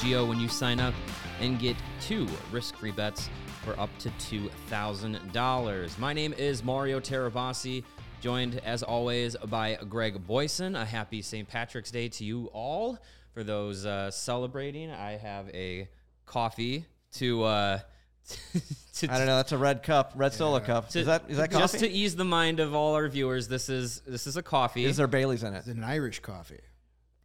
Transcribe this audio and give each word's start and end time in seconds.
CHGO 0.00 0.26
when 0.26 0.40
you 0.40 0.48
sign 0.48 0.80
up 0.80 0.94
and 1.40 1.58
get 1.58 1.76
two 2.00 2.26
risk-free 2.50 2.92
bets 2.92 3.28
for 3.64 3.78
up 3.78 3.90
to 3.98 4.08
$2,000. 4.10 5.98
My 5.98 6.12
name 6.14 6.32
is 6.38 6.64
Mario 6.64 7.00
Tirabassi, 7.00 7.84
joined 8.22 8.60
as 8.64 8.82
always 8.82 9.36
by 9.48 9.76
Greg 9.88 10.26
Boysen. 10.26 10.80
A 10.80 10.86
happy 10.86 11.20
St. 11.20 11.46
Patrick's 11.46 11.90
Day 11.90 12.08
to 12.08 12.24
you 12.24 12.46
all. 12.54 12.98
For 13.34 13.44
those 13.44 13.84
uh, 13.84 14.10
celebrating, 14.10 14.90
I 14.90 15.18
have 15.18 15.50
a 15.50 15.88
coffee 16.24 16.86
to 17.14 17.44
uh, 17.44 17.78
to, 18.94 19.12
I 19.12 19.18
don't 19.18 19.26
know. 19.26 19.36
That's 19.36 19.52
a 19.52 19.58
red 19.58 19.82
cup, 19.82 20.12
red 20.16 20.32
solo 20.32 20.60
cup. 20.60 20.88
to- 20.90 21.00
is 21.00 21.06
that 21.06 21.24
is 21.28 21.36
that 21.36 21.50
coffee? 21.50 21.62
just 21.62 21.78
to 21.78 21.88
ease 21.88 22.16
the 22.16 22.24
mind 22.24 22.58
of 22.58 22.74
all 22.74 22.94
our 22.94 23.06
viewers. 23.08 23.48
This 23.48 23.68
is 23.68 24.00
this 24.06 24.26
is 24.26 24.36
a 24.36 24.42
coffee. 24.42 24.84
is 24.84 24.96
there 24.96 25.06
Bailey's 25.06 25.42
in 25.42 25.54
it? 25.54 25.58
It's 25.58 25.68
an 25.68 25.84
Irish 25.84 26.20
coffee. 26.20 26.60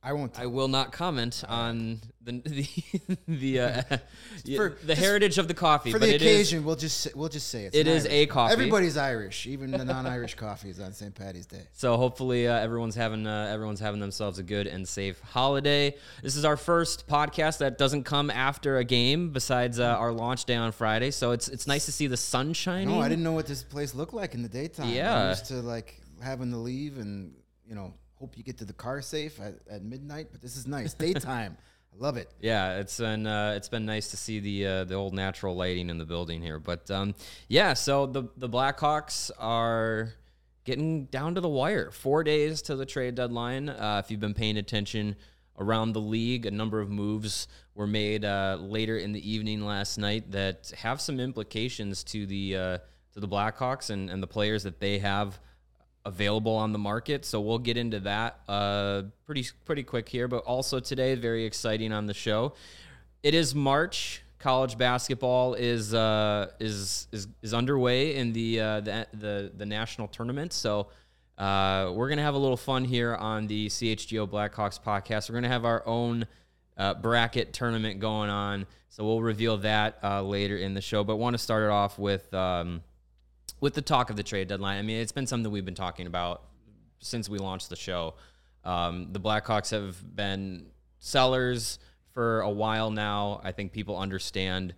I 0.06 0.14
won't. 0.14 0.40
I 0.40 0.46
will 0.46 0.68
not 0.68 0.92
comment 0.92 1.44
on 1.50 2.00
the 2.22 2.40
the 2.46 2.68
the, 3.28 3.60
uh, 3.60 3.82
For- 4.56 4.78
the 4.84 4.94
heritage 4.94 5.40
of 5.40 5.48
the 5.48 5.56
coffee, 5.56 5.92
for 5.92 5.98
but 5.98 6.06
the 6.06 6.14
it 6.14 6.22
is 6.22 6.28
occasion, 6.28 6.64
we'll 6.64 6.76
just 6.76 7.00
say, 7.00 7.10
we'll 7.16 7.28
just 7.28 7.50
say 7.50 7.66
it's 7.66 7.76
It 7.76 7.88
Irish 7.88 8.06
a 8.08 8.26
coffee. 8.28 8.54
Everybody's 8.54 8.98
Irish, 8.98 9.48
even 9.48 9.72
the 9.72 9.84
non-Irish 9.84 10.36
coffees 10.46 10.80
on 10.80 10.94
St. 10.94 11.16
Patty's 11.16 11.48
Day. 11.48 11.64
so 11.74 11.98
hopefully 11.98 12.48
uh, 12.48 12.56
everyone's 12.56 12.94
having 12.94 13.26
uh, 13.26 13.50
everyone's 13.52 13.80
having 13.80 14.00
themselves 14.00 14.38
a 14.38 14.44
good 14.44 14.68
and 14.68 14.88
safe 14.88 15.20
holiday. 15.22 15.96
This 16.22 16.36
is 16.36 16.46
our 16.46 16.58
first 16.58 17.08
podcast 17.08 17.58
that 17.58 17.80
doesn't 17.80 18.04
come 18.04 18.30
after 18.30 18.78
a 18.78 18.84
game, 18.84 19.32
besides 19.32 19.80
uh, 19.80 19.86
our 19.86 20.12
launch 20.12 20.46
day 20.46 20.56
on 20.56 20.72
Friday. 20.72 21.10
So 21.10 21.32
it's 21.32 21.48
it's 21.48 21.66
nice 21.66 21.86
to 21.88 21.92
see 21.92 22.06
the 22.06 22.18
sun 22.18 22.54
shining. 22.54 22.90
No, 22.90 23.02
I 23.02 23.10
didn't 23.10 23.24
know 23.24 23.32
what 23.34 23.48
this 23.48 23.64
place 23.64 23.96
looked 23.96 24.14
like 24.14 24.36
in 24.36 24.44
the 24.44 24.50
daytime. 24.50 24.90
Yeah. 24.90 25.16
I'm 25.16 25.30
used 25.30 25.48
to 25.48 25.56
like 25.56 26.00
having 26.22 26.52
to 26.52 26.58
leave 26.58 27.00
and 27.00 27.34
you 27.68 27.74
know 27.74 27.94
hope 28.20 28.38
you 28.38 28.44
get 28.44 28.58
to 28.60 28.66
the 28.66 28.74
car 28.74 29.02
safe 29.02 29.40
at, 29.40 29.56
at 29.70 29.84
midnight. 29.84 30.28
But 30.32 30.42
this 30.42 30.56
is 30.56 30.68
nice 30.68 30.94
daytime. 30.94 31.58
I 31.94 32.04
love 32.04 32.18
it. 32.18 32.30
Yeah, 32.42 32.78
it's 32.80 32.98
been 32.98 33.26
uh, 33.26 33.54
it's 33.56 33.70
been 33.70 33.86
nice 33.86 34.10
to 34.10 34.18
see 34.18 34.40
the 34.40 34.68
uh, 34.68 34.84
the 34.84 34.96
old 34.96 35.14
natural 35.14 35.56
lighting 35.56 35.90
in 35.90 35.98
the 35.98 36.06
building 36.06 36.42
here. 36.42 36.60
But 36.60 36.90
um, 36.92 37.16
yeah, 37.48 37.74
so 37.74 38.06
the 38.06 38.24
the 38.38 38.50
Blackhawks 38.50 39.32
are 39.40 40.14
getting 40.66 41.06
down 41.06 41.36
to 41.36 41.42
the 41.42 41.50
wire. 41.50 41.92
Four 41.92 42.24
days 42.24 42.62
to 42.64 42.76
the 42.76 42.86
trade 42.86 43.16
deadline. 43.16 43.70
Uh, 43.70 44.02
if 44.04 44.12
you've 44.12 44.20
been 44.20 44.34
paying 44.34 44.58
attention 44.58 45.16
around 45.58 45.94
the 45.94 46.02
league, 46.02 46.46
a 46.46 46.52
number 46.52 46.82
of 46.82 46.90
moves 46.90 47.48
were 47.76 47.88
made 47.88 48.26
uh, 48.26 48.58
later 48.60 48.98
in 48.98 49.14
the 49.14 49.30
evening 49.32 49.66
last 49.66 49.98
night 49.98 50.32
that 50.32 50.74
have 50.78 51.00
some 51.00 51.20
implications 51.20 52.04
to 52.04 52.26
the 52.26 52.56
uh, 52.58 52.78
to 53.14 53.20
the 53.20 53.28
Blackhawks 53.28 53.90
and, 53.90 54.10
and 54.10 54.22
the 54.22 54.28
players 54.28 54.64
that 54.64 54.80
they 54.80 55.00
have 55.00 55.40
available 56.06 56.56
on 56.56 56.72
the 56.72 56.80
market. 56.80 57.26
So 57.26 57.42
we'll 57.42 57.60
get 57.60 57.78
into 57.78 58.00
that 58.02 58.40
uh, 58.48 59.04
pretty 59.26 59.46
pretty 59.66 59.84
quick 59.84 60.08
here. 60.08 60.28
But 60.28 60.44
also 60.46 60.80
today, 60.80 61.16
very 61.16 61.46
exciting 61.46 61.92
on 61.92 62.06
the 62.06 62.14
show. 62.14 62.54
It 63.24 63.34
is 63.34 63.56
March. 63.56 64.22
College 64.38 64.78
basketball 64.78 65.56
is 65.56 65.94
uh, 65.94 66.52
is 66.60 67.08
is 67.12 67.28
is 67.42 67.54
underway 67.54 68.16
in 68.16 68.34
the 68.34 68.60
uh, 68.60 68.82
the, 68.82 69.08
the 69.14 69.52
the 69.56 69.66
national 69.66 70.08
tournament. 70.08 70.54
So. 70.54 70.88
Uh, 71.38 71.92
we're 71.94 72.08
gonna 72.08 72.22
have 72.22 72.36
a 72.36 72.38
little 72.38 72.56
fun 72.56 72.86
here 72.86 73.14
on 73.14 73.46
the 73.48 73.68
CHGO 73.68 74.26
Blackhawks 74.26 74.82
podcast. 74.82 75.30
We're 75.30 75.36
gonna 75.36 75.50
have 75.50 75.66
our 75.66 75.86
own 75.86 76.28
uh, 76.78 76.94
bracket 76.94 77.52
tournament 77.52 78.00
going 78.00 78.30
on, 78.30 78.66
so 78.88 79.04
we'll 79.04 79.22
reveal 79.22 79.58
that 79.58 79.98
uh, 80.02 80.22
later 80.22 80.56
in 80.56 80.74
the 80.74 80.80
show. 80.80 81.04
But 81.04 81.18
want 81.18 81.34
to 81.34 81.38
start 81.38 81.64
it 81.64 81.72
off 81.72 82.00
with 82.00 82.34
um, 82.34 82.84
with 83.60 83.74
the 83.74 83.82
talk 83.82 84.10
of 84.10 84.16
the 84.16 84.24
trade 84.24 84.48
deadline, 84.48 84.78
I 84.78 84.82
mean, 84.82 84.98
it's 84.98 85.12
been 85.12 85.28
something 85.28 85.52
we've 85.52 85.66
been 85.66 85.76
talking 85.76 86.08
about 86.08 86.44
since 87.00 87.30
we 87.30 87.38
launched 87.38 87.70
the 87.70 87.76
show. 87.76 88.16
Um, 88.64 89.12
the 89.12 89.20
Blackhawks 89.20 89.72
have 89.72 90.16
been 90.16 90.68
sellers 91.00 91.80
for 92.14 92.42
a 92.42 92.50
while 92.50 92.92
now. 92.92 93.42
I 93.44 93.52
think 93.52 93.72
people 93.72 93.98
understand, 93.98 94.74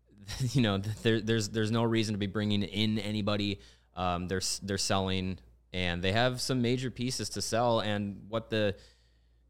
you 0.52 0.62
know, 0.62 0.78
there, 0.78 1.20
there's 1.20 1.48
there's 1.48 1.70
no 1.70 1.82
reason 1.82 2.14
to 2.14 2.18
be 2.18 2.26
bringing 2.26 2.62
in 2.62 2.98
anybody. 2.98 3.60
Um, 3.96 4.28
they're 4.28 4.42
they're 4.62 4.78
selling, 4.78 5.38
and 5.72 6.02
they 6.02 6.12
have 6.12 6.40
some 6.40 6.62
major 6.62 6.90
pieces 6.90 7.30
to 7.30 7.42
sell. 7.42 7.80
And 7.80 8.22
what 8.28 8.50
the 8.50 8.76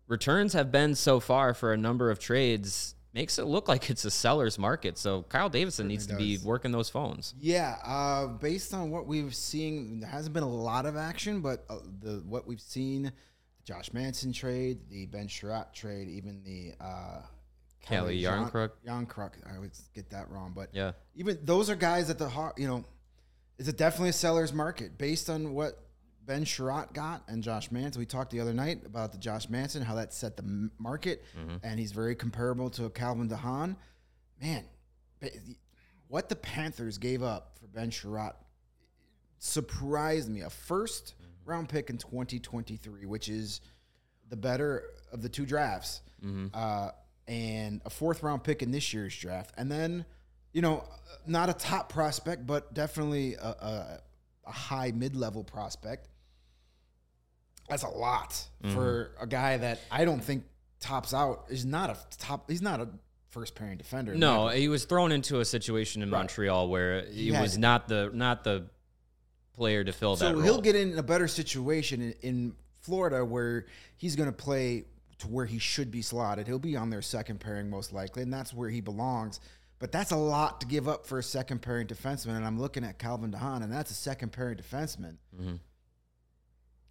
returns 0.08 0.54
have 0.54 0.72
been 0.72 0.94
so 0.94 1.20
far 1.20 1.54
for 1.54 1.72
a 1.72 1.76
number 1.76 2.10
of 2.10 2.18
trades 2.18 2.94
makes 3.14 3.38
it 3.38 3.44
look 3.44 3.68
like 3.68 3.90
it's 3.90 4.04
a 4.04 4.10
seller's 4.10 4.58
market. 4.58 4.96
So 4.98 5.22
Kyle 5.28 5.48
Davidson 5.48 5.86
needs 5.88 6.06
to 6.06 6.16
be 6.16 6.38
working 6.44 6.72
those 6.72 6.88
phones. 6.88 7.34
Yeah, 7.38 7.76
uh, 7.84 8.26
based 8.28 8.72
on 8.74 8.90
what 8.90 9.06
we've 9.06 9.34
seen, 9.34 10.00
there 10.00 10.08
hasn't 10.10 10.32
been 10.34 10.42
a 10.42 10.48
lot 10.48 10.86
of 10.86 10.96
action, 10.96 11.40
but 11.40 11.64
uh, 11.68 11.78
the 12.00 12.22
what 12.26 12.46
we've 12.46 12.60
seen, 12.60 13.04
the 13.04 13.12
Josh 13.64 13.92
Manson 13.92 14.32
trade, 14.32 14.78
the 14.90 15.06
Ben 15.06 15.28
Chiarot 15.28 15.72
trade, 15.74 16.08
even 16.08 16.42
the 16.44 16.72
uh, 16.82 17.20
Calle 17.82 18.08
Järnkrok. 18.08 18.70
Järnkrok, 18.86 19.32
I 19.50 19.56
always 19.56 19.88
get 19.94 20.10
that 20.10 20.30
wrong, 20.30 20.52
but 20.54 20.70
Yeah. 20.72 20.92
even 21.14 21.38
those 21.42 21.68
are 21.68 21.76
guys 21.76 22.10
at 22.10 22.18
the 22.18 22.28
heart. 22.28 22.58
You 22.58 22.68
know, 22.68 22.84
it's 23.58 23.68
a 23.68 23.72
definitely 23.72 24.10
a 24.10 24.14
seller's 24.14 24.52
market 24.52 24.96
based 24.98 25.28
on 25.28 25.52
what 25.52 25.78
Ben 26.24 26.44
Chiarot 26.44 26.92
got 26.92 27.22
and 27.28 27.42
Josh 27.42 27.70
Manson. 27.70 27.98
We 28.00 28.06
talked 28.06 28.30
the 28.30 28.40
other 28.40 28.52
night 28.52 28.82
about 28.86 29.12
the 29.12 29.18
Josh 29.18 29.48
Manson, 29.48 29.82
how 29.82 29.94
that 29.96 30.12
set 30.12 30.36
the 30.36 30.70
market, 30.78 31.24
mm-hmm. 31.38 31.56
and 31.62 31.78
he's 31.78 31.92
very 31.92 32.14
comparable 32.14 32.70
to 32.70 32.88
Calvin 32.90 33.28
DeHaan. 33.28 33.76
Man, 34.40 34.64
what 36.08 36.28
the 36.28 36.36
Panthers 36.36 36.98
gave 36.98 37.22
up 37.22 37.58
for 37.60 37.66
Ben 37.66 37.90
Chiarot 37.90 38.34
surprised 39.38 40.30
me. 40.30 40.42
A 40.42 40.48
1st 40.48 41.14
mm-hmm. 41.14 41.50
round 41.50 41.68
pick 41.68 41.90
in 41.90 41.98
2023, 41.98 43.06
which 43.06 43.28
is 43.28 43.60
the 44.28 44.36
better 44.36 44.84
of 45.12 45.22
the 45.22 45.28
two 45.28 45.44
drafts, 45.44 46.00
mm-hmm. 46.24 46.46
uh, 46.54 46.90
and 47.28 47.80
a 47.84 47.90
fourth 47.90 48.22
round 48.22 48.44
pick 48.44 48.62
in 48.62 48.70
this 48.70 48.94
year's 48.94 49.16
draft, 49.16 49.52
and 49.56 49.70
then 49.70 50.04
you 50.52 50.60
know, 50.60 50.84
not 51.26 51.48
a 51.48 51.54
top 51.54 51.88
prospect, 51.88 52.46
but 52.46 52.74
definitely 52.74 53.34
a, 53.34 53.48
a, 53.48 54.00
a 54.46 54.52
high 54.52 54.92
mid 54.94 55.16
level 55.16 55.42
prospect. 55.44 56.08
That's 57.72 57.84
a 57.84 57.88
lot 57.88 58.38
for 58.74 59.12
a 59.18 59.26
guy 59.26 59.56
that 59.56 59.80
I 59.90 60.04
don't 60.04 60.22
think 60.22 60.44
tops 60.78 61.14
out. 61.14 61.46
Is 61.48 61.64
not 61.64 61.88
a 61.88 61.96
top. 62.18 62.50
He's 62.50 62.60
not 62.60 62.80
a 62.80 62.88
first 63.30 63.54
pairing 63.54 63.78
defender. 63.78 64.14
No, 64.14 64.48
he 64.48 64.68
was 64.68 64.84
thrown 64.84 65.10
into 65.10 65.40
a 65.40 65.44
situation 65.44 66.02
in 66.02 66.10
Montreal 66.10 66.68
where 66.68 67.06
he 67.06 67.30
had 67.30 67.40
was 67.40 67.56
not 67.56 67.88
the 67.88 68.10
not 68.12 68.44
the 68.44 68.66
player 69.54 69.82
to 69.84 69.92
fill 69.92 70.16
that 70.16 70.34
So 70.34 70.40
he'll 70.40 70.60
get 70.60 70.76
in 70.76 70.98
a 70.98 71.02
better 71.02 71.26
situation 71.26 72.02
in, 72.02 72.14
in 72.20 72.54
Florida 72.82 73.24
where 73.24 73.64
he's 73.96 74.16
going 74.16 74.28
to 74.28 74.36
play 74.36 74.84
to 75.20 75.28
where 75.28 75.46
he 75.46 75.58
should 75.58 75.90
be 75.90 76.02
slotted. 76.02 76.46
He'll 76.46 76.58
be 76.58 76.76
on 76.76 76.90
their 76.90 77.00
second 77.00 77.40
pairing 77.40 77.70
most 77.70 77.94
likely, 77.94 78.22
and 78.22 78.32
that's 78.32 78.52
where 78.52 78.68
he 78.68 78.82
belongs. 78.82 79.40
But 79.78 79.92
that's 79.92 80.10
a 80.10 80.16
lot 80.16 80.60
to 80.60 80.66
give 80.66 80.88
up 80.88 81.06
for 81.06 81.18
a 81.18 81.22
second 81.22 81.62
pairing 81.62 81.86
defenseman. 81.86 82.36
And 82.36 82.44
I'm 82.44 82.60
looking 82.60 82.84
at 82.84 82.98
Calvin 82.98 83.32
DeHaan, 83.32 83.62
and 83.62 83.72
that's 83.72 83.90
a 83.90 83.94
second 83.94 84.30
pairing 84.30 84.58
defenseman. 84.58 85.16
Mm-hmm. 85.34 85.54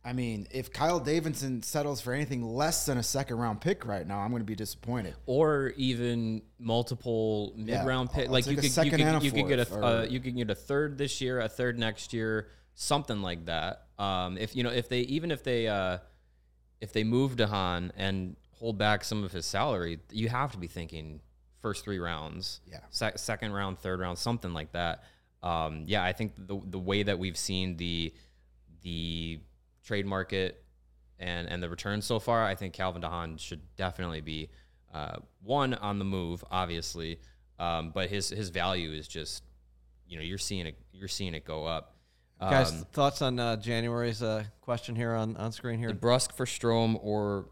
I 0.03 0.13
mean, 0.13 0.47
if 0.51 0.73
Kyle 0.73 0.99
Davidson 0.99 1.61
settles 1.61 2.01
for 2.01 2.11
anything 2.11 2.41
less 2.43 2.87
than 2.87 2.97
a 2.97 3.03
second 3.03 3.37
round 3.37 3.61
pick 3.61 3.85
right 3.85 4.05
now, 4.07 4.17
I'm 4.19 4.31
going 4.31 4.41
to 4.41 4.45
be 4.45 4.55
disappointed. 4.55 5.13
or 5.27 5.73
even 5.77 6.41
multiple 6.57 7.53
mid 7.55 7.85
round 7.85 8.09
I'll- 8.09 8.15
pick. 8.15 8.25
I'll 8.25 8.31
like 8.31 8.47
you 8.47 8.55
could 8.55 8.63
you 8.65 8.91
could, 8.91 9.23
you 9.23 9.31
could 9.31 9.47
get 9.47 9.59
a 9.59 9.65
fourth, 9.65 9.83
uh, 9.83 10.05
you 10.09 10.19
could 10.19 10.35
get 10.35 10.49
a 10.49 10.55
third 10.55 10.97
this 10.97 11.21
year, 11.21 11.39
a 11.39 11.47
third 11.49 11.77
next 11.77 12.13
year, 12.13 12.47
something 12.73 13.21
like 13.21 13.45
that. 13.45 13.83
Um, 13.99 14.37
if 14.39 14.55
you 14.55 14.63
know 14.63 14.71
if 14.71 14.89
they 14.89 15.01
even 15.01 15.29
if 15.29 15.43
they 15.43 15.67
uh, 15.67 15.99
if 16.79 16.93
they 16.93 17.03
move 17.03 17.35
Dehan 17.35 17.91
and 17.95 18.35
hold 18.53 18.79
back 18.79 19.03
some 19.03 19.23
of 19.23 19.31
his 19.31 19.45
salary, 19.45 19.99
you 20.11 20.29
have 20.29 20.51
to 20.53 20.57
be 20.57 20.67
thinking 20.67 21.21
first 21.61 21.83
three 21.83 21.99
rounds, 21.99 22.59
Yeah. 22.67 22.79
sec- 22.89 23.19
second 23.19 23.53
round, 23.53 23.77
third 23.77 23.99
round, 23.99 24.17
something 24.17 24.51
like 24.51 24.71
that. 24.71 25.03
Um, 25.43 25.83
yeah, 25.85 26.03
I 26.03 26.11
think 26.13 26.33
the 26.37 26.59
the 26.65 26.79
way 26.79 27.03
that 27.03 27.19
we've 27.19 27.37
seen 27.37 27.77
the 27.77 28.11
the 28.81 29.39
trade 29.83 30.05
market 30.05 30.63
and 31.19 31.47
and 31.47 31.61
the 31.61 31.69
returns 31.69 32.05
so 32.05 32.19
far, 32.19 32.43
I 32.45 32.55
think 32.55 32.73
Calvin 32.73 33.01
DeHaan 33.01 33.39
should 33.39 33.61
definitely 33.75 34.21
be 34.21 34.49
uh, 34.93 35.17
one 35.43 35.73
on 35.75 35.99
the 35.99 36.05
move, 36.05 36.43
obviously, 36.51 37.19
um, 37.59 37.91
but 37.91 38.09
his 38.09 38.29
his 38.29 38.49
value 38.49 38.91
is 38.91 39.07
just 39.07 39.43
you 40.07 40.17
know 40.17 40.23
you're 40.23 40.37
seeing 40.37 40.65
it 40.65 40.77
you're 40.91 41.07
seeing 41.07 41.33
it 41.33 41.45
go 41.45 41.65
up. 41.65 41.95
Guys, 42.39 42.71
Um, 42.71 42.85
thoughts 42.91 43.21
on 43.21 43.37
uh, 43.39 43.55
January's 43.57 44.23
uh, 44.23 44.45
question 44.61 44.95
here 44.95 45.13
on, 45.13 45.37
on 45.37 45.51
screen 45.51 45.77
here? 45.77 45.93
Brusque 45.93 46.33
for 46.33 46.47
Strome 46.47 46.97
or 46.99 47.45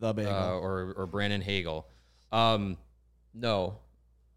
The 0.00 0.12
bagel. 0.12 0.32
uh, 0.34 0.50
or 0.58 0.94
or 0.96 1.06
Brandon 1.06 1.40
Hagel. 1.40 1.86
Um, 2.32 2.76
no, 3.32 3.78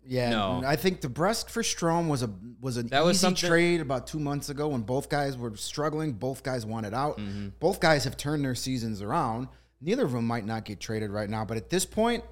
Yeah, 0.06 0.30
No. 0.32 0.62
I 0.66 0.76
think 0.76 1.02
the 1.02 1.08
Brusque 1.10 1.50
for 1.50 1.62
Strome 1.64 2.08
was 2.10 2.24
a 2.24 2.30
was 2.60 2.78
an 2.78 2.88
That 2.88 3.04
was 3.06 3.18
easy 3.18 3.22
something- 3.22 3.50
trade 3.50 3.82
about 3.82 4.08
two 4.08 4.20
months 4.20 4.50
ago 4.50 4.68
when 4.70 4.82
both 4.82 5.10
guys 5.10 5.38
were 5.38 5.56
struggling. 5.56 6.14
Both 6.14 6.44
guys 6.44 6.66
wanted 6.66 6.94
out. 6.94 7.18
Mm-hmm. 7.18 7.50
Both 7.60 7.80
guys 7.80 8.04
have 8.04 8.18
turned 8.18 8.44
their 8.44 8.56
seasons 8.56 9.02
around. 9.02 9.48
Neither 9.82 10.04
of 10.06 10.12
them 10.12 10.26
might 10.26 10.46
not 10.46 10.66
get 10.66 10.80
traded 10.80 11.10
right 11.12 11.30
now, 11.30 11.44
but 11.46 11.58
at 11.58 11.70
this 11.70 11.86
point, 11.86 12.24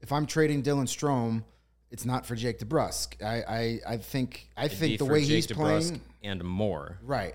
if 0.00 0.12
I'm 0.12 0.26
trading 0.26 0.62
Dylan 0.62 0.84
Strome, 0.84 1.42
it's 1.90 2.04
not 2.04 2.26
for 2.26 2.34
Jake 2.36 2.58
DeBrusk. 2.60 3.22
I 3.22 3.42
I, 3.88 3.94
I 3.94 3.96
think 3.98 4.48
I 4.56 4.66
It'd 4.66 4.78
think 4.78 4.98
the 4.98 5.04
way 5.06 5.20
Jake 5.20 5.30
he's 5.30 5.46
DeBrusk 5.46 5.56
playing. 5.88 6.00
and 6.22 6.44
more. 6.44 6.98
Right. 7.02 7.34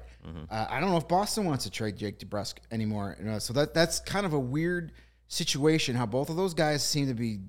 Uh, 0.49 0.65
I 0.69 0.79
don't 0.79 0.89
know 0.91 0.97
if 0.97 1.07
Boston 1.07 1.45
wants 1.45 1.65
to 1.65 1.69
trade 1.69 1.97
Jake 1.97 2.17
DeBrusk 2.19 2.55
anymore. 2.71 3.15
You 3.19 3.25
know, 3.25 3.39
so 3.39 3.51
that 3.53 3.73
that's 3.73 3.99
kind 3.99 4.25
of 4.25 4.33
a 4.33 4.39
weird 4.39 4.91
situation. 5.27 5.95
How 5.95 6.05
both 6.05 6.29
of 6.29 6.35
those 6.35 6.53
guys 6.53 6.83
seem 6.83 7.07
to 7.07 7.13
be. 7.13 7.39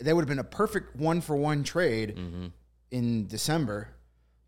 They 0.00 0.12
would 0.12 0.22
have 0.22 0.28
been 0.28 0.38
a 0.38 0.44
perfect 0.44 0.96
one 0.96 1.20
for 1.20 1.36
one 1.36 1.64
trade 1.64 2.16
Mm-hmm. 2.16 2.46
in 2.90 3.26
December, 3.26 3.88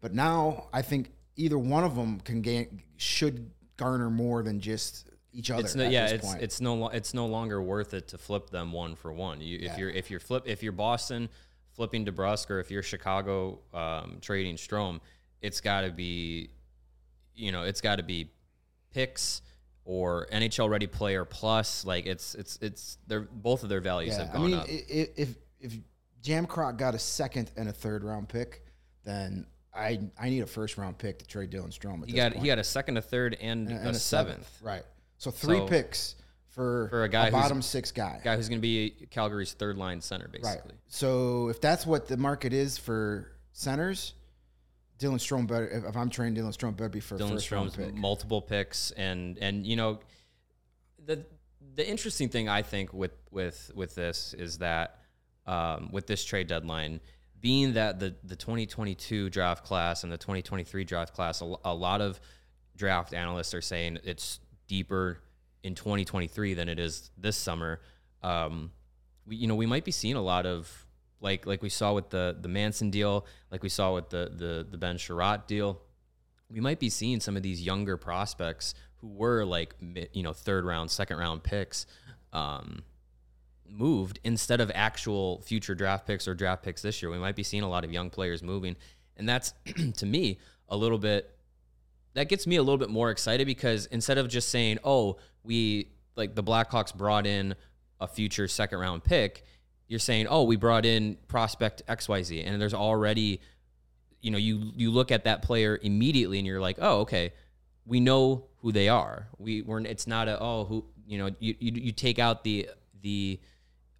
but 0.00 0.14
now 0.14 0.69
I 0.73 0.82
think 0.82 1.11
either 1.37 1.58
one 1.58 1.85
of 1.85 1.94
them 1.97 2.20
can 2.20 2.41
gain 2.43 2.82
should 2.97 3.50
garner 3.76 4.11
more 4.11 4.43
than 4.43 4.61
just 4.61 5.08
each 5.32 5.50
other. 5.50 5.62
It's 5.62 5.75
no, 5.75 5.85
at 5.85 5.93
yeah, 5.93 6.06
it's 6.06 6.26
point. 6.26 6.43
it's 6.43 6.61
no 6.61 6.88
it's 6.88 7.14
no 7.14 7.26
longer 7.26 7.61
worth 7.62 7.94
it 7.94 8.08
to 8.08 8.19
flip 8.19 8.50
them 8.50 8.73
one 8.73 8.94
for 8.94 9.12
one. 9.12 9.41
You, 9.41 9.58
Yeah. 9.58 9.73
If 9.73 9.79
you're 9.79 9.91
if 9.91 10.11
you're 10.11 10.20
flip 10.20 10.44
if 10.47 10.62
you're 10.62 10.73
Boston 10.73 11.29
flipping 11.75 12.05
DeBrusk 12.05 12.50
or 12.50 12.58
if 12.61 12.70
you're 12.70 12.82
Chicago 12.82 13.61
um, 13.73 14.19
trading 14.20 14.56
Strome, 14.56 15.00
it's 15.41 15.61
got 15.61 15.82
to 15.82 15.91
be, 15.91 16.50
you 17.35 17.52
know, 17.52 17.62
it's 17.62 17.81
got 17.81 17.97
to 17.97 18.02
be 18.02 18.31
picks 18.93 19.41
or 19.85 20.27
NHL 20.32 20.69
ready 20.69 20.87
player 20.87 21.25
plus. 21.25 21.85
Like 21.85 22.06
it's 22.06 22.35
it's 22.35 22.59
it's 22.62 22.99
they're 23.06 23.21
both 23.23 23.62
of 23.62 23.69
their 23.69 23.81
values 23.81 24.15
Yeah, 24.15 24.25
have 24.27 24.31
I 24.31 24.32
gone 24.38 24.47
mean, 24.50 24.55
up. 24.61 24.67
i- 24.69 24.71
i- 24.73 25.09
if 25.17 25.35
if 25.61 25.75
Järnkrok 26.23 26.77
got 26.77 26.94
a 26.94 26.99
second 26.99 27.50
and 27.56 27.69
a 27.69 27.73
third 27.73 28.05
round 28.05 28.29
pick, 28.29 28.65
then 29.05 29.47
I 29.75 30.00
I 30.19 30.29
need 30.31 30.41
a 30.41 30.47
first 30.47 30.77
round 30.77 30.99
pick 30.99 31.19
to 31.21 31.27
trade 31.27 31.50
Dylan 31.50 31.71
Strome. 31.77 32.03
At 32.03 32.09
he 32.09 32.12
this 32.12 32.17
got 32.17 32.32
point. 32.32 32.43
he 32.43 32.47
got 32.49 32.59
a 32.59 32.65
second, 32.65 32.97
a 32.97 33.03
third, 33.03 33.37
and, 33.41 33.69
and, 33.69 33.88
a, 33.88 33.94
seventh. 33.94 34.49
right? 34.62 34.82
So 35.19 35.31
three 35.31 35.59
So- 35.59 35.67
picks 35.69 36.17
for, 36.49 36.88
For 36.88 37.05
a 37.05 37.09
guy 37.09 37.31
who's- 37.31 37.33
bottom 37.43 37.62
six 37.62 37.93
guy. 37.93 38.21
Guy 38.25 38.35
who's 38.37 38.49
going 38.49 38.59
to 38.59 38.62
be 38.62 39.06
Calgary's 39.11 39.53
third 39.53 39.76
line 39.79 40.00
center, 40.00 40.25
Right. 40.26 40.43
basically. 40.43 40.75
So 40.88 41.49
if 41.49 41.61
that's 41.61 41.87
what 41.87 42.09
the 42.09 42.17
market 42.17 42.53
is 42.53 42.76
for 42.76 43.31
centers, 43.53 44.15
Dylan 45.00 45.14
Strome 45.14 45.47
better. 45.47 45.67
If, 45.67 45.85
if 45.85 45.97
I'm 45.97 46.11
trading 46.11 46.41
Dylan 46.41 46.56
Strome, 46.56 46.76
better 46.76 46.91
be 46.91 47.00
for 47.00 47.17
Dylan 47.17 47.31
first 47.31 47.50
round 47.50 47.70
Strome's 47.70 47.76
pick. 47.76 47.94
multiple 47.94 48.43
picks, 48.43 48.91
and 48.93 49.38
and 49.38 49.67
you 49.67 49.76
know, 49.76 49.99
the 51.05 51.25
the 51.75 51.88
interesting 51.88 52.29
thing 52.29 52.49
I 52.49 52.62
think 52.62 52.93
with 52.93 53.12
with 53.31 53.70
with 53.75 53.94
this 53.94 54.35
is 54.35 54.58
that 54.58 54.99
um, 55.47 55.88
with 55.91 56.06
this 56.06 56.23
trade 56.25 56.47
deadline, 56.47 57.00
being 57.41 57.73
that 57.73 57.99
the 57.99 58.14
the 58.25 58.37
2022 58.37 59.31
draft 59.31 59.64
class 59.64 60.05
and 60.05 60.12
the 60.12 60.19
2023 60.19 60.85
draft 60.85 61.14
class, 61.14 61.41
a, 61.41 61.55
a 61.64 61.75
lot 61.75 62.02
of 62.02 62.20
draft 62.76 63.14
analysts 63.14 63.55
are 63.55 63.62
saying 63.62 63.99
it's 64.05 64.38
deeper 64.69 65.19
in 65.62 65.75
2023 65.75 66.55
than 66.55 66.69
it 66.69 66.79
is 66.79 67.11
this 67.17 67.37
summer. 67.37 67.81
Um, 68.23 68.70
we, 69.26 69.37
you 69.37 69.47
know, 69.47 69.55
we 69.55 69.67
might 69.67 69.85
be 69.85 69.93
seeing 69.93 70.17
a 70.17 70.23
lot 70.23 70.44
of 70.44 70.87
like 71.21 71.47
like 71.47 71.63
we 71.63 71.69
saw 71.69 71.93
with 71.93 72.11
the 72.11 72.37
the 72.41 72.49
Manson 72.49 72.91
deal, 72.91 73.27
like 73.51 73.63
we 73.63 73.69
saw 73.69 73.95
with 73.95 74.11
the 74.11 74.31
the 74.35 74.67
the 74.71 74.79
Ben 74.79 74.97
Chiarot 74.97 75.47
deal 75.47 75.81
we 76.51 76.61
might 76.61 76.81
be 76.81 76.91
seeing 76.91 77.21
some 77.21 77.37
of 77.37 77.43
these 77.43 77.63
younger 77.63 77.97
prospects 77.97 78.75
who 78.97 79.09
were 79.09 79.45
like 79.45 79.75
you 80.13 80.23
know 80.23 80.33
third 80.33 80.65
round 80.65 80.91
second 80.91 81.17
round 81.19 81.43
picks 81.43 81.87
um, 82.33 82.83
moved 83.69 84.19
instead 84.25 84.61
of 84.61 84.71
actual 84.75 85.41
future 85.43 85.75
draft 85.75 86.07
picks 86.07 86.27
or 86.27 86.35
draft 86.35 86.63
picks 86.63 86.83
this 86.83 87.01
year. 87.01 87.11
We 87.11 87.19
might 87.19 87.37
be 87.37 87.43
seeing 87.43 87.63
a 87.63 87.69
lot 87.69 87.85
of 87.85 87.93
young 87.93 88.11
players 88.11 88.43
moving. 88.43 88.77
And 89.17 89.29
that's 89.29 89.55
to 89.97 90.07
me 90.07 90.39
a 90.69 90.77
little 90.77 90.99
bit 90.99 91.35
that 92.15 92.29
gets 92.29 92.47
me 92.47 92.57
a 92.57 92.63
little 92.63 92.79
bit 92.79 92.91
more 92.91 93.11
excited 93.11 93.47
because 93.47 93.87
instead 93.87 94.19
of 94.19 94.29
just 94.29 94.49
saying 94.49 94.79
oh 94.85 95.17
we 95.45 95.91
like 96.17 96.35
the 96.35 96.43
blackhawks 96.43 96.95
brought 96.95 97.27
in 97.27 97.55
a 98.01 98.09
future 98.09 98.49
second 98.49 98.79
round 98.79 99.05
pick 99.05 99.45
you're 99.91 99.99
saying 99.99 100.27
oh 100.31 100.45
we 100.45 100.57
brought 100.57 100.87
in 100.87 101.19
prospect 101.29 101.83
xyz 101.87 102.43
and 102.47 102.63
there's 102.63 102.73
already 102.73 103.43
you 104.23 104.31
know 104.31 104.39
you 104.39 104.73
you 104.75 104.91
look 104.91 105.13
at 105.13 105.25
that 105.25 105.43
player 105.43 105.79
immediately 105.83 106.39
and 106.39 106.47
you're 106.47 106.61
like 106.61 106.79
oh 106.81 107.01
okay 107.01 107.33
we 107.91 108.01
know 108.01 108.45
who 108.59 108.73
they 108.73 108.89
are. 108.89 109.27
We 109.39 109.63
we're 109.63 109.81
it's 109.81 110.07
not 110.07 110.29
a 110.29 110.39
oh 110.41 110.65
who 110.65 110.85
you 111.07 111.19
know 111.19 111.31
you 111.39 111.55
you, 111.59 111.73
you 111.73 111.93
take 111.93 112.19
out 112.19 112.45
the 112.45 112.69
the 113.03 113.41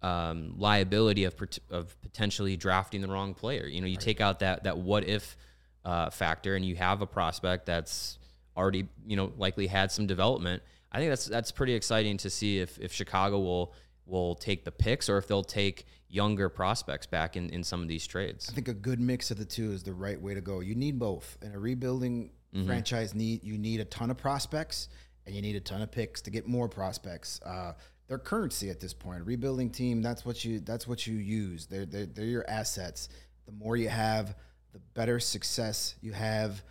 um, 0.01 0.55
liability 0.57 1.25
of 1.25 1.35
of 1.69 2.01
potentially 2.01 2.57
drafting 2.57 3.01
the 3.01 3.07
wrong 3.07 3.33
player. 3.33 3.67
You 3.67 3.81
know 3.81 3.87
you 3.87 3.97
take 3.97 4.21
out 4.21 4.39
that 4.39 4.63
that 4.63 4.77
what 4.77 5.03
if 5.03 5.35
uh, 5.83 6.09
factor 6.09 6.55
and 6.55 6.63
you 6.63 6.75
have 6.75 7.01
a 7.01 7.07
prospect 7.07 7.65
that's 7.65 8.17
already 8.55 8.87
you 9.05 9.15
know 9.15 9.33
likely 9.37 9.67
had 9.67 9.91
some 9.91 10.07
development. 10.07 10.63
I 10.91 10.99
think 10.99 11.09
that's 11.09 11.25
that's 11.25 11.51
pretty 11.51 11.73
exciting 11.73 12.17
to 12.17 12.29
see 12.29 12.59
if 12.59 12.79
if 12.79 12.93
Chicago 12.93 13.39
will 13.39 13.73
will 14.11 14.35
take 14.35 14.65
the 14.65 14.71
picks 14.71 15.09
or 15.09 15.17
if 15.17 15.27
they'll 15.27 15.43
take 15.43 15.85
younger 16.09 16.49
prospects 16.49 17.07
back 17.07 17.37
in, 17.37 17.49
in 17.49 17.63
some 17.63 17.81
of 17.81 17.87
these 17.87 18.05
trades. 18.05 18.49
I 18.49 18.53
think 18.53 18.67
a 18.67 18.73
good 18.73 18.99
mix 18.99 19.31
of 19.31 19.37
the 19.37 19.45
two 19.45 19.71
is 19.71 19.81
the 19.81 19.93
right 19.93 20.21
way 20.21 20.33
to 20.33 20.41
go. 20.41 20.59
You 20.59 20.75
need 20.75 20.99
both. 20.99 21.37
In 21.41 21.53
a 21.53 21.59
rebuilding 21.59 22.31
franchise, 22.65 23.15
need 23.15 23.43
you 23.43 23.57
need 23.57 23.79
a 23.79 23.85
ton 23.85 24.11
of 24.11 24.17
prospects 24.17 24.89
and 25.25 25.33
you 25.33 25.41
need 25.41 25.55
a 25.55 25.61
ton 25.61 25.81
of 25.81 25.89
picks 25.89 26.21
to 26.23 26.29
get 26.29 26.45
more 26.45 26.67
prospects. 26.67 27.39
Uh, 27.45 27.73
they're 28.07 28.19
currency 28.19 28.69
at 28.69 28.81
this 28.81 28.93
point. 28.93 29.21
A 29.21 29.23
rebuilding 29.23 29.69
team, 29.69 30.01
that's 30.01 30.25
what 30.25 30.43
you 30.43 30.59
that's 30.59 30.85
what 30.85 31.07
you 31.07 31.15
use. 31.15 31.65
They're, 31.67 31.85
they're 31.85 32.05
they're 32.07 32.25
your 32.25 32.45
assets. 32.49 33.07
The 33.45 33.53
more 33.53 33.77
you 33.77 33.87
have, 33.87 34.35
the 34.73 34.79
better 34.93 35.19
success 35.19 35.95
you 36.01 36.11
have 36.11 36.61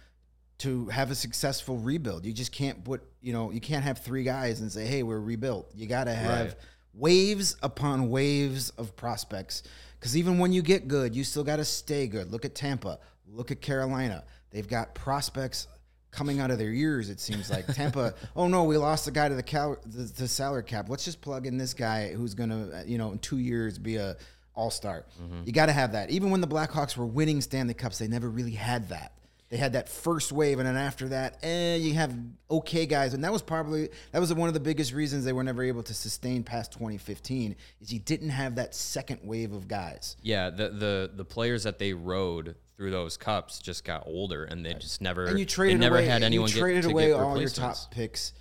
to 0.58 0.87
have 0.88 1.10
a 1.10 1.14
successful 1.14 1.78
rebuild. 1.78 2.26
You 2.26 2.34
just 2.34 2.52
can't 2.52 2.84
put, 2.84 3.02
you 3.22 3.32
know, 3.32 3.50
you 3.50 3.62
can't 3.62 3.82
have 3.82 3.98
three 3.98 4.25
guys 4.25 4.60
and 4.60 4.70
say, 4.70 4.84
"Hey, 4.84 5.02
we're 5.02 5.19
rebuilt." 5.19 5.70
You 5.75 5.87
got 5.87 6.04
to 6.04 6.14
have 6.14 6.48
Right. 6.48 6.56
Waves 6.94 7.56
upon 7.62 8.10
waves 8.10 8.70
of 8.70 8.96
prospects. 8.96 9.62
Because 9.98 10.16
even 10.16 10.38
when 10.38 10.52
you 10.52 10.62
get 10.62 10.88
good, 10.88 11.14
you 11.14 11.25
still 11.25 11.44
got 11.44 11.56
to 11.56 11.64
stay 11.64 12.06
good. 12.06 12.32
Look 12.32 12.44
at 12.44 12.54
Tampa. 12.54 12.98
Look 13.26 13.50
at 13.50 13.60
Carolina. 13.60 14.25
They've 14.50 14.66
got 14.69 14.94
prospects 14.94 15.68
coming 16.11 16.40
out 16.40 16.50
of 16.50 16.59
their 16.59 16.73
ears. 16.73 17.11
It 17.11 17.20
seems 17.20 17.50
like 17.50 17.66
Tampa. 17.75 18.14
oh 18.35 18.49
no, 18.49 18.64
we 18.64 18.76
lost 18.76 19.06
a 19.06 19.11
guy 19.11 19.28
to 19.28 19.35
the, 19.35 19.42
cal- 19.42 19.78
the 19.87 20.02
the 20.02 20.26
salary 20.26 20.64
cap. 20.64 20.88
Let's 20.88 21.04
just 21.04 21.20
plug 21.20 21.47
in 21.47 21.56
this 21.56 21.75
guy 21.75 22.12
who's 22.12 22.35
gonna, 22.35 22.82
you 22.87 22.99
know, 22.99 23.12
in 23.12 23.18
two 23.18 23.38
years 23.38 23.78
be 23.78 23.97
a 23.97 24.16
all 24.54 24.70
star. 24.70 25.04
Mm-hmm. 25.23 25.42
You 25.44 25.52
got 25.52 25.66
to 25.66 25.73
have 25.73 25.92
that. 25.92 26.11
Even 26.11 26.30
when 26.30 26.40
the 26.40 26.49
Blackhawks 26.49 26.97
were 26.97 27.06
winning 27.06 27.40
Stanley 27.40 27.75
Cups, 27.75 27.99
they 27.99 28.09
never 28.09 28.28
really 28.28 28.50
had 28.52 28.88
that. 28.88 29.12
They 29.50 29.57
had 29.57 29.73
that 29.73 29.88
first 29.88 30.30
wave, 30.30 30.61
and 30.61 30.66
then 30.69 30.76
after 30.76 31.09
that, 31.09 31.38
eh, 31.42 31.75
you 31.75 31.95
have 31.95 32.14
okay 32.50 32.87
guys, 32.87 33.14
and 33.14 33.25
that 33.25 33.33
was 33.33 33.42
probably 33.42 33.88
that 34.12 34.21
was 34.21 34.33
one 34.33 34.47
of 34.47 34.54
the 34.54 34.61
biggest 34.61 34.92
reasons 34.92 35.25
they 35.25 35.33
were 35.33 35.42
never 35.42 35.64
able 35.64 35.83
to 35.83 35.92
sustain 35.92 36.45
past 36.45 36.71
2015 36.73 37.57
is 37.80 37.92
you 37.92 37.99
didn't 37.99 38.28
have 38.28 38.54
that 38.54 38.76
second 38.76 39.19
wave 39.25 39.52
of 39.52 39.66
guys. 39.66 40.16
Yeah, 40.23 40.50
the 40.50 40.69
the 40.69 41.11
the 41.16 41.25
players 41.25 41.64
that 41.64 41.80
they 41.80 41.92
rode 41.92 42.54
through 42.76 42.92
those 42.92 43.16
cups 43.16 43.59
just 43.59 43.85
got 43.85 44.04
older, 44.07 44.45
and 44.45 44.64
they 44.64 44.73
just 44.75 45.00
never 45.02 45.25
And 45.25 45.37
you 45.37 45.45
they 45.45 45.49
traded 45.50 45.80
never 45.80 45.97
away, 45.97 46.07
had 46.07 46.23
anyone 46.23 46.49
you 46.49 46.54
get, 46.54 46.61
traded 46.61 46.83
to 46.85 46.90
away 46.90 47.09
get 47.09 47.19
all 47.19 47.38
your 47.38 47.49
top 47.50 47.76
picks 47.90 48.33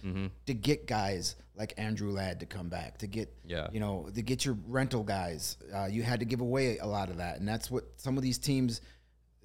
to 0.45 0.53
get 0.53 0.85
guys 0.85 1.35
like 1.55 1.73
Andrew 1.77 2.11
Ladd 2.11 2.39
to 2.41 2.45
come 2.45 2.69
back 2.69 2.99
to 2.99 3.07
get 3.07 3.33
Yeah. 3.45 3.67
you 3.71 3.79
know 3.79 4.09
to 4.13 4.21
get 4.21 4.45
your 4.45 4.57
rental 4.67 5.01
guys. 5.03 5.57
Uh, 5.73 5.85
you 5.85 6.03
had 6.03 6.19
to 6.19 6.25
give 6.27 6.41
away 6.41 6.77
a 6.77 6.85
lot 6.85 7.09
of 7.09 7.17
that, 7.17 7.39
and 7.39 7.47
that's 7.47 7.71
what 7.71 7.85
some 7.97 8.15
of 8.15 8.21
these 8.21 8.37
teams. 8.37 8.81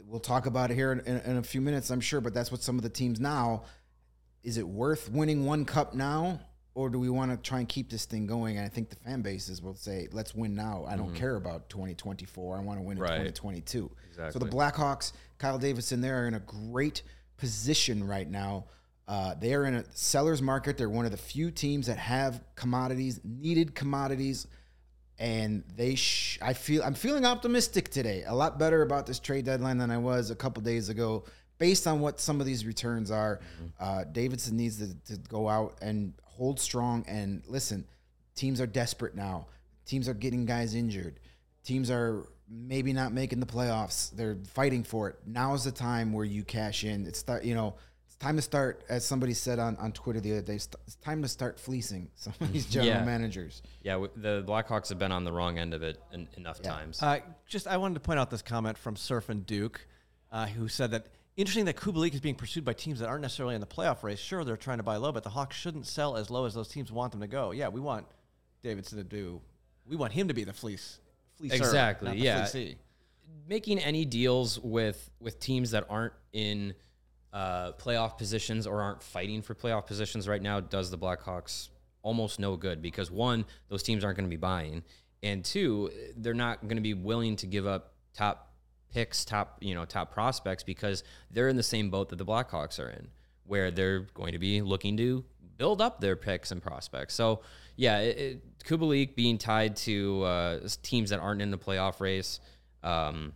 We'll 0.07 0.21
talk 0.21 0.47
about 0.47 0.71
it 0.71 0.75
here 0.75 0.93
in, 0.93 1.01
in, 1.01 1.21
in 1.21 1.37
a 1.39 1.43
few 1.43 1.61
minutes, 1.61 1.91
I'm 1.91 2.01
sure, 2.01 2.21
but 2.21 2.35
that's 2.35 2.51
what 2.53 2.63
some 2.63 2.77
of 2.77 2.83
the 2.83 2.89
teams 2.91 3.21
now. 3.21 3.65
Is 4.43 4.59
it 4.59 4.67
worth 4.69 5.11
winning 5.11 5.47
one 5.47 5.65
cup 5.65 5.95
now, 5.95 6.41
or 6.75 6.91
do 6.91 6.99
we 6.99 7.09
want 7.09 7.31
to 7.31 7.37
try 7.39 7.61
and 7.61 7.69
keep 7.69 7.91
this 7.91 8.05
thing 8.05 8.27
going? 8.27 8.59
And 8.59 8.67
I 8.67 8.69
think 8.69 8.91
the 8.91 8.97
fan 8.97 9.23
bases 9.23 9.63
will 9.63 9.75
say, 9.75 10.09
"Let's 10.13 10.35
win 10.35 10.55
now. 10.55 10.85
I 10.87 10.97
don't 10.97 11.15
care 11.15 11.37
about 11.37 11.69
2024. 11.71 12.59
I 12.59 12.61
want 12.61 12.79
to 12.79 12.83
win 12.83 12.99
in 12.99 13.03
Right. 13.03 13.11
2022." 13.11 13.91
So 14.33 14.39
the 14.39 14.45
Blackhawks, 14.57 15.13
Kyle 15.39 15.59
Davidson, 15.59 16.01
they 16.03 16.11
are 16.11 16.27
in 16.27 16.35
a 16.35 16.41
great 16.41 17.03
position 17.39 18.07
right 18.07 18.29
now. 18.29 18.67
Uh, 19.09 19.35
they 19.35 19.55
are 19.55 19.65
in 19.65 19.75
a 19.75 19.85
seller's 19.95 20.41
market. 20.43 20.77
They're 20.77 20.89
one 20.91 21.05
of 21.05 21.11
the 21.11 21.17
few 21.17 21.51
teams 21.51 21.87
that 21.87 21.99
have 21.99 22.43
commodities, 22.55 23.21
needed 23.25 23.75
commodities, 23.75 24.47
and 25.19 25.65
they. 25.77 25.95
Sh- 25.95 26.39
I 26.43 26.53
feel 26.53 26.83
I'm 26.83 26.95
feeling 26.95 27.25
optimistic 27.25 27.89
today. 27.89 28.25
A 28.27 28.35
lot 28.35 28.59
better 28.59 28.83
about 28.83 29.07
this 29.07 29.19
trade 29.19 29.45
deadline 29.45 29.79
than 29.79 29.91
I 29.91 29.99
was 29.99 30.31
a 30.31 30.35
couple 30.35 30.63
days 30.63 30.89
ago, 30.89 31.25
based 31.59 31.87
on 31.87 32.01
what 32.01 32.21
some 32.21 32.41
of 32.41 32.47
these 32.47 32.67
returns 32.67 33.11
are. 33.11 33.41
Uh, 33.79 34.05
Davidson 34.05 34.57
needs 34.57 34.79
to, 34.79 35.15
to 35.15 35.21
go 35.29 35.49
out 35.49 35.79
and 35.83 36.15
hold 36.25 36.59
strong. 36.59 37.05
And 37.07 37.43
listen, 37.47 37.87
teams 38.35 38.61
are 38.61 38.67
desperate 38.67 39.15
now. 39.15 39.47
Teams 39.87 40.09
are 40.09 40.15
getting 40.15 40.47
guys 40.47 40.75
injured. 40.75 41.21
Teams 41.65 41.91
are 41.91 42.27
maybe 42.49 42.93
not 42.93 43.13
making 43.13 43.41
the 43.41 43.47
playoffs. 43.47 44.11
They're 44.11 44.39
fighting 44.49 44.83
for 44.83 45.09
it. 45.09 45.17
Now 45.27 45.55
is 45.55 45.65
the 45.65 45.73
time 45.73 46.13
where 46.13 46.25
you 46.25 46.43
cash 46.43 46.85
in. 46.85 47.07
It's 47.07 47.19
start, 47.19 47.45
you 47.45 47.55
know, 47.55 47.75
it's 48.15 48.23
time 48.25 48.37
to 48.37 48.43
start. 48.43 48.85
As 48.89 49.05
somebody 49.05 49.35
said 49.35 49.59
on, 49.59 49.77
on 49.77 49.91
Twitter 49.93 50.21
the 50.21 50.33
other 50.33 50.43
day, 50.43 50.55
it's 50.55 50.69
it's 50.87 50.95
time 50.97 51.21
to 51.23 51.29
start 51.29 51.59
fleecing 51.59 52.11
some 52.15 52.33
of 52.41 52.53
these 52.53 52.67
general 52.67 53.01
Yeah. 53.01 53.05
managers. 53.05 53.63
Yeah, 53.83 54.07
the 54.17 54.45
Blackhawks 54.47 54.89
have 54.91 54.99
been 54.99 55.11
on 55.13 55.25
the 55.25 55.33
wrong 55.33 55.59
end 55.59 55.75
of 55.75 55.83
it 55.83 56.01
en- 56.13 56.29
enough 56.37 56.63
times. 56.63 57.03
Uh, 57.03 57.19
just 57.49 57.67
I 57.67 57.77
wanted 57.77 57.95
to 57.95 58.01
point 58.01 58.19
out 58.21 58.31
this 58.31 58.43
comment 58.43 58.79
from 58.79 58.95
Surf 58.97 59.29
and 59.29 59.45
Duke, 59.45 59.87
uh, 60.31 60.47
who 60.47 60.69
said 60.69 60.93
that 60.93 61.07
interesting 61.37 61.65
that 61.65 61.77
Kubalik 61.77 62.15
is 62.15 62.21
being 62.21 62.37
pursued 62.37 62.65
by 62.65 62.73
teams 62.73 63.01
that 63.01 63.09
aren't 63.09 63.23
necessarily 63.23 63.57
in 63.57 63.61
the 63.61 63.67
playoff 63.67 64.03
race. 64.05 64.21
Sure, 64.21 64.45
they're 64.45 64.57
trying 64.57 64.79
to 64.79 64.85
buy 64.85 64.97
low, 64.97 65.11
but 65.11 65.25
the 65.25 65.31
Hawks 65.31 65.57
shouldn't 65.57 65.87
sell 65.87 66.17
as 66.17 66.31
low 66.31 66.45
as 66.47 66.55
those 66.55 66.69
teams 66.69 66.93
want 66.93 67.11
them 67.13 67.21
to 67.21 67.27
go. 67.27 67.51
Yeah, 67.51 67.69
we 67.69 67.81
want 67.81 68.07
Davidson 68.63 68.99
to 68.99 69.05
do. 69.05 69.41
We 69.87 69.97
want 69.97 70.13
him 70.13 70.29
to 70.29 70.35
be 70.35 70.45
the 70.45 70.53
fleece. 70.53 71.01
fleecer, 71.41 71.55
Exactly, 71.55 72.09
not 72.11 72.17
the 72.17 72.23
yeah. 72.23 72.43
fleecee. 72.45 72.77
making 73.49 73.81
any 73.81 74.05
deals 74.05 74.61
with 74.61 75.11
with 75.19 75.41
teams 75.41 75.73
that 75.73 75.85
aren't 75.91 76.13
in 76.33 76.75
uh, 77.35 77.73
playoff 77.73 78.17
positions 78.17 78.65
or 78.67 78.81
aren't 78.81 79.03
fighting 79.03 79.43
for 79.43 79.55
playoff 79.55 79.87
positions 79.87 80.29
right 80.29 80.41
now 80.41 80.61
does 80.61 80.91
the 80.91 80.97
Blackhawks 80.97 81.69
almost 82.03 82.39
no 82.39 82.57
good 82.57 82.81
because 82.81 83.11
one, 83.11 83.45
those 83.69 83.83
teams 83.83 84.05
aren't 84.05 84.17
going 84.17 84.29
to 84.29 84.31
be 84.31 84.37
buying, 84.37 84.85
and 85.23 85.45
two, 85.45 85.91
they're 86.17 86.33
not 86.33 86.63
going 86.63 86.77
to 86.77 86.83
be 86.83 86.95
willing 86.95 87.35
to 87.37 87.47
give 87.47 87.67
up 87.67 87.95
top 88.15 88.53
picks, 88.93 89.25
top 89.25 89.59
you 89.61 89.75
know 89.75 89.85
top 89.85 90.13
prospects 90.13 90.63
because 90.63 91.03
they're 91.33 91.49
in 91.49 91.57
the 91.57 91.63
same 91.63 91.91
boat 91.91 92.09
that 92.11 92.17
the 92.17 92.25
Blackhawks 92.25 92.79
are 92.79 92.89
in, 92.89 93.09
where 93.45 93.73
they're 93.73 94.07
going 94.15 94.33
to 94.33 94.39
be 94.39 94.63
looking 94.63 94.97
to 94.97 95.25
build 95.57 95.81
up 95.81 96.01
their 96.01 96.15
picks 96.15 96.53
and 96.53 96.63
prospects. 96.63 97.15
So 97.15 97.41
yeah, 97.77 97.99
it, 97.99 98.19
it, 98.19 98.59
Kubalik 98.65 99.17
being 99.17 99.39
tied 99.39 99.75
to 99.79 100.23
uh, 100.23 100.69
teams 100.83 101.11
that 101.11 101.19
aren't 101.19 101.43
in 101.43 101.51
the 101.51 101.59
playoff 101.59 102.01
race, 102.01 102.39
um, 102.85 103.33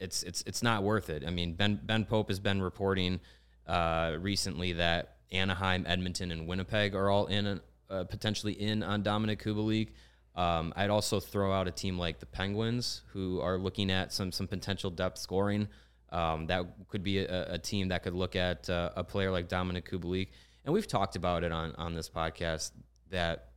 it's 0.00 0.22
it's 0.22 0.42
it's 0.46 0.62
not 0.62 0.82
worth 0.82 1.10
it. 1.10 1.24
I 1.26 1.30
mean, 1.30 1.54
Ben 1.54 1.78
Ben 1.82 2.04
Pope 2.04 2.28
has 2.28 2.40
been 2.40 2.60
reporting 2.60 3.20
uh, 3.66 4.16
recently 4.18 4.72
that 4.74 5.16
Anaheim, 5.30 5.84
Edmonton, 5.86 6.32
and 6.32 6.46
Winnipeg 6.48 6.94
are 6.94 7.10
all 7.10 7.26
in 7.26 7.60
uh, 7.88 8.04
potentially 8.04 8.54
in 8.54 8.82
on 8.82 9.02
Dominik 9.02 9.42
Kubalik. 9.42 9.90
Um, 10.34 10.72
I'd 10.76 10.90
also 10.90 11.20
throw 11.20 11.52
out 11.52 11.68
a 11.68 11.70
team 11.70 11.98
like 11.98 12.18
the 12.18 12.26
Penguins, 12.26 13.02
who 13.12 13.40
are 13.40 13.58
looking 13.58 13.90
at 13.90 14.12
some 14.12 14.32
some 14.32 14.48
potential 14.48 14.90
depth 14.90 15.18
scoring. 15.18 15.68
Um, 16.12 16.46
that 16.46 16.66
could 16.88 17.04
be 17.04 17.18
a, 17.18 17.54
a, 17.54 17.58
team 17.58 17.88
that 17.88 18.02
could 18.02 18.14
look 18.14 18.34
at 18.34 18.68
uh, 18.68 18.90
a 18.96 19.04
player 19.04 19.30
like 19.30 19.48
Dominik 19.48 19.88
Kubalik. 19.88 20.30
And 20.64 20.74
we've 20.74 20.88
talked 20.88 21.14
about 21.14 21.44
it 21.44 21.52
on 21.52 21.74
on 21.76 21.94
this 21.94 22.08
podcast 22.08 22.72
that 23.10 23.50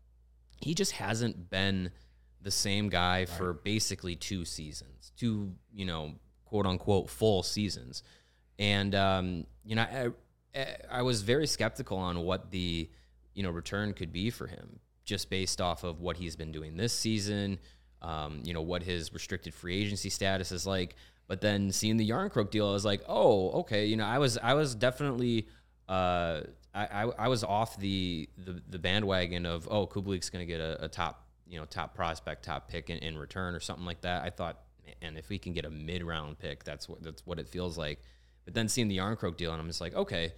he 0.62 0.76
just 0.76 0.92
hasn't 0.92 1.50
been 1.50 1.92
the 2.42 2.52
same 2.52 2.90
guy 2.90 3.20
right. 3.20 3.30
for 3.30 3.54
basically 3.54 4.16
two 4.16 4.46
seasons, 4.46 5.14
two 5.18 5.54
you 5.74 5.86
know 5.86 6.14
quote 6.54 6.68
unquote 6.68 7.10
full 7.10 7.42
seasons. 7.42 8.04
And 8.60 8.94
um, 8.94 9.48
you 9.66 9.76
know, 9.76 10.14
I, 10.56 10.68
I 10.92 11.02
was 11.02 11.24
very 11.24 11.48
skeptical 11.48 11.98
on 11.98 12.20
what 12.20 12.52
the 12.52 12.88
you 13.34 13.42
know 13.42 13.50
return 13.50 13.94
could 13.94 14.14
be 14.14 14.30
for 14.30 14.46
him, 14.46 14.80
just 15.04 15.32
based 15.32 15.60
off 15.60 15.84
of 15.84 16.00
what 16.00 16.18
he's 16.18 16.36
been 16.36 16.52
doing 16.52 16.78
this 16.78 16.94
season. 16.94 17.58
Um, 18.04 18.42
you 18.44 18.54
know 18.54 18.62
what 18.62 18.84
his 18.84 19.12
restricted 19.12 19.56
free 19.56 19.82
agency 19.82 20.12
status 20.12 20.52
is 20.52 20.68
like. 20.68 20.96
But 21.28 21.42
then 21.42 21.72
seeing 21.72 21.98
the 21.98 22.08
Järnkrok 22.08 22.52
deal, 22.52 22.70
I 22.70 22.74
was 22.74 22.86
like, 22.86 23.02
oh, 23.08 23.50
okay. 23.62 23.88
You 23.88 23.96
know, 23.96 24.06
I 24.06 24.20
was 24.20 24.38
I 24.38 24.54
was 24.54 24.76
definitely 24.76 25.48
uh, 25.90 26.42
I, 26.76 26.86
I, 26.86 27.02
I 27.18 27.28
was 27.30 27.44
off 27.44 27.80
the, 27.80 28.30
the 28.38 28.62
the 28.70 28.78
bandwagon 28.78 29.48
of 29.48 29.68
oh 29.72 29.88
Kubalik's 29.88 30.30
going 30.30 30.46
to 30.46 30.52
get 30.52 30.62
a, 30.62 30.86
a, 30.86 30.88
top 30.88 31.26
you 31.48 31.60
know 31.60 31.66
top 31.66 31.96
prospect 31.96 32.46
top 32.46 32.70
pick 32.70 32.92
in, 32.92 33.00
in 33.00 33.18
return 33.18 33.56
or 33.56 33.60
something 33.60 33.86
like 33.86 34.02
that. 34.02 34.22
I 34.22 34.30
thought, 34.30 34.60
and 35.02 35.18
if 35.18 35.30
we 35.30 35.38
can 35.38 35.54
get 35.54 35.66
a 35.66 35.70
mid 35.70 36.04
round 36.04 36.40
pick, 36.40 36.64
that's 36.64 36.88
what 36.88 37.04
that's 37.04 37.26
what 37.26 37.40
it 37.40 37.48
feels 37.48 37.78
like. 37.78 38.00
But 38.46 38.54
then 38.54 38.68
seeing 38.68 38.88
the 38.88 38.98
Järnkrok 38.98 39.38
deal, 39.38 39.52
and 39.52 39.62
I'm 39.62 39.68
just 39.68 39.82
like, 39.82 39.96
okay, 39.96 40.34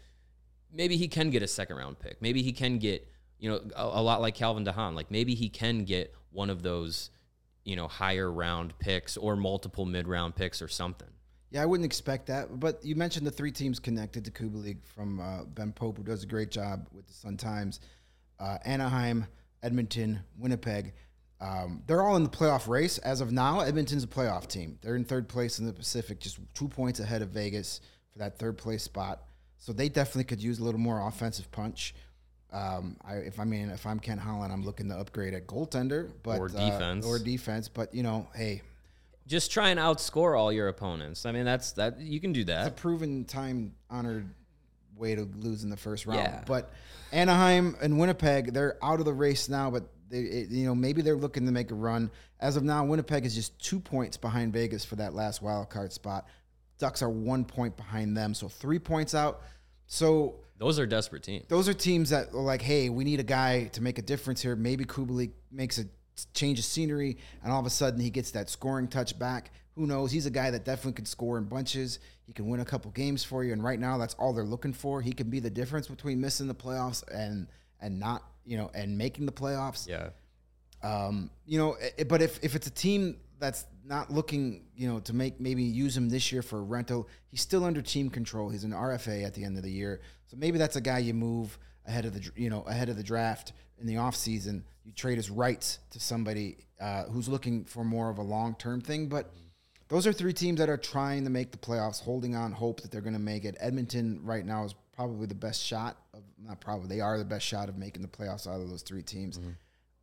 maybe 0.71 0.97
he 0.97 1.07
can 1.07 1.29
get 1.29 1.41
a 1.41 1.47
second 1.47 1.77
round 1.77 1.99
pick. 1.99 2.21
Maybe 2.21 2.41
he 2.41 2.51
can 2.51 2.77
get 2.77 3.07
you 3.39 3.49
know 3.49 3.61
a, 3.75 3.99
a 3.99 4.01
lot 4.01 4.21
like 4.21 4.35
Calvin 4.35 4.65
DeHaan. 4.65 4.95
Like 4.95 5.11
maybe 5.11 5.35
he 5.35 5.49
can 5.49 5.85
get 5.85 6.13
one 6.31 6.49
of 6.49 6.61
those 6.61 7.09
you 7.63 7.75
know 7.75 7.87
higher 7.87 8.31
round 8.31 8.77
picks 8.79 9.17
or 9.17 9.35
multiple 9.35 9.85
mid 9.85 10.07
round 10.07 10.35
picks 10.35 10.61
or 10.61 10.67
something. 10.67 11.09
Yeah, 11.51 11.63
I 11.63 11.65
wouldn't 11.65 11.85
expect 11.85 12.27
that. 12.27 12.59
But 12.59 12.83
you 12.83 12.95
mentioned 12.95 13.25
the 13.25 13.31
three 13.31 13.51
teams 13.51 13.79
connected 13.79 14.25
to 14.25 14.31
Kubalik 14.31 14.85
from 14.85 15.19
uh, 15.19 15.43
Ben 15.45 15.71
Pope, 15.71 15.97
who 15.97 16.03
does 16.03 16.23
a 16.23 16.27
great 16.27 16.51
job 16.51 16.87
with 16.91 17.07
the 17.07 17.13
Sun 17.13 17.37
Times. 17.37 17.79
Uh, 18.39 18.57
Anaheim, 18.65 19.25
Edmonton, 19.63 20.19
Winnipeg. 20.37 20.93
Um, 21.41 21.83
they're 21.85 22.01
all 22.01 22.15
in 22.15 22.23
the 22.23 22.29
playoff 22.29 22.67
race 22.67 22.97
as 22.99 23.21
of 23.21 23.31
now. 23.31 23.59
Edmonton's 23.59 24.03
a 24.03 24.07
playoff 24.07 24.47
team. 24.47 24.79
They're 24.81 24.95
in 24.95 25.03
third 25.03 25.27
place 25.27 25.59
in 25.59 25.65
the 25.65 25.73
Pacific, 25.73 26.19
just 26.19 26.39
two 26.53 26.67
points 26.67 26.99
ahead 26.99 27.21
of 27.21 27.29
Vegas 27.29 27.81
for 28.11 28.19
that 28.19 28.39
third 28.39 28.57
place 28.57 28.83
spot. 28.83 29.23
So 29.57 29.73
they 29.73 29.89
definitely 29.89 30.25
could 30.25 30.41
use 30.41 30.59
a 30.59 30.63
little 30.63 30.79
more 30.79 31.05
offensive 31.07 31.51
punch. 31.51 31.93
Um, 32.53 32.97
I, 33.05 33.15
if 33.15 33.39
I 33.39 33.43
mean, 33.43 33.69
if 33.69 33.85
I'm 33.85 33.99
Ken 33.99 34.17
Holland, 34.17 34.53
I'm 34.53 34.63
looking 34.63 34.87
to 34.89 34.95
upgrade 34.95 35.33
at 35.33 35.45
goaltender, 35.45 36.11
but 36.23 36.39
or 36.39 36.47
defense, 36.47 37.05
uh, 37.05 37.09
or 37.09 37.19
defense. 37.19 37.67
But 37.67 37.93
you 37.93 38.03
know, 38.03 38.27
hey, 38.33 38.61
just 39.27 39.51
try 39.51 39.69
and 39.69 39.79
outscore 39.79 40.37
all 40.39 40.53
your 40.53 40.69
opponents. 40.69 41.25
I 41.25 41.31
mean, 41.31 41.43
that's 41.43 41.73
that 41.73 41.99
you 41.99 42.21
can 42.21 42.31
do 42.31 42.45
that. 42.45 42.67
It's 42.67 42.79
a 42.79 42.81
proven 42.81 43.25
time 43.25 43.73
honored 43.89 44.29
way 44.95 45.15
to 45.15 45.27
lose 45.39 45.63
in 45.63 45.69
the 45.69 45.77
first 45.77 46.05
round. 46.05 46.19
Yeah. 46.19 46.43
But 46.45 46.71
Anaheim 47.11 47.75
and 47.81 47.99
Winnipeg, 47.99 48.53
they're 48.53 48.77
out 48.83 48.99
of 48.99 49.05
the 49.05 49.13
race 49.13 49.49
now, 49.49 49.69
but 49.69 49.89
they, 50.09 50.19
it, 50.19 50.49
you 50.49 50.65
know, 50.65 50.75
maybe 50.75 51.01
they're 51.01 51.15
looking 51.15 51.45
to 51.45 51.51
make 51.51 51.71
a 51.71 51.75
run. 51.75 52.11
As 52.39 52.57
of 52.57 52.63
now, 52.63 52.85
Winnipeg 52.85 53.25
is 53.25 53.35
just 53.35 53.57
two 53.59 53.79
points 53.79 54.17
behind 54.17 54.53
Vegas 54.53 54.85
for 54.85 54.95
that 54.97 55.13
last 55.13 55.41
wild 55.41 55.69
card 55.69 55.91
spot. 55.91 56.27
Ducks 56.77 57.01
are 57.01 57.09
one 57.09 57.45
point 57.45 57.77
behind 57.77 58.15
them, 58.15 58.33
so 58.33 58.47
three 58.47 58.79
points 58.79 59.15
out. 59.15 59.41
So 59.87 60.35
those 60.57 60.79
are 60.79 60.85
desperate 60.85 61.23
teams. 61.23 61.45
Those 61.47 61.69
are 61.69 61.73
teams 61.73 62.09
that 62.09 62.29
are 62.33 62.41
like, 62.41 62.61
hey, 62.61 62.89
we 62.89 63.03
need 63.03 63.19
a 63.19 63.23
guy 63.23 63.65
to 63.73 63.81
make 63.81 63.97
a 63.97 64.01
difference 64.01 64.41
here. 64.41 64.55
Maybe 64.55 64.85
Kubalik 64.85 65.31
makes 65.51 65.79
a 65.79 65.85
change 66.33 66.59
of 66.59 66.65
scenery, 66.65 67.17
and 67.43 67.51
all 67.51 67.59
of 67.59 67.65
a 67.65 67.69
sudden 67.69 67.99
he 67.99 68.09
gets 68.09 68.31
that 68.31 68.49
scoring 68.49 68.87
touch 68.87 69.17
back. 69.17 69.51
Who 69.75 69.85
knows? 69.85 70.11
He's 70.11 70.25
a 70.25 70.31
guy 70.31 70.51
that 70.51 70.63
definitely 70.63 70.93
could 70.93 71.07
score 71.07 71.37
in 71.37 71.43
bunches. 71.45 71.99
He 72.25 72.33
can 72.33 72.47
win 72.47 72.61
a 72.61 72.65
couple 72.65 72.91
games 72.91 73.23
for 73.23 73.43
you, 73.43 73.51
and 73.51 73.63
right 73.63 73.79
now 73.79 73.97
that's 73.97 74.13
all 74.15 74.33
they're 74.33 74.45
looking 74.45 74.73
for. 74.73 75.01
He 75.01 75.11
can 75.11 75.29
be 75.29 75.39
the 75.39 75.49
difference 75.49 75.87
between 75.87 76.21
missing 76.21 76.47
the 76.47 76.55
playoffs 76.55 77.03
and 77.13 77.47
and 77.81 77.99
not, 77.99 78.23
you 78.45 78.57
know, 78.57 78.71
and 78.73 78.97
making 78.97 79.25
the 79.25 79.31
playoffs. 79.31 79.87
Yeah. 79.87 80.09
Um, 80.83 81.29
you 81.45 81.57
know, 81.57 81.77
it, 81.97 82.07
but 82.07 82.21
if 82.21 82.43
if 82.43 82.55
it's 82.55 82.67
a 82.67 82.71
team 82.71 83.17
that's 83.39 83.65
not 83.83 84.11
looking, 84.11 84.65
you 84.75 84.87
know, 84.87 84.99
to 85.01 85.13
make 85.13 85.39
maybe 85.39 85.63
use 85.63 85.95
him 85.95 86.09
this 86.09 86.31
year 86.31 86.41
for 86.41 86.59
a 86.59 86.63
rental, 86.63 87.07
he's 87.27 87.41
still 87.41 87.63
under 87.63 87.81
team 87.81 88.09
control. 88.09 88.49
He's 88.49 88.63
an 88.63 88.71
RFA 88.71 89.25
at 89.25 89.33
the 89.33 89.43
end 89.43 89.57
of 89.57 89.63
the 89.63 89.71
year, 89.71 90.01
so 90.27 90.37
maybe 90.37 90.57
that's 90.57 90.75
a 90.75 90.81
guy 90.81 90.99
you 90.99 91.13
move 91.13 91.57
ahead 91.87 92.05
of 92.05 92.13
the 92.13 92.31
you 92.35 92.49
know 92.49 92.61
ahead 92.63 92.89
of 92.89 92.97
the 92.97 93.03
draft 93.03 93.53
in 93.79 93.87
the 93.87 93.95
offseason, 93.95 94.63
you 94.83 94.91
trade 94.91 95.17
his 95.17 95.29
rights 95.29 95.79
to 95.91 95.99
somebody 95.99 96.57
uh, 96.79 97.03
who's 97.03 97.27
looking 97.27 97.65
for 97.65 97.83
more 97.83 98.09
of 98.09 98.17
a 98.17 98.21
long 98.21 98.55
term 98.55 98.81
thing. 98.81 99.07
But 99.07 99.31
those 99.87 100.07
are 100.07 100.13
three 100.13 100.33
teams 100.33 100.59
that 100.59 100.69
are 100.69 100.77
trying 100.77 101.23
to 101.25 101.29
make 101.29 101.51
the 101.51 101.57
playoffs, 101.57 102.01
holding 102.01 102.35
on 102.35 102.51
hope 102.51 102.81
that 102.81 102.91
they're 102.91 103.01
going 103.01 103.13
to 103.13 103.19
make 103.19 103.45
it. 103.45 103.55
Edmonton 103.59 104.19
right 104.23 104.45
now 104.45 104.63
is 104.63 104.75
probably 104.95 105.27
the 105.27 105.35
best 105.35 105.63
shot 105.63 105.97
of 106.13 106.21
not 106.43 106.59
probably 106.59 106.87
they 106.87 107.01
are 107.01 107.17
the 107.17 107.25
best 107.25 107.45
shot 107.45 107.69
of 107.69 107.77
making 107.77 108.01
the 108.01 108.07
playoffs 108.07 108.47
out 108.47 108.61
of 108.61 108.69
those 108.69 108.81
three 108.81 109.03
teams. 109.03 109.37
Mm-hmm. 109.37 109.51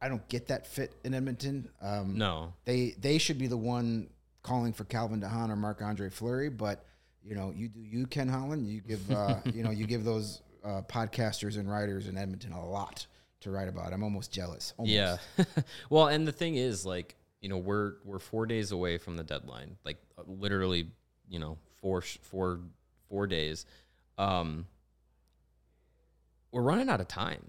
I 0.00 0.08
don't 0.08 0.26
get 0.28 0.48
that 0.48 0.66
fit 0.66 0.92
in 1.04 1.14
Edmonton. 1.14 1.68
Um, 1.80 2.18
no, 2.18 2.52
they 2.64 2.94
they 3.00 3.18
should 3.18 3.38
be 3.38 3.46
the 3.46 3.56
one 3.56 4.10
calling 4.42 4.72
for 4.72 4.84
Calvin 4.84 5.20
DeHaan 5.20 5.50
or 5.50 5.56
Marc 5.56 5.80
Andre 5.80 6.10
Fleury, 6.10 6.50
but 6.50 6.84
you 7.24 7.34
know 7.34 7.52
you 7.54 7.68
do 7.68 7.80
you 7.80 8.06
Ken 8.06 8.28
Holland. 8.28 8.66
You 8.66 8.80
give 8.80 9.10
uh, 9.10 9.36
you 9.52 9.62
know 9.62 9.70
you 9.70 9.86
give 9.86 10.04
those 10.04 10.42
uh, 10.64 10.82
podcasters 10.82 11.56
and 11.56 11.70
writers 11.70 12.08
in 12.08 12.16
Edmonton 12.16 12.52
a 12.52 12.64
lot 12.64 13.06
to 13.40 13.50
write 13.50 13.68
about. 13.68 13.92
I'm 13.92 14.02
almost 14.02 14.32
jealous. 14.32 14.74
Almost. 14.76 14.92
Yeah. 14.92 15.16
well, 15.90 16.06
and 16.06 16.26
the 16.26 16.32
thing 16.32 16.56
is, 16.56 16.86
like, 16.86 17.16
you 17.40 17.48
know, 17.48 17.58
we're 17.58 17.94
we're 18.04 18.18
four 18.18 18.46
days 18.46 18.72
away 18.72 18.98
from 18.98 19.16
the 19.16 19.24
deadline. 19.24 19.76
Like, 19.84 19.98
literally, 20.26 20.88
you 21.28 21.38
know, 21.38 21.58
four 21.80 22.02
four 22.02 22.60
four 23.08 23.26
days. 23.26 23.66
Um, 24.18 24.66
we're 26.52 26.62
running 26.62 26.88
out 26.88 27.00
of 27.00 27.08
time. 27.08 27.42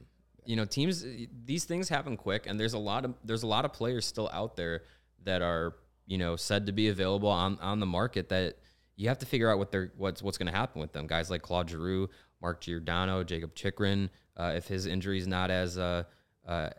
You 0.45 0.55
know, 0.55 0.65
teams 0.65 1.05
these 1.45 1.65
things 1.65 1.87
happen 1.87 2.17
quick, 2.17 2.47
and 2.47 2.59
there's 2.59 2.73
a 2.73 2.79
lot 2.79 3.05
of 3.05 3.13
there's 3.23 3.43
a 3.43 3.47
lot 3.47 3.65
of 3.65 3.73
players 3.73 4.05
still 4.05 4.29
out 4.33 4.55
there 4.55 4.83
that 5.23 5.41
are 5.41 5.75
you 6.05 6.17
know 6.17 6.35
said 6.35 6.65
to 6.65 6.71
be 6.71 6.89
available 6.89 7.29
on 7.29 7.57
on 7.59 7.79
the 7.79 7.85
market 7.85 8.29
that 8.29 8.57
you 8.95 9.07
have 9.07 9.19
to 9.19 9.25
figure 9.25 9.49
out 9.49 9.57
what 9.57 9.71
they're 9.71 9.91
what's 9.97 10.21
what's 10.21 10.37
going 10.37 10.51
to 10.51 10.57
happen 10.57 10.81
with 10.81 10.91
them. 10.91 11.07
Guys 11.07 11.29
like 11.29 11.41
Claude 11.41 11.69
Giroux, 11.69 12.09
Mark 12.41 12.61
Giordano, 12.61 13.23
Jakob 13.23 13.55
Chychrun. 13.55 14.09
uh, 14.37 14.53
if 14.55 14.67
his 14.67 14.85
injury 14.85 15.17
is 15.17 15.27
not 15.27 15.49
as 15.49 15.77
uh, 15.77 16.03
uh, 16.47 16.69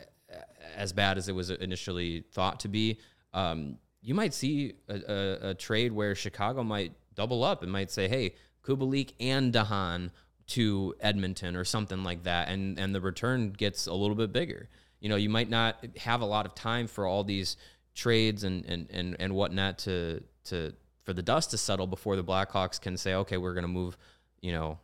as 0.75 0.93
bad 0.93 1.17
as 1.17 1.27
it 1.29 1.33
was 1.33 1.49
initially 1.49 2.23
thought 2.33 2.59
to 2.61 2.67
be. 2.67 2.99
Um, 3.33 3.77
you 4.01 4.13
might 4.13 4.33
see 4.33 4.73
a, 4.87 4.95
a, 4.95 5.49
a, 5.49 5.53
trade 5.55 5.91
where 5.91 6.13
Chicago 6.13 6.63
might 6.63 6.93
double 7.15 7.43
up 7.43 7.63
and 7.63 7.71
might 7.71 7.89
say, 7.89 8.07
"Hey, 8.07 8.35
Kubalik 8.63 9.13
and 9.19 9.51
DeHaan 9.53 10.11
to 10.47 10.95
Edmonton 10.99 11.55
or 11.55 11.65
something 11.65 12.03
like 12.03 12.23
that," 12.23 12.49
and 12.49 12.79
and 12.79 12.93
the 12.93 13.01
return 13.01 13.51
gets 13.51 13.87
a 13.87 13.93
little 13.93 14.15
bit 14.15 14.31
bigger. 14.31 14.69
You 14.99 15.09
know, 15.09 15.15
you 15.15 15.29
might 15.29 15.49
not 15.49 15.85
have 15.97 16.21
a 16.21 16.25
lot 16.25 16.45
of 16.45 16.55
time 16.55 16.87
for 16.87 17.05
all 17.05 17.23
these 17.23 17.57
trades 17.93 18.43
and 18.43 18.65
and 18.65 18.87
and, 18.91 19.15
and 19.19 19.33
whatnot 19.33 19.79
to 19.79 20.23
to 20.45 20.73
for 21.03 21.13
the 21.13 21.21
dust 21.21 21.51
to 21.51 21.57
settle 21.57 21.87
before 21.87 22.15
the 22.15 22.23
Blackhawks 22.23 22.79
can 22.79 22.97
say, 22.97 23.13
"Okay, 23.13 23.37
we're 23.37 23.53
going 23.53 23.63
to 23.63 23.67
move." 23.67 23.97
You 24.41 24.51
know, 24.51 24.79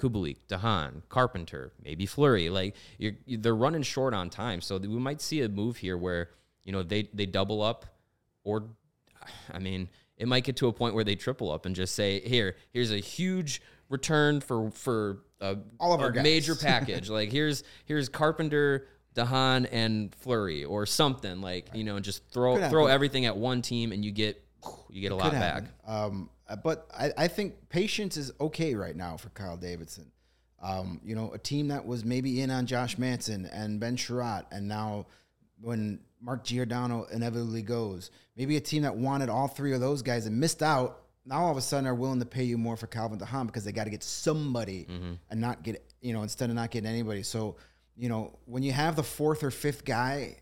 Kubalik, 0.00 0.38
DeHaan, 0.48 1.02
Carpenter, 1.08 1.72
maybe 1.84 2.06
Fleury. 2.06 2.48
Like 2.48 2.74
you're, 2.98 3.12
they're 3.26 3.54
running 3.54 3.82
short 3.82 4.14
on 4.14 4.30
time, 4.30 4.60
so 4.60 4.78
we 4.78 4.88
might 4.88 5.20
see 5.20 5.42
a 5.42 5.48
move 5.48 5.76
here 5.76 5.96
where 5.96 6.30
you 6.64 6.72
know 6.72 6.82
they 6.82 7.08
they 7.12 7.26
double 7.26 7.62
up, 7.62 7.86
or 8.44 8.64
I 9.52 9.58
mean, 9.58 9.88
it 10.16 10.26
might 10.26 10.44
get 10.44 10.56
to 10.56 10.68
a 10.68 10.72
point 10.72 10.94
where 10.94 11.04
they 11.04 11.16
triple 11.16 11.50
up 11.50 11.66
and 11.66 11.76
just 11.76 11.94
say, 11.94 12.20
"Here, 12.20 12.56
here's 12.72 12.92
a 12.92 12.98
huge 12.98 13.60
return 13.90 14.40
for 14.40 14.70
for 14.70 15.18
a, 15.40 15.58
all 15.78 15.92
of 15.92 16.00
our 16.00 16.10
major 16.12 16.54
package. 16.60 17.10
like 17.10 17.30
here's 17.30 17.62
here's 17.84 18.08
Carpenter." 18.08 18.86
DeHaan 19.16 19.68
and 19.72 20.14
Fleury 20.14 20.64
or 20.64 20.86
something 20.86 21.40
like 21.40 21.70
you 21.74 21.82
know, 21.82 21.98
just 21.98 22.22
throw 22.30 22.68
throw 22.70 22.86
everything 22.86 23.26
at 23.26 23.36
one 23.36 23.60
team 23.60 23.90
and 23.90 24.04
you 24.04 24.12
get 24.12 24.40
you 24.88 25.00
get 25.00 25.10
a 25.12 25.16
lot 25.16 25.32
Could 25.32 25.40
back. 25.40 25.64
Um, 25.84 26.30
uh, 26.48 26.56
but 26.56 26.86
I, 26.96 27.12
I 27.16 27.28
think 27.28 27.68
patience 27.68 28.16
is 28.16 28.32
okay 28.40 28.74
right 28.74 28.94
now 28.94 29.16
for 29.16 29.28
Kyle 29.30 29.56
Davidson. 29.56 30.10
Um, 30.62 31.00
you 31.02 31.14
know, 31.14 31.32
a 31.32 31.38
team 31.38 31.68
that 31.68 31.86
was 31.86 32.04
maybe 32.04 32.40
in 32.42 32.50
on 32.50 32.66
Josh 32.66 32.98
Manson 32.98 33.46
and 33.46 33.80
Ben 33.80 33.96
Chiarot, 33.96 34.44
and 34.50 34.68
now 34.68 35.06
when 35.60 36.00
Mark 36.20 36.44
Giordano 36.44 37.06
inevitably 37.10 37.62
goes, 37.62 38.10
maybe 38.36 38.56
a 38.56 38.60
team 38.60 38.82
that 38.82 38.94
wanted 38.94 39.28
all 39.28 39.48
three 39.48 39.72
of 39.72 39.80
those 39.80 40.02
guys 40.02 40.26
and 40.26 40.38
missed 40.38 40.62
out. 40.62 40.99
Now 41.24 41.44
all 41.44 41.50
of 41.50 41.56
a 41.56 41.60
sudden 41.60 41.86
are 41.86 41.94
willing 41.94 42.20
to 42.20 42.26
pay 42.26 42.44
you 42.44 42.56
more 42.58 42.76
for 42.76 42.86
Calvin 42.86 43.18
DeHaan 43.18 43.46
because 43.46 43.64
they 43.64 43.72
got 43.72 43.84
to 43.84 43.90
get 43.90 44.02
somebody 44.02 44.86
and 45.30 45.40
not 45.40 45.62
get 45.62 45.84
you 46.00 46.12
know 46.12 46.22
instead 46.22 46.48
of 46.50 46.56
not 46.56 46.70
getting 46.70 46.88
anybody. 46.90 47.22
So 47.22 47.56
you 47.96 48.08
know 48.08 48.38
when 48.46 48.62
you 48.62 48.72
have 48.72 48.96
the 48.96 49.02
fourth 49.02 49.42
or 49.44 49.50
fifth 49.50 49.84
guy 49.84 50.36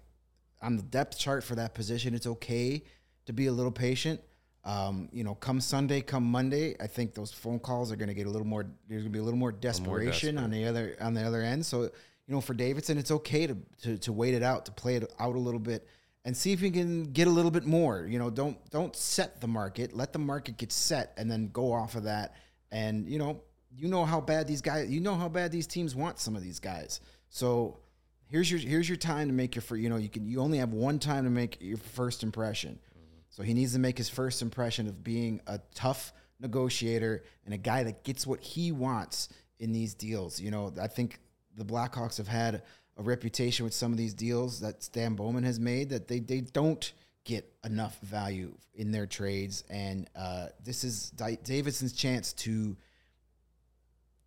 on 0.63 0.77
the 0.77 0.83
depth 0.83 1.19
chart 1.19 1.45
for 1.45 1.55
that 1.57 1.75
position, 1.75 2.15
it's 2.15 2.27
okay 2.27 2.83
to 3.27 3.33
be 3.33 3.47
a 3.47 3.53
little 3.53 3.73
patient. 3.73 4.21
Um, 4.65 5.09
you 5.13 5.25
know, 5.25 5.35
come 5.35 5.61
Sunday, 5.61 6.01
come 6.01 6.25
Monday, 6.25 6.77
I 6.81 6.89
think 6.89 7.15
those 7.15 7.33
phone 7.33 7.59
calls 7.59 7.91
are 7.91 7.97
going 7.97 8.09
to 8.09 8.15
get 8.15 8.27
a 8.27 8.31
little 8.31 8.47
more. 8.47 8.67
There's 8.89 9.03
going 9.03 9.13
to 9.13 9.17
be 9.17 9.21
a 9.21 9.23
little 9.23 9.39
more 9.39 9.53
desperation 9.53 10.37
on 10.37 10.51
the 10.51 10.67
other 10.67 10.97
on 11.01 11.15
the 11.15 11.23
other 11.23 11.43
end. 11.43 11.65
So, 11.65 11.83
you 11.83 11.91
know, 12.27 12.41
for 12.41 12.55
Davidson, 12.55 12.99
it's 12.99 13.11
okay 13.11 13.47
to, 13.47 13.57
to 13.83 13.99
to 13.99 14.13
wait 14.13 14.35
it 14.35 14.43
out, 14.43 14.67
to 14.67 14.73
play 14.73 14.97
it 14.97 15.11
out 15.19 15.37
a 15.37 15.39
little 15.39 15.61
bit, 15.61 15.87
and 16.29 16.37
see 16.37 16.53
if 16.53 16.61
you 16.61 16.71
can 16.71 17.05
get 17.05 17.27
a 17.27 17.31
little 17.31 17.51
bit 17.51 17.65
more. 17.65 18.07
You 18.07 18.19
know, 18.19 18.29
don't 18.29 18.59
don't 18.71 18.95
set 18.95 19.41
the 19.41 19.49
market. 19.49 19.95
Let 19.95 20.13
the 20.13 20.19
market 20.19 20.59
get 20.59 20.71
set, 20.71 21.15
and 21.17 21.31
then 21.31 21.49
go 21.55 21.73
off 21.73 21.95
of 21.95 22.03
that. 22.03 22.35
And 22.71 23.09
you 23.09 23.19
know, 23.19 23.41
you 23.75 23.89
know 23.89 24.05
how 24.05 24.21
bad 24.21 24.47
these 24.47 24.61
guys. 24.61 24.91
You 24.91 25.01
know 25.01 25.15
how 25.15 25.31
bad 25.31 25.53
these 25.53 25.67
teams 25.67 25.97
want 25.97 26.19
some 26.19 26.37
of 26.37 26.43
these 26.43 26.61
guys. 26.61 27.01
So 27.31 27.79
here's 28.27 28.51
your 28.51 28.61
here's 28.61 28.87
your 28.87 28.99
time 28.99 29.29
to 29.29 29.33
make 29.33 29.55
your 29.55 29.63
fir- 29.63 29.77
you 29.77 29.89
know 29.89 29.97
you 29.97 30.11
can 30.11 30.27
you 30.27 30.43
only 30.43 30.59
have 30.59 30.75
one 30.75 30.99
time 30.99 31.25
to 31.25 31.31
make 31.31 31.57
your 31.63 31.79
first 31.79 32.23
impression 32.23 32.73
mm-hmm. 32.73 33.21
so 33.31 33.43
he 33.43 33.55
needs 33.55 33.73
to 33.73 33.79
make 33.79 33.97
his 33.97 34.11
first 34.11 34.43
impression 34.43 34.87
of 34.87 35.03
being 35.03 35.41
a 35.47 35.59
tough 35.75 36.13
negotiator 36.41 37.25
and 37.47 37.55
a 37.55 37.59
guy 37.59 37.85
that 37.85 38.05
gets 38.05 38.27
what 38.27 38.41
he 38.41 38.71
wants 38.71 39.31
in 39.61 39.73
these 39.73 39.95
deals 39.95 40.39
you 40.39 40.51
know 40.51 40.75
i 40.79 40.87
think 40.87 41.21
the 41.57 41.65
blackhawks 41.65 42.19
have 42.19 42.29
had 42.29 42.63
a 42.99 43.03
reputation 43.03 43.65
with 43.65 43.73
some 43.73 43.93
of 43.93 43.99
these 43.99 44.13
deals 44.13 44.61
that 44.61 44.83
stan 44.83 45.15
bowman 45.15 45.45
has 45.45 45.59
made 45.59 45.89
that 45.91 46.09
they, 46.09 46.19
they 46.19 46.41
don't 46.41 46.93
get 47.25 47.51
enough 47.65 47.99
value 48.01 48.53
in 48.75 48.91
their 48.91 49.07
trades 49.07 49.65
and 49.71 50.09
uh, 50.17 50.47
this 50.65 50.85
is 50.85 51.11
Di- 51.11 51.39
davidson's 51.45 51.93
chance 51.93 52.33
to 52.33 52.77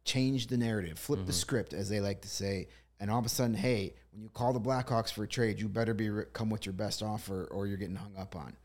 change 0.04 0.48
the 0.48 0.58
narrative, 0.58 0.98
flip 0.98 1.26
the 1.26 1.34
script, 1.34 1.74
as 1.74 1.90
they 1.90 2.00
like 2.00 2.22
to 2.22 2.28
say. 2.28 2.68
And 3.00 3.10
all 3.10 3.20
of 3.20 3.26
a 3.26 3.30
sudden, 3.30 3.56
hey, 3.56 3.94
when 4.12 4.22
you 4.22 4.30
call 4.30 4.54
the 4.54 4.60
Blackhawks 4.60 5.12
for 5.12 5.24
a 5.24 5.28
trade, 5.28 5.60
you 5.60 5.68
better 5.68 5.94
be 5.94 6.10
come 6.34 6.50
with 6.50 6.66
your 6.66 6.74
best 6.74 7.02
offer, 7.02 7.48
or 7.52 7.68
you're 7.68 7.78
getting 7.78 7.96
hung 7.96 8.16
up 8.18 8.36
on. 8.36 8.56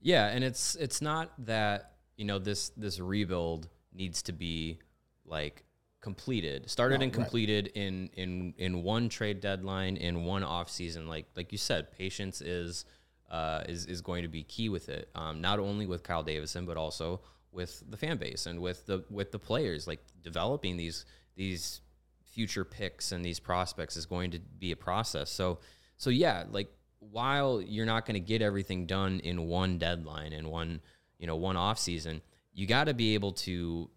Yeah, 0.00 0.28
and 0.28 0.42
it's 0.42 0.74
it's 0.76 1.02
not 1.02 1.32
that 1.46 1.92
you 2.16 2.24
know 2.24 2.38
this 2.38 2.70
this 2.70 2.98
rebuild 2.98 3.68
needs 3.92 4.22
to 4.22 4.32
be 4.32 4.78
like 5.26 5.64
completed, 6.02 6.68
started 6.68 6.98
No, 6.98 7.04
and 7.04 7.16
right. 7.16 7.22
completed 7.22 7.68
in 7.68 8.10
in 8.14 8.52
in 8.58 8.82
one 8.82 9.08
trade 9.08 9.40
deadline 9.40 9.96
in 9.96 10.24
one 10.24 10.44
off 10.44 10.68
season. 10.68 11.08
Like 11.08 11.26
like 11.34 11.50
you 11.52 11.58
said, 11.58 11.90
patience 11.92 12.42
is 12.42 12.84
uh, 13.30 13.62
is 13.66 13.86
is 13.86 14.02
going 14.02 14.22
to 14.22 14.28
be 14.28 14.42
key 14.42 14.68
with 14.68 14.90
it. 14.90 15.08
Um, 15.14 15.40
not 15.40 15.58
only 15.58 15.86
with 15.86 16.02
Kyle 16.02 16.22
Davidson, 16.22 16.66
but 16.66 16.76
also 16.76 17.22
with 17.50 17.82
the 17.88 17.96
fan 17.96 18.18
base 18.18 18.46
and 18.46 18.60
with 18.60 18.84
the 18.84 19.04
with 19.08 19.32
the 19.32 19.38
players. 19.38 19.86
Like 19.86 20.00
developing 20.22 20.76
these 20.76 21.06
these 21.36 21.80
future 22.26 22.64
picks 22.64 23.12
and 23.12 23.24
these 23.24 23.38
prospects 23.40 23.96
is 23.96 24.04
going 24.04 24.32
to 24.32 24.40
be 24.58 24.72
a 24.72 24.76
process. 24.76 25.30
So 25.30 25.60
so 25.96 26.10
yeah, 26.10 26.44
like 26.50 26.70
while 26.98 27.62
you're 27.62 27.86
not 27.86 28.06
going 28.06 28.14
to 28.14 28.20
get 28.20 28.42
everything 28.42 28.86
done 28.86 29.20
in 29.20 29.46
one 29.48 29.78
deadline 29.78 30.32
and 30.32 30.48
one 30.50 30.80
you 31.18 31.26
know 31.26 31.36
one 31.36 31.56
off 31.56 31.78
season, 31.78 32.20
you 32.52 32.66
got 32.66 32.84
to 32.84 32.94
be 32.94 33.14
able 33.14 33.32
to 33.32 33.88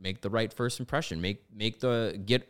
make 0.00 0.20
the 0.20 0.30
right 0.30 0.52
first 0.52 0.80
impression, 0.80 1.20
make 1.20 1.44
make 1.54 1.80
the 1.80 2.20
get 2.24 2.48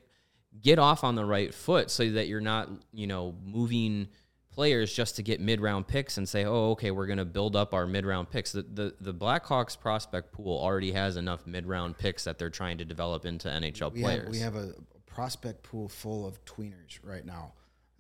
get 0.60 0.78
off 0.78 1.04
on 1.04 1.14
the 1.14 1.24
right 1.24 1.52
foot 1.54 1.90
so 1.90 2.08
that 2.10 2.28
you're 2.28 2.40
not 2.40 2.68
you 2.92 3.06
know 3.06 3.34
moving 3.44 4.08
players 4.50 4.92
just 4.92 5.16
to 5.16 5.22
get 5.22 5.40
mid 5.40 5.60
round 5.60 5.86
picks 5.86 6.18
and 6.18 6.28
say, 6.28 6.44
oh, 6.44 6.72
okay, 6.72 6.90
we're 6.90 7.06
going 7.06 7.18
to 7.18 7.24
build 7.24 7.56
up 7.56 7.72
our 7.72 7.86
mid 7.86 8.04
round 8.04 8.30
picks. 8.30 8.52
The, 8.52 8.62
the 8.62 8.94
the 9.00 9.14
Blackhawks 9.14 9.78
prospect 9.78 10.32
pool 10.32 10.58
already 10.58 10.92
has 10.92 11.16
enough 11.16 11.46
mid 11.46 11.66
round 11.66 11.98
picks 11.98 12.24
that 12.24 12.38
they're 12.38 12.50
trying 12.50 12.78
to 12.78 12.84
develop 12.84 13.24
into 13.24 13.48
NHL 13.48 13.92
We 13.92 14.02
players. 14.02 14.24
have 14.24 14.32
we 14.32 14.38
have 14.38 14.56
a 14.56 14.74
prospect 15.06 15.62
pool 15.62 15.88
full 15.88 16.26
of 16.26 16.44
tweeners 16.44 16.98
right 17.02 17.24
now 17.24 17.52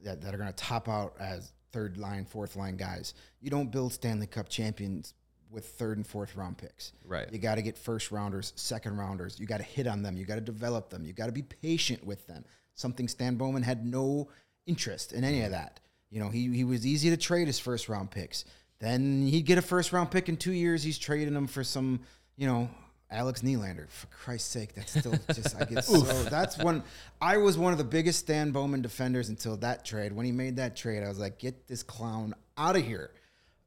that, 0.02 0.20
that 0.22 0.34
are 0.34 0.38
going 0.38 0.48
to 0.48 0.54
top 0.54 0.88
out 0.88 1.14
as 1.20 1.52
third 1.72 1.96
line, 1.98 2.24
fourth 2.24 2.56
line 2.56 2.76
guys. 2.76 3.14
You 3.40 3.50
don't 3.50 3.70
build 3.70 3.92
Stanley 3.92 4.26
Cup 4.26 4.48
champions 4.48 5.14
with 5.50 5.66
third 5.66 5.96
and 5.96 6.06
fourth 6.06 6.36
round 6.36 6.58
picks. 6.58 6.92
Right. 7.04 7.30
You 7.32 7.38
got 7.38 7.56
to 7.56 7.62
get 7.62 7.76
first 7.76 8.10
rounders, 8.10 8.52
second 8.56 8.96
rounders. 8.96 9.38
You 9.38 9.46
got 9.46 9.58
to 9.58 9.64
hit 9.64 9.86
on 9.86 10.02
them. 10.02 10.16
You 10.16 10.24
got 10.24 10.36
to 10.36 10.40
develop 10.40 10.90
them. 10.90 11.04
You 11.04 11.12
got 11.12 11.26
to 11.26 11.32
be 11.32 11.42
patient 11.42 12.04
with 12.04 12.26
them. 12.26 12.44
Something 12.74 13.08
Stan 13.08 13.36
Bowman 13.36 13.62
had 13.62 13.84
no 13.84 14.28
interest 14.66 15.12
in 15.12 15.24
any 15.24 15.42
of 15.42 15.50
that. 15.50 15.80
You 16.10 16.20
know, 16.20 16.28
he, 16.28 16.48
he 16.48 16.64
was 16.64 16.86
easy 16.86 17.10
to 17.10 17.16
trade 17.16 17.46
his 17.46 17.58
first 17.58 17.88
round 17.88 18.10
picks. 18.10 18.44
Then 18.78 19.26
he'd 19.26 19.42
get 19.42 19.58
a 19.58 19.62
first 19.62 19.92
round 19.92 20.10
pick 20.10 20.28
in 20.28 20.36
two 20.36 20.52
years. 20.52 20.82
He's 20.82 20.98
trading 20.98 21.34
them 21.34 21.46
for 21.46 21.62
some, 21.62 22.00
you 22.36 22.46
know, 22.46 22.70
Alex 23.10 23.42
Nylander. 23.42 23.88
For 23.90 24.06
Christ's 24.06 24.50
sake, 24.50 24.74
that's 24.74 24.98
still 24.98 25.14
just 25.34 25.60
I 25.60 25.64
get 25.64 25.84
so. 25.84 26.00
That's 26.00 26.56
one. 26.58 26.82
I 27.20 27.36
was 27.36 27.58
one 27.58 27.72
of 27.72 27.78
the 27.78 27.84
biggest 27.84 28.20
Stan 28.20 28.52
Bowman 28.52 28.82
defenders 28.82 29.28
until 29.28 29.56
that 29.58 29.84
trade. 29.84 30.12
When 30.12 30.26
he 30.26 30.32
made 30.32 30.56
that 30.56 30.76
trade, 30.76 31.02
I 31.02 31.08
was 31.08 31.18
like, 31.18 31.38
get 31.38 31.68
this 31.68 31.82
clown 31.82 32.34
out 32.56 32.76
of 32.76 32.84
here. 32.84 33.10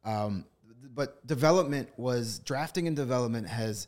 Um, 0.03 0.45
but 0.93 1.25
development 1.25 1.89
was 1.97 2.39
drafting 2.39 2.87
and 2.87 2.95
development 2.95 3.47
has 3.47 3.87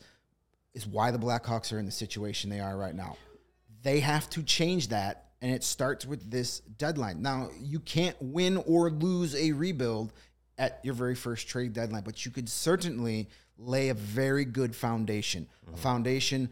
is 0.73 0.85
why 0.85 1.11
the 1.11 1.17
Blackhawks 1.17 1.71
are 1.71 1.79
in 1.79 1.85
the 1.85 1.91
situation 1.91 2.49
they 2.49 2.59
are 2.59 2.77
right 2.77 2.95
now. 2.95 3.17
They 3.81 4.01
have 4.01 4.29
to 4.31 4.43
change 4.43 4.89
that, 4.89 5.25
and 5.41 5.53
it 5.53 5.63
starts 5.63 6.05
with 6.05 6.29
this 6.29 6.59
deadline. 6.59 7.21
Now, 7.21 7.49
you 7.59 7.79
can't 7.79 8.17
win 8.21 8.57
or 8.67 8.89
lose 8.89 9.35
a 9.35 9.51
rebuild 9.53 10.11
at 10.57 10.79
your 10.83 10.93
very 10.93 11.15
first 11.15 11.47
trade 11.47 11.73
deadline, 11.73 12.03
but 12.03 12.25
you 12.25 12.31
could 12.31 12.49
certainly 12.49 13.29
lay 13.57 13.89
a 13.89 13.93
very 13.93 14.43
good 14.43 14.75
foundation, 14.75 15.47
a 15.65 15.69
mm-hmm. 15.69 15.79
foundation, 15.79 16.49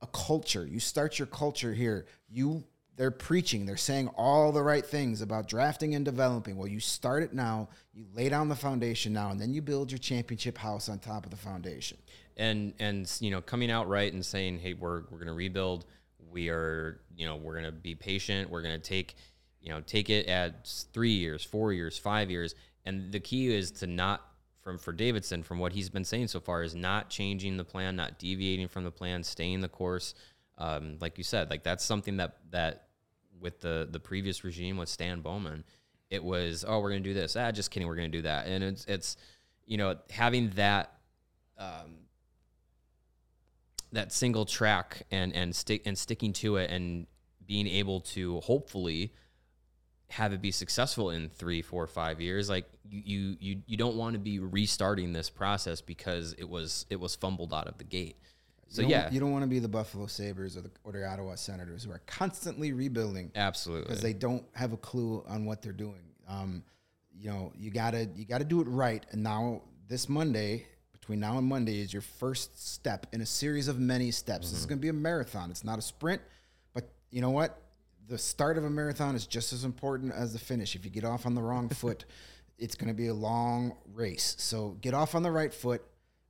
a 0.00 0.06
culture. 0.06 0.66
You 0.66 0.80
start 0.80 1.18
your 1.18 1.26
culture 1.26 1.74
here. 1.74 2.06
You 2.30 2.64
they're 2.96 3.10
preaching, 3.10 3.66
they're 3.66 3.76
saying 3.76 4.08
all 4.16 4.52
the 4.52 4.62
right 4.62 4.84
things 4.84 5.20
about 5.20 5.48
drafting 5.48 5.94
and 5.94 6.04
developing. 6.04 6.56
Well, 6.56 6.68
you 6.68 6.80
start 6.80 7.22
it 7.22 7.34
now, 7.34 7.68
you 7.92 8.06
lay 8.14 8.28
down 8.28 8.48
the 8.48 8.56
foundation 8.56 9.12
now, 9.12 9.30
and 9.30 9.40
then 9.40 9.52
you 9.52 9.62
build 9.62 9.90
your 9.90 9.98
championship 9.98 10.56
house 10.58 10.88
on 10.88 10.98
top 10.98 11.24
of 11.24 11.30
the 11.30 11.36
foundation. 11.36 11.98
and 12.36 12.74
and 12.78 13.10
you 13.20 13.30
know 13.30 13.40
coming 13.40 13.70
out 13.70 13.88
right 13.88 14.12
and 14.12 14.24
saying 14.24 14.58
hey 14.58 14.74
we're 14.74 15.02
we're 15.10 15.18
going 15.18 15.26
to 15.26 15.32
rebuild 15.32 15.86
we 16.30 16.50
are 16.50 17.00
you 17.16 17.26
know 17.26 17.36
we're 17.36 17.54
going 17.54 17.64
to 17.64 17.72
be 17.72 17.94
patient 17.94 18.50
we're 18.50 18.60
going 18.62 18.78
to 18.78 18.88
take 18.88 19.14
you 19.60 19.70
know 19.70 19.80
take 19.80 20.10
it 20.10 20.26
at 20.26 20.66
3 20.92 21.10
years 21.10 21.42
4 21.44 21.72
years 21.72 21.96
5 21.98 22.30
years 22.30 22.54
and 22.84 23.10
the 23.10 23.20
key 23.20 23.54
is 23.54 23.70
to 23.70 23.86
not 23.86 24.22
from 24.62 24.78
for 24.78 24.92
Davidson 24.92 25.42
from 25.42 25.58
what 25.58 25.72
he's 25.72 25.88
been 25.88 26.04
saying 26.04 26.28
so 26.28 26.40
far 26.40 26.62
is 26.62 26.74
not 26.74 27.08
changing 27.08 27.56
the 27.56 27.64
plan 27.64 27.96
not 27.96 28.18
deviating 28.18 28.68
from 28.68 28.84
the 28.84 28.90
plan 28.90 29.22
staying 29.22 29.60
the 29.62 29.68
course 29.68 30.14
um, 30.58 30.98
like 31.00 31.16
you 31.18 31.24
said 31.24 31.48
like 31.48 31.62
that's 31.62 31.84
something 31.84 32.18
that 32.18 32.36
that 32.50 32.85
with 33.40 33.60
the 33.60 33.88
the 33.90 34.00
previous 34.00 34.44
regime 34.44 34.76
with 34.76 34.88
Stan 34.88 35.20
Bowman 35.20 35.64
it 36.10 36.22
was 36.22 36.64
oh 36.66 36.80
we're 36.80 36.90
to 36.92 37.00
do 37.00 37.14
this 37.14 37.36
ah 37.36 37.50
just 37.50 37.70
kidding 37.70 37.88
we're 37.88 37.96
to 37.96 38.08
do 38.08 38.22
that 38.22 38.46
and 38.46 38.62
it's 38.62 38.84
it's 38.86 39.16
you 39.66 39.76
know 39.76 39.96
having 40.10 40.50
that 40.50 40.92
um, 41.58 41.96
that 43.92 44.12
single 44.12 44.44
track 44.44 45.02
and 45.10 45.34
and 45.34 45.54
stick 45.54 45.82
and 45.86 45.96
sticking 45.96 46.32
to 46.32 46.56
it 46.56 46.70
and 46.70 47.06
being 47.46 47.66
able 47.66 48.00
to 48.00 48.40
hopefully 48.40 49.12
have 50.08 50.32
it 50.32 50.40
be 50.40 50.52
successful 50.52 51.10
in 51.10 51.28
three, 51.28 51.62
four, 51.62 51.86
five 51.86 52.20
years. 52.20 52.48
Like 52.48 52.66
you, 52.88 53.02
you, 53.04 53.36
you, 53.40 53.62
you 53.66 53.76
don't 53.76 53.96
want 53.96 54.14
to 54.14 54.20
be 54.20 54.38
restarting 54.38 55.12
this 55.12 55.30
process 55.30 55.80
because 55.80 56.32
it 56.38 56.48
was 56.48 56.86
it 56.90 57.00
was 57.00 57.14
fumbled 57.16 57.52
out 57.52 57.66
of 57.66 57.78
the 57.78 57.84
gate. 57.84 58.16
So 58.68 58.82
You 58.82 58.88
yeah, 58.88 59.10
you 59.10 59.20
don't 59.20 59.32
want 59.32 59.42
to 59.42 59.48
be 59.48 59.58
the 59.58 59.68
Buffalo 59.68 60.06
Sabres 60.06 60.56
or 60.56 60.62
the, 60.62 60.70
or 60.84 60.92
the 60.92 61.06
Ottawa 61.06 61.36
Senators 61.36 61.84
who 61.84 61.92
are 61.92 62.02
constantly 62.06 62.72
rebuilding 62.72 63.30
absolutely. 63.36 63.84
because 63.84 64.02
they 64.02 64.12
don't 64.12 64.44
have 64.52 64.72
a 64.72 64.76
clue 64.76 65.24
on 65.28 65.44
what 65.44 65.62
they're 65.62 65.72
doing. 65.72 66.02
Um, 66.28 66.62
you 67.18 67.30
know, 67.30 67.52
you 67.56 67.70
gotta 67.70 68.08
you 68.14 68.24
gotta 68.24 68.44
do 68.44 68.60
it 68.60 68.64
right. 68.64 69.04
And 69.12 69.22
now 69.22 69.62
this 69.88 70.08
Monday, 70.08 70.66
between 70.92 71.20
now 71.20 71.38
and 71.38 71.46
Monday, 71.46 71.80
is 71.80 71.92
your 71.92 72.02
first 72.02 72.72
step 72.72 73.06
in 73.12 73.20
a 73.20 73.26
series 73.26 73.68
of 73.68 73.78
many 73.78 74.10
steps. 74.10 74.50
This 74.50 74.58
is 74.58 74.66
going 74.66 74.78
to 74.78 74.82
be 74.82 74.88
a 74.88 74.92
marathon. 74.92 75.50
It's 75.50 75.64
not 75.64 75.78
a 75.78 75.82
sprint, 75.82 76.20
but 76.74 76.88
you 77.10 77.20
know 77.20 77.30
what? 77.30 77.62
The 78.08 78.18
start 78.18 78.58
of 78.58 78.64
a 78.64 78.70
marathon 78.70 79.14
is 79.14 79.26
just 79.26 79.52
as 79.52 79.64
important 79.64 80.12
as 80.12 80.32
the 80.32 80.38
finish. 80.38 80.74
If 80.74 80.84
you 80.84 80.90
get 80.90 81.04
off 81.04 81.24
on 81.24 81.34
the 81.34 81.42
wrong 81.42 81.68
foot, 81.70 82.04
it's 82.58 82.74
going 82.74 82.88
to 82.88 82.94
be 82.94 83.06
a 83.06 83.14
long 83.14 83.76
race. 83.94 84.34
So 84.38 84.76
get 84.80 84.94
off 84.94 85.14
on 85.14 85.22
the 85.22 85.30
right 85.30 85.54
foot, 85.54 85.82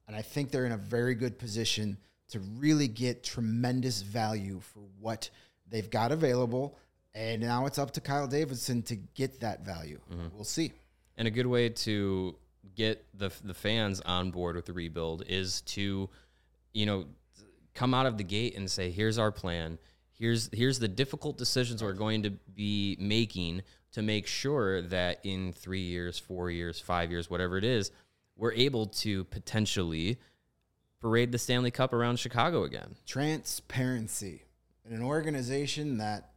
and 0.06 0.14
I 0.14 0.22
think 0.22 0.50
they're 0.50 0.66
in 0.66 0.72
a 0.72 0.78
very 0.78 1.14
good 1.14 1.38
position 1.38 1.96
to 2.28 2.40
really 2.40 2.88
get 2.88 3.22
tremendous 3.22 4.02
value 4.02 4.60
for 4.60 4.80
what 5.00 5.30
they've 5.68 5.90
got 5.90 6.12
available. 6.12 6.76
And 7.14 7.40
now 7.40 7.66
it's 7.66 7.78
up 7.78 7.92
to 7.92 8.00
Kyle 8.00 8.26
Davidson 8.26 8.82
to 8.84 8.96
get 8.96 9.40
that 9.40 9.64
value. 9.64 10.00
Mm-hmm. 10.12 10.28
We'll 10.34 10.44
see. 10.44 10.72
and 11.16 11.26
a 11.26 11.30
good 11.30 11.46
way 11.46 11.68
to 11.70 12.36
get 12.74 13.04
the 13.14 13.30
the 13.44 13.54
fans 13.54 14.00
on 14.02 14.30
board 14.30 14.56
with 14.56 14.66
the 14.66 14.72
rebuild 14.72 15.24
is 15.28 15.62
to, 15.62 16.10
you 16.74 16.86
know, 16.86 17.06
come 17.74 17.94
out 17.94 18.06
of 18.06 18.18
the 18.18 18.24
gate 18.24 18.56
and 18.56 18.70
say, 18.70 18.90
here's 18.90 19.18
our 19.18 19.32
plan. 19.32 19.78
Here's 20.12 20.50
here's 20.52 20.78
the 20.78 20.88
difficult 20.88 21.38
decisions 21.38 21.82
we're 21.82 21.92
going 21.92 22.22
to 22.24 22.30
be 22.30 22.96
making 23.00 23.62
to 23.92 24.02
make 24.02 24.26
sure 24.26 24.82
that 24.82 25.20
in 25.24 25.52
three 25.52 25.80
years, 25.80 26.18
four 26.18 26.50
years, 26.50 26.80
five 26.80 27.10
years, 27.10 27.30
whatever 27.30 27.56
it 27.56 27.64
is, 27.64 27.90
we're 28.36 28.52
able 28.52 28.86
to 28.86 29.24
potentially 29.24 30.18
parade 31.06 31.30
the 31.30 31.38
Stanley 31.38 31.70
Cup 31.70 31.92
around 31.92 32.18
Chicago 32.18 32.64
again. 32.64 32.96
Transparency 33.06 34.42
in 34.84 34.92
an 34.92 35.02
organization 35.02 35.98
that 35.98 36.30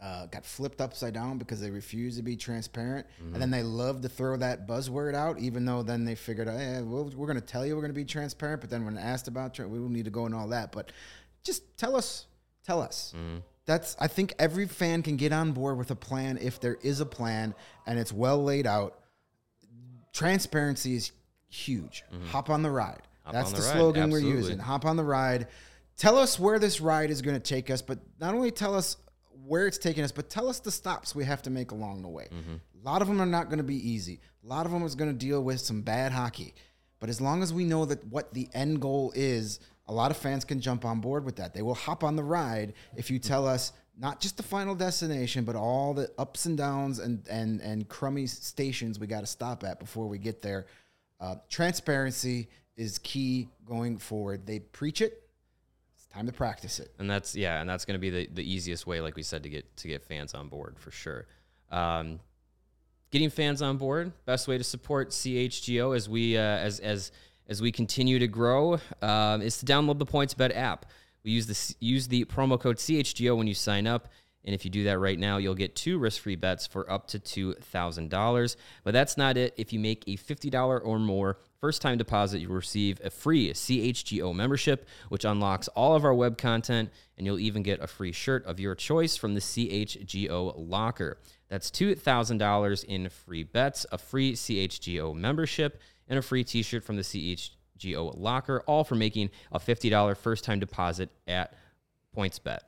uh, 0.00 0.26
got 0.26 0.44
flipped 0.44 0.80
upside 0.80 1.14
down 1.14 1.36
because 1.36 1.60
they 1.60 1.70
refused 1.70 2.16
to 2.16 2.22
be 2.22 2.36
transparent, 2.36 3.06
and 3.18 3.34
then 3.34 3.50
they 3.50 3.64
love 3.64 4.02
to 4.02 4.08
throw 4.08 4.36
that 4.36 4.68
buzzword 4.68 5.16
out, 5.16 5.40
even 5.40 5.64
though 5.64 5.82
then 5.82 6.04
they 6.04 6.14
figured, 6.14 6.46
eh, 6.46 6.80
well, 6.82 7.10
we're 7.16 7.26
going 7.26 7.40
to 7.40 7.44
tell 7.44 7.66
you 7.66 7.74
we're 7.74 7.80
going 7.80 7.92
to 7.92 7.94
be 7.94 8.04
transparent, 8.04 8.60
but 8.60 8.70
then 8.70 8.84
when 8.84 8.96
asked 8.96 9.26
about, 9.26 9.58
we 9.58 9.78
don't 9.78 9.92
need 9.92 10.04
to 10.04 10.12
go 10.12 10.26
and 10.26 10.34
all 10.34 10.46
that. 10.48 10.70
But 10.70 10.92
just 11.42 11.76
tell 11.76 11.96
us, 11.96 12.26
tell 12.64 12.80
us. 12.80 13.14
That's 13.66 13.96
I 13.98 14.06
think 14.06 14.34
every 14.38 14.68
fan 14.68 15.02
can 15.02 15.16
get 15.16 15.32
on 15.32 15.50
board 15.52 15.76
with 15.76 15.90
a 15.90 15.96
plan 15.96 16.38
if 16.40 16.60
there 16.60 16.76
is 16.82 17.00
a 17.00 17.06
plan 17.06 17.54
and 17.86 17.98
it's 17.98 18.12
well 18.12 18.44
laid 18.44 18.66
out. 18.66 19.00
Transparency 20.12 20.94
is 20.94 21.10
huge. 21.48 22.04
Hop 22.26 22.50
on 22.50 22.62
the 22.62 22.70
ride. 22.70 23.02
Hop 23.24 23.32
That's 23.32 23.50
the, 23.50 23.56
the 23.56 23.62
slogan 23.62 24.10
we're 24.10 24.18
using. 24.18 24.58
Hop 24.58 24.84
on 24.84 24.96
the 24.96 25.04
ride. 25.04 25.48
Tell 25.96 26.18
us 26.18 26.38
where 26.38 26.58
this 26.58 26.80
ride 26.80 27.10
is 27.10 27.22
going 27.22 27.36
to 27.36 27.42
take 27.42 27.70
us, 27.70 27.80
but 27.80 27.98
not 28.20 28.34
only 28.34 28.50
tell 28.50 28.74
us 28.74 28.96
where 29.46 29.66
it's 29.66 29.78
taking 29.78 30.04
us, 30.04 30.12
but 30.12 30.28
tell 30.28 30.48
us 30.48 30.58
the 30.60 30.70
stops 30.70 31.14
we 31.14 31.24
have 31.24 31.42
to 31.42 31.50
make 31.50 31.70
along 31.70 32.02
the 32.02 32.08
way. 32.08 32.28
A 32.32 32.88
lot 32.88 33.02
of 33.02 33.08
them 33.08 33.20
are 33.20 33.26
not 33.26 33.46
going 33.46 33.58
to 33.58 33.64
be 33.64 33.76
easy. 33.76 34.20
A 34.44 34.46
lot 34.46 34.66
of 34.66 34.72
them 34.72 34.82
is 34.82 34.94
going 34.94 35.10
to 35.10 35.16
deal 35.16 35.42
with 35.42 35.60
some 35.60 35.82
bad 35.82 36.12
hockey. 36.12 36.54
But 37.00 37.08
as 37.08 37.20
long 37.20 37.42
as 37.42 37.52
we 37.52 37.64
know 37.64 37.84
that 37.86 38.06
what 38.06 38.32
the 38.34 38.48
end 38.54 38.80
goal 38.80 39.12
is, 39.14 39.60
a 39.86 39.92
lot 39.92 40.10
of 40.10 40.16
fans 40.16 40.44
can 40.44 40.60
jump 40.60 40.84
on 40.84 41.00
board 41.00 41.24
with 41.24 41.36
that. 41.36 41.54
They 41.54 41.62
will 41.62 41.74
hop 41.74 42.02
on 42.04 42.16
the 42.16 42.22
ride 42.22 42.74
if 42.96 43.10
you 43.10 43.18
tell 43.18 43.46
us 43.46 43.72
not 43.98 44.20
just 44.20 44.36
the 44.36 44.42
final 44.42 44.74
destination, 44.74 45.44
but 45.44 45.54
all 45.54 45.94
the 45.94 46.10
ups 46.18 46.46
and 46.46 46.56
downs 46.56 46.98
and 46.98 47.26
and 47.28 47.60
and 47.60 47.88
crummy 47.88 48.26
stations 48.26 48.98
we 48.98 49.06
got 49.06 49.20
to 49.20 49.26
stop 49.26 49.62
at 49.64 49.78
before 49.78 50.08
we 50.08 50.18
get 50.18 50.42
there. 50.42 50.66
Uh, 51.20 51.36
transparency 51.48 52.48
is 52.76 52.98
key 52.98 53.48
going 53.64 53.98
forward. 53.98 54.46
They 54.46 54.60
preach 54.60 55.00
it. 55.00 55.22
It's 55.94 56.06
time 56.06 56.26
to 56.26 56.32
practice 56.32 56.80
it. 56.80 56.92
and 56.98 57.08
that's 57.08 57.34
yeah, 57.34 57.60
and 57.60 57.68
that's 57.68 57.84
going 57.84 57.94
to 57.94 58.00
be 58.00 58.10
the, 58.10 58.28
the 58.32 58.52
easiest 58.52 58.86
way, 58.86 59.00
like 59.00 59.16
we 59.16 59.22
said, 59.22 59.42
to 59.44 59.48
get 59.48 59.76
to 59.78 59.88
get 59.88 60.02
fans 60.02 60.34
on 60.34 60.48
board 60.48 60.78
for 60.78 60.90
sure. 60.90 61.26
Um, 61.70 62.20
getting 63.10 63.30
fans 63.30 63.62
on 63.62 63.76
board, 63.76 64.12
best 64.26 64.48
way 64.48 64.58
to 64.58 64.64
support 64.64 65.10
CHGO 65.10 65.96
as 65.96 66.08
we 66.08 66.36
uh, 66.36 66.40
as 66.40 66.80
as 66.80 67.12
as 67.48 67.60
we 67.60 67.70
continue 67.70 68.18
to 68.18 68.26
grow 68.26 68.78
um, 69.02 69.42
is 69.42 69.58
to 69.58 69.66
download 69.66 69.98
the 69.98 70.06
PointsBet 70.06 70.54
app. 70.54 70.86
We 71.22 71.30
use 71.30 71.46
the 71.46 71.74
use 71.84 72.08
the 72.08 72.24
promo 72.24 72.60
code 72.60 72.76
CHGO 72.76 73.36
when 73.36 73.46
you 73.46 73.54
sign 73.54 73.86
up. 73.86 74.08
And 74.44 74.54
if 74.54 74.64
you 74.64 74.70
do 74.70 74.84
that 74.84 74.98
right 74.98 75.18
now, 75.18 75.38
you'll 75.38 75.54
get 75.54 75.74
two 75.74 75.98
risk-free 75.98 76.36
bets 76.36 76.66
for 76.66 76.90
up 76.90 77.06
to 77.08 77.18
$2,000. 77.18 78.56
But 78.82 78.92
that's 78.92 79.16
not 79.16 79.36
it. 79.36 79.54
If 79.56 79.72
you 79.72 79.80
make 79.80 80.04
a 80.06 80.16
$50 80.16 80.80
or 80.84 80.98
more 80.98 81.38
first-time 81.60 81.96
deposit, 81.96 82.40
you'll 82.40 82.52
receive 82.52 83.00
a 83.02 83.08
free 83.08 83.50
CHGO 83.52 84.34
membership, 84.34 84.86
which 85.08 85.24
unlocks 85.24 85.68
all 85.68 85.94
of 85.94 86.04
our 86.04 86.12
web 86.12 86.36
content, 86.36 86.90
and 87.16 87.26
you'll 87.26 87.38
even 87.38 87.62
get 87.62 87.80
a 87.80 87.86
free 87.86 88.12
shirt 88.12 88.44
of 88.44 88.60
your 88.60 88.74
choice 88.74 89.16
from 89.16 89.34
the 89.34 89.40
CHGO 89.40 90.54
locker. 90.58 91.16
That's 91.48 91.70
$2,000 91.70 92.84
in 92.84 93.08
free 93.08 93.44
bets, 93.44 93.86
a 93.90 93.96
free 93.96 94.34
CHGO 94.34 95.14
membership, 95.14 95.80
and 96.06 96.18
a 96.18 96.22
free 96.22 96.44
t-shirt 96.44 96.84
from 96.84 96.96
the 96.96 97.02
CHGO 97.02 98.14
locker, 98.18 98.62
all 98.66 98.84
for 98.84 98.94
making 98.94 99.30
a 99.50 99.58
$50 99.58 100.16
first-time 100.18 100.60
deposit 100.60 101.08
at 101.26 101.54
PointsBet. 102.14 102.58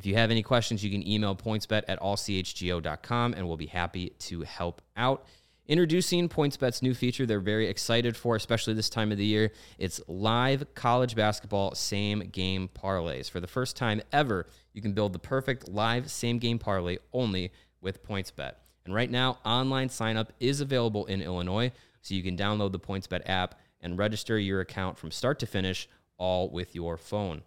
If 0.00 0.06
you 0.06 0.14
have 0.14 0.30
any 0.30 0.42
questions, 0.42 0.82
you 0.82 0.90
can 0.90 1.06
email 1.06 1.36
pointsbet 1.36 1.82
at 1.86 2.00
allchgo.com 2.00 3.34
and 3.34 3.46
we'll 3.46 3.58
be 3.58 3.66
happy 3.66 4.14
to 4.20 4.40
help 4.40 4.80
out. 4.96 5.26
Introducing 5.68 6.26
PointsBet's 6.26 6.80
new 6.80 6.94
feature 6.94 7.26
they're 7.26 7.38
very 7.38 7.68
excited 7.68 8.16
for, 8.16 8.34
especially 8.34 8.72
this 8.72 8.88
time 8.88 9.12
of 9.12 9.18
the 9.18 9.26
year. 9.26 9.52
It's 9.76 10.00
live 10.08 10.74
college 10.74 11.14
basketball 11.14 11.74
same 11.74 12.20
game 12.20 12.70
parlays. 12.74 13.30
For 13.30 13.40
the 13.40 13.46
first 13.46 13.76
time 13.76 14.00
ever, 14.10 14.46
you 14.72 14.80
can 14.80 14.94
build 14.94 15.12
the 15.12 15.18
perfect 15.18 15.68
live 15.68 16.10
same 16.10 16.38
game 16.38 16.58
parlay 16.58 16.96
only 17.12 17.52
with 17.82 18.02
PointsBet. 18.02 18.54
And 18.86 18.94
right 18.94 19.10
now, 19.10 19.36
online 19.44 19.90
sign 19.90 20.16
up 20.16 20.32
is 20.40 20.62
available 20.62 21.04
in 21.04 21.20
Illinois, 21.20 21.72
so 22.00 22.14
you 22.14 22.22
can 22.22 22.38
download 22.38 22.72
the 22.72 22.80
PointsBet 22.80 23.28
app 23.28 23.54
and 23.82 23.98
register 23.98 24.38
your 24.38 24.62
account 24.62 24.96
from 24.96 25.10
start 25.10 25.38
to 25.40 25.46
finish 25.46 25.90
all 26.16 26.48
with 26.48 26.74
your 26.74 26.96
phone. 26.96 27.42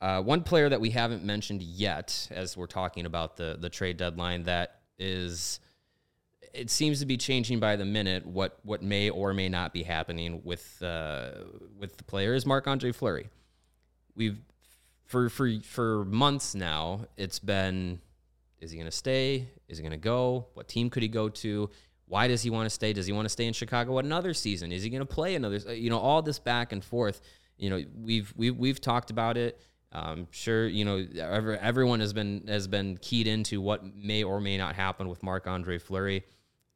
Uh, 0.00 0.22
one 0.22 0.42
player 0.42 0.70
that 0.70 0.80
we 0.80 0.88
haven't 0.88 1.22
mentioned 1.22 1.60
yet, 1.60 2.28
as 2.30 2.56
we're 2.56 2.66
talking 2.66 3.04
about 3.04 3.36
the 3.36 3.58
the 3.60 3.68
trade 3.68 3.98
deadline, 3.98 4.44
that 4.44 4.80
is, 4.98 5.60
it 6.52 6.70
seems 6.70 7.00
to 7.00 7.06
be 7.06 7.16
changing 7.16 7.60
by 7.60 7.76
the 7.76 7.84
minute. 7.84 8.26
What 8.26 8.58
what 8.62 8.82
may 8.82 9.10
or 9.10 9.32
may 9.32 9.48
not 9.48 9.72
be 9.72 9.82
happening 9.82 10.42
with 10.44 10.82
uh, 10.82 11.30
with 11.78 11.96
the 11.96 12.04
player 12.04 12.34
is 12.34 12.46
Marc 12.46 12.66
Andre 12.66 12.92
Fleury. 12.92 13.28
We've 14.14 14.38
for 15.04 15.28
for 15.28 15.50
for 15.62 16.04
months 16.04 16.54
now. 16.54 17.06
It's 17.16 17.38
been, 17.38 18.00
is 18.60 18.70
he 18.70 18.76
going 18.76 18.90
to 18.90 18.96
stay? 18.96 19.48
Is 19.68 19.78
he 19.78 19.82
going 19.82 19.92
to 19.92 19.96
go? 19.96 20.46
What 20.54 20.68
team 20.68 20.90
could 20.90 21.02
he 21.02 21.08
go 21.08 21.28
to? 21.28 21.70
Why 22.06 22.26
does 22.26 22.42
he 22.42 22.50
want 22.50 22.66
to 22.66 22.70
stay? 22.70 22.92
Does 22.92 23.06
he 23.06 23.12
want 23.12 23.26
to 23.26 23.30
stay 23.30 23.46
in 23.46 23.52
Chicago 23.52 23.98
another 23.98 24.34
season? 24.34 24.72
Is 24.72 24.82
he 24.82 24.90
going 24.90 25.00
to 25.00 25.06
play 25.06 25.36
another? 25.36 25.58
You 25.74 25.90
know, 25.90 25.98
all 25.98 26.22
this 26.22 26.38
back 26.38 26.72
and 26.72 26.84
forth. 26.84 27.20
You 27.56 27.70
know, 27.70 27.84
we've 27.96 28.32
we've 28.36 28.56
we've 28.56 28.80
talked 28.80 29.10
about 29.10 29.36
it. 29.36 29.60
I'm 29.92 30.28
sure 30.30 30.68
you 30.68 30.84
know 30.84 31.04
every, 31.20 31.58
everyone 31.58 32.00
has 32.00 32.12
been 32.12 32.44
has 32.48 32.68
been 32.68 32.96
keyed 32.98 33.26
into 33.26 33.60
what 33.60 33.84
may 33.96 34.22
or 34.22 34.40
may 34.40 34.56
not 34.56 34.76
happen 34.76 35.08
with 35.08 35.22
Marc 35.22 35.46
Andre 35.46 35.78
Fleury. 35.78 36.24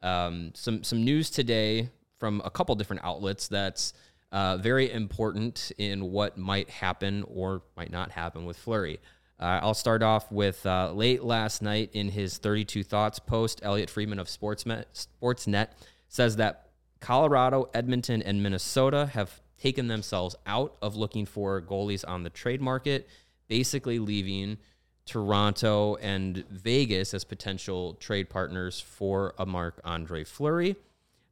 Um, 0.05 0.53
some 0.55 0.85
some 0.85 1.03
news 1.03 1.31
today 1.31 1.88
from 2.21 2.43
a 2.45 2.51
couple 2.51 2.75
different 2.75 3.03
outlets 3.05 3.49
that's 3.49 3.93
uh, 4.31 4.59
very 4.59 4.90
important 4.93 5.73
in 5.79 6.12
what 6.12 6.37
might 6.37 6.69
happen 6.69 7.25
or 7.27 7.62
might 7.77 7.90
not 7.90 8.11
happen 8.11 8.45
with 8.45 8.57
Fleury. 8.57 9.01
Uh, 9.40 9.61
I'll 9.62 9.75
start 9.75 10.03
off 10.03 10.31
with 10.31 10.64
uh, 10.67 10.93
late 10.93 11.25
last 11.25 11.62
night 11.62 11.90
in 11.93 12.09
his 12.09 12.38
32 12.38 12.85
Thoughts 12.85 13.19
post. 13.19 13.61
Elliotte 13.62 13.90
Friedman 13.90 14.19
of 14.19 14.29
Sportsnet, 14.29 14.85
Sportsnet 14.95 15.69
says 16.09 16.37
that 16.37 16.69
Colorado, 17.01 17.69
Edmonton, 17.75 18.23
and 18.23 18.43
Minnesota 18.43 19.07
have 19.12 19.40
taken 19.59 19.88
themselves 19.88 20.37
out 20.47 20.77
of 20.83 20.97
looking 20.97 21.27
for 21.27 21.61
goalies 21.61 22.05
on 22.07 22.23
the 22.23 22.31
trade 22.31 22.61
market, 22.61 23.09
basically 23.49 23.99
leaving 23.99 24.59
Toronto 25.07 25.97
and 25.97 26.45
Vegas 26.51 27.14
as 27.14 27.25
potential 27.25 27.95
trade 27.95 28.31
partners 28.31 28.81
for 28.81 29.35
a 29.38 29.47
Marc 29.47 29.81
Andre 29.85 30.25
Fleury. 30.25 30.77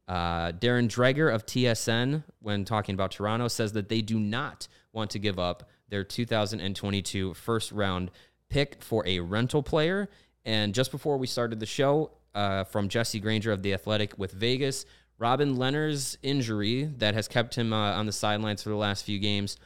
Uh, 0.07 0.51
Darren 0.51 0.87
Dreger 0.87 1.33
of 1.33 1.45
TSN, 1.45 2.23
when 2.41 2.65
talking 2.65 2.93
about 2.93 3.11
Toronto, 3.11 3.47
says 3.47 3.73
that 3.73 3.89
they 3.89 4.01
do 4.01 4.19
not 4.19 4.67
want 4.91 5.09
to 5.11 5.19
give 5.19 5.39
up 5.39 5.69
their 5.89 6.03
2022 6.03 7.33
first 7.33 7.71
round 7.71 8.11
pick 8.49 8.83
for 8.83 9.07
a 9.07 9.19
rental 9.19 9.63
player. 9.63 10.09
And 10.45 10.73
just 10.73 10.91
before 10.91 11.17
we 11.17 11.27
started 11.27 11.59
the 11.59 11.65
show, 11.65 12.11
uh, 12.35 12.63
from 12.63 12.89
Jesse 12.89 13.19
Granger 13.19 13.51
of 13.51 13.61
The 13.61 13.73
Athletic 13.73 14.17
with 14.17 14.31
Vegas, 14.31 14.85
Robin 15.19 15.55
Lehner's 15.55 16.17
injury 16.23 16.85
that 16.97 17.13
has 17.13 17.27
kept 17.27 17.55
him 17.55 17.71
uh, 17.71 17.93
on 17.93 18.05
the 18.05 18.11
sidelines 18.11 18.63
for 18.63 18.69
the 18.69 18.75
last 18.75 19.05
few 19.05 19.19
games 19.19 19.57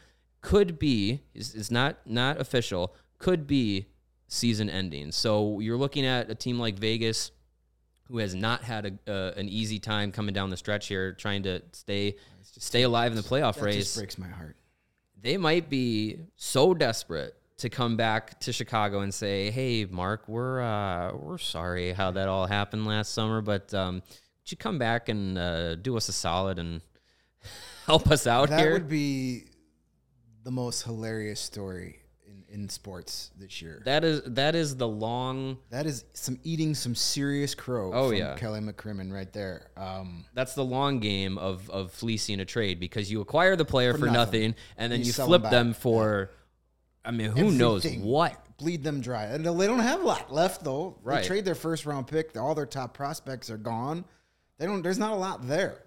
could 0.41 0.77
be 0.77 1.21
is 1.33 1.71
not 1.71 1.97
not 2.05 2.39
official 2.39 2.95
could 3.17 3.47
be 3.47 3.87
season 4.27 4.69
ending. 4.69 5.11
So 5.11 5.59
you're 5.59 5.77
looking 5.77 6.05
at 6.05 6.29
a 6.29 6.35
team 6.35 6.59
like 6.59 6.77
Vegas 6.77 7.31
who 8.07 8.19
has 8.19 8.33
not 8.35 8.63
had 8.63 8.99
a, 9.07 9.11
uh, 9.11 9.33
an 9.37 9.49
easy 9.49 9.79
time 9.79 10.11
coming 10.11 10.33
down 10.33 10.49
the 10.49 10.57
stretch 10.57 10.87
here 10.87 11.11
trying 11.13 11.43
to 11.43 11.61
stay 11.73 12.15
stay 12.41 12.83
alive 12.83 13.11
in 13.11 13.17
the 13.17 13.23
playoff 13.23 13.55
That 13.55 13.63
race. 13.65 13.75
just 13.75 13.97
breaks 13.97 14.17
my 14.17 14.27
heart. 14.27 14.55
They 15.21 15.37
might 15.37 15.69
be 15.69 16.19
so 16.35 16.73
desperate 16.73 17.35
to 17.57 17.69
come 17.69 17.97
back 17.97 18.39
to 18.41 18.53
Chicago 18.53 18.99
and 19.01 19.13
say, 19.13 19.51
"Hey, 19.51 19.85
Mark, 19.85 20.27
we're 20.27 20.61
uh, 20.61 21.13
we're 21.15 21.37
sorry 21.37 21.91
how 21.93 22.11
that 22.11 22.27
all 22.27 22.45
happened 22.47 22.85
last 22.85 23.13
summer, 23.13 23.41
but 23.41 23.73
um, 23.73 23.95
would 23.95 24.51
you 24.51 24.57
come 24.57 24.77
back 24.77 25.09
and 25.09 25.37
uh, 25.37 25.75
do 25.75 25.97
us 25.97 26.07
a 26.07 26.13
solid 26.13 26.59
and 26.59 26.81
help 27.85 28.09
us 28.11 28.25
out 28.27 28.49
That 28.49 28.59
here?" 28.59 28.73
would 28.73 28.87
be 28.89 29.45
the 30.43 30.51
most 30.51 30.83
hilarious 30.83 31.39
story 31.41 31.99
in 32.49 32.69
sports 32.69 33.31
this 33.37 33.61
year. 33.61 33.81
That 33.85 34.03
is 34.03 34.21
that 34.25 34.55
is 34.55 34.75
the 34.75 34.87
long. 34.87 35.57
that 35.69 35.85
is 35.85 36.05
some 36.13 36.39
eating 36.43 36.73
some 36.75 36.95
serious 36.95 37.53
crow. 37.55 37.91
Oh, 37.93 38.09
from 38.09 38.17
yeah. 38.17 38.35
Kelly 38.35 38.59
McCrimmon 38.59 39.11
right 39.11 39.31
there. 39.31 39.69
Um, 39.77 40.25
That's 40.33 40.53
the 40.53 40.65
long 40.65 40.99
game 40.99 41.37
of 41.37 41.69
of 41.69 41.91
fleecing 41.91 42.39
a 42.39 42.45
trade 42.45 42.79
because 42.79 43.11
you 43.11 43.21
acquire 43.21 43.55
the 43.55 43.65
player 43.65 43.93
for, 43.93 44.05
nothing. 44.05 44.13
nothing. 44.13 44.55
and 44.77 44.91
then 44.91 44.99
You 44.99 45.07
you, 45.07 45.13
flip 45.13 45.43
them 45.43 45.51
them, 45.51 45.73
for. 45.73 46.31
I 47.03 47.11
mean, 47.11 47.31
who 47.31 47.51
knows 47.51 47.85
what? 47.85 48.43
bleed 48.57 48.83
them 48.83 49.01
dry. 49.01 49.25
And 49.25 49.45
they 49.45 49.67
don't 49.67 49.79
have 49.79 50.01
a 50.01 50.05
lot 50.05 50.33
left 50.33 50.63
though. 50.63 50.97
Right. 51.03 51.21
They 51.21 51.27
trade 51.27 51.45
their 51.45 51.55
first 51.55 51.85
round 51.85 52.07
pick. 52.07 52.35
All 52.37 52.55
their 52.55 52.65
top 52.65 52.93
prospects 52.93 53.49
are 53.49 53.57
gone. 53.57 54.03
They 54.57 54.65
don't. 54.65 54.81
There's 54.81 54.99
not 54.99 55.11
a 55.11 55.15
lot 55.15 55.47
there. 55.47 55.83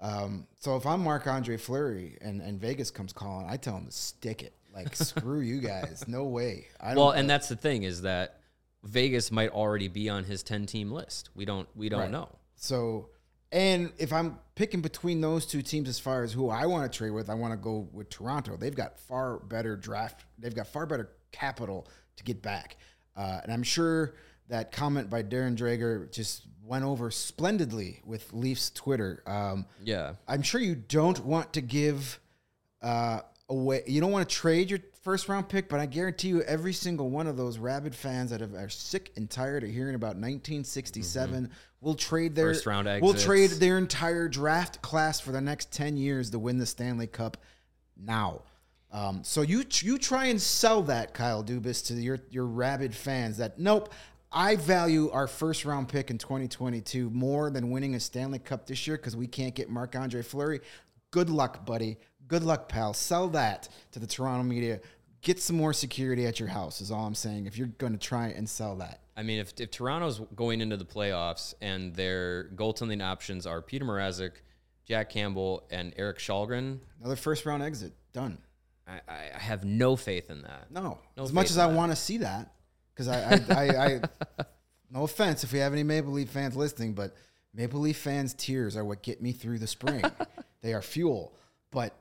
Um, 0.00 0.46
so 0.58 0.76
if 0.76 0.86
I'm 0.86 1.02
Marc 1.04 1.26
Andre 1.26 1.56
Fleury 1.58 2.16
and, 2.22 2.40
and 2.40 2.58
Vegas 2.58 2.90
comes 2.90 3.12
calling, 3.12 3.46
I 3.48 3.56
tell 3.56 3.76
him 3.76 3.86
to 3.86 3.92
stick 3.92 4.42
it. 4.42 4.54
Like 4.72 4.94
screw 4.96 5.40
you 5.40 5.60
guys. 5.60 6.04
No 6.06 6.24
way. 6.24 6.68
I 6.80 6.88
don't. 6.94 6.96
Well, 6.98 7.10
and 7.12 7.28
that's 7.28 7.48
the 7.48 7.56
thing 7.56 7.82
is 7.82 8.02
that 8.02 8.40
Vegas 8.84 9.30
might 9.30 9.50
already 9.50 9.88
be 9.88 10.08
on 10.08 10.24
his 10.24 10.42
ten 10.42 10.66
team 10.66 10.90
list. 10.90 11.30
We 11.34 11.44
don't 11.44 11.68
we 11.76 11.88
don't 11.88 12.00
Right. 12.00 12.10
know. 12.10 12.28
So, 12.56 13.08
and 13.52 13.92
if 13.98 14.12
I'm 14.12 14.38
picking 14.54 14.80
between 14.80 15.20
those 15.20 15.46
two 15.46 15.62
teams 15.62 15.88
as 15.88 15.98
far 15.98 16.22
as 16.22 16.32
who 16.32 16.50
I 16.50 16.66
want 16.66 16.90
to 16.90 16.96
trade 16.96 17.10
with, 17.10 17.28
I 17.30 17.34
want 17.34 17.52
to 17.52 17.56
go 17.56 17.88
with 17.92 18.08
Toronto. 18.10 18.56
They've 18.56 18.74
got 18.74 18.98
far 19.00 19.38
better 19.38 19.76
draft. 19.76 20.24
They've 20.38 20.54
got 20.54 20.66
far 20.66 20.86
better 20.86 21.10
capital 21.32 21.88
to 22.16 22.24
get 22.24 22.42
back. 22.42 22.76
Uh, 23.16 23.40
and 23.42 23.52
I'm 23.52 23.62
sure 23.62 24.14
that 24.48 24.72
comment 24.72 25.08
by 25.10 25.22
Darren 25.22 25.56
Dreger 25.56 26.10
just 26.12 26.46
went 26.64 26.84
over 26.84 27.10
splendidly 27.10 28.00
with 28.04 28.32
Leafs 28.32 28.70
Twitter. 28.70 29.22
Um, 29.26 29.66
Yeah. 29.82 30.14
I'm 30.28 30.42
sure 30.42 30.60
you 30.60 30.74
don't 30.74 31.24
want 31.24 31.52
to 31.54 31.60
give 31.60 32.20
uh, 32.82 33.20
away. 33.50 33.82
You 33.86 34.00
don't 34.00 34.12
want 34.12 34.26
to 34.26 34.34
trade 34.34 34.70
your 34.70 34.80
first 35.02 35.28
round 35.28 35.48
pick, 35.48 35.68
but 35.68 35.80
I 35.80 35.86
guarantee 35.86 36.28
you, 36.28 36.42
every 36.42 36.72
single 36.72 37.10
one 37.10 37.26
of 37.26 37.36
those 37.36 37.58
rabid 37.58 37.94
fans 37.94 38.30
that 38.30 38.40
have, 38.40 38.54
are 38.54 38.70
sick 38.70 39.12
and 39.16 39.28
tired 39.28 39.64
of 39.64 39.70
hearing 39.70 39.94
about 39.94 40.16
1967 40.16 41.50
will 41.80 41.94
trade 41.94 42.34
their 42.34 42.54
First 42.54 42.66
round 42.66 43.02
Will 43.02 43.14
trade 43.14 43.50
their 43.50 43.76
entire 43.76 44.28
draft 44.28 44.80
class 44.80 45.20
for 45.20 45.32
the 45.32 45.40
next 45.40 45.72
10 45.72 45.96
years 45.96 46.30
to 46.30 46.38
win 46.38 46.58
the 46.58 46.66
Stanley 46.66 47.06
Cup 47.06 47.36
now. 47.96 48.42
Um, 48.92 49.22
so 49.22 49.42
you 49.42 49.64
you 49.70 49.98
try 49.98 50.26
and 50.26 50.40
sell 50.40 50.82
that 50.82 51.14
Kyle 51.14 51.44
Dubas 51.44 51.86
to 51.86 51.94
your 51.94 52.18
your 52.30 52.46
rabid 52.46 52.94
fans 52.94 53.36
that 53.36 53.58
nope. 53.58 53.92
I 54.32 54.54
value 54.54 55.10
our 55.10 55.26
first 55.26 55.64
round 55.64 55.88
pick 55.88 56.08
in 56.08 56.16
2022 56.16 57.10
more 57.10 57.50
than 57.50 57.70
winning 57.70 57.96
a 57.96 58.00
Stanley 58.00 58.38
Cup 58.38 58.64
this 58.64 58.86
year 58.86 58.96
because 58.96 59.16
we 59.16 59.26
can't 59.26 59.56
get 59.56 59.68
Marc 59.68 59.96
Andre 59.96 60.22
Fleury. 60.22 60.60
Good 61.10 61.30
luck, 61.30 61.66
buddy. 61.66 61.98
Good 62.30 62.44
luck, 62.44 62.68
pal. 62.68 62.94
Sell 62.94 63.26
that 63.30 63.68
to 63.90 63.98
the 63.98 64.06
Toronto 64.06 64.44
media. 64.44 64.80
Get 65.20 65.40
some 65.40 65.56
more 65.56 65.72
security 65.72 66.26
at 66.26 66.38
your 66.38 66.48
house, 66.48 66.80
is 66.80 66.92
all 66.92 67.04
I'm 67.04 67.16
saying. 67.16 67.46
If 67.46 67.58
you're 67.58 67.66
going 67.66 67.92
to 67.92 67.98
try 67.98 68.28
and 68.28 68.48
sell 68.48 68.76
that, 68.76 69.00
I 69.16 69.24
mean, 69.24 69.40
if, 69.40 69.52
if 69.58 69.72
Toronto's 69.72 70.20
going 70.36 70.60
into 70.60 70.76
the 70.76 70.84
playoffs 70.84 71.54
and 71.60 71.92
their 71.94 72.44
goaltending 72.54 73.04
options 73.04 73.46
are 73.46 73.60
Peter 73.60 73.84
Mrazek, 73.84 74.30
Jack 74.86 75.10
Campbell, 75.10 75.66
and 75.72 75.92
Erik 75.96 76.18
Källgren, 76.18 76.78
another 77.00 77.16
first 77.16 77.44
round 77.44 77.64
exit. 77.64 77.92
Done. 78.12 78.38
I, 78.86 79.00
I 79.08 79.38
have 79.38 79.64
no 79.64 79.96
faith 79.96 80.30
in 80.30 80.42
that. 80.42 80.70
No. 80.70 80.98
No 81.16 81.22
as 81.24 81.32
much 81.32 81.50
as 81.50 81.58
I 81.58 81.66
want 81.66 81.90
to 81.90 81.96
see 81.96 82.18
that, 82.18 82.52
because 82.94 83.08
I, 83.08 83.42
I, 83.50 83.54
I, 83.54 84.00
I, 84.38 84.44
no 84.90 85.02
offense 85.02 85.42
if 85.42 85.52
we 85.52 85.58
have 85.58 85.72
any 85.72 85.82
Maple 85.82 86.12
Leaf 86.12 86.30
fans 86.30 86.54
listening, 86.54 86.94
but 86.94 87.12
Maple 87.52 87.80
Leaf 87.80 87.98
fans' 87.98 88.34
tears 88.34 88.76
are 88.76 88.84
what 88.84 89.02
get 89.02 89.20
me 89.20 89.32
through 89.32 89.58
the 89.58 89.66
spring. 89.66 90.04
they 90.62 90.74
are 90.74 90.82
fuel. 90.82 91.34
But 91.72 91.94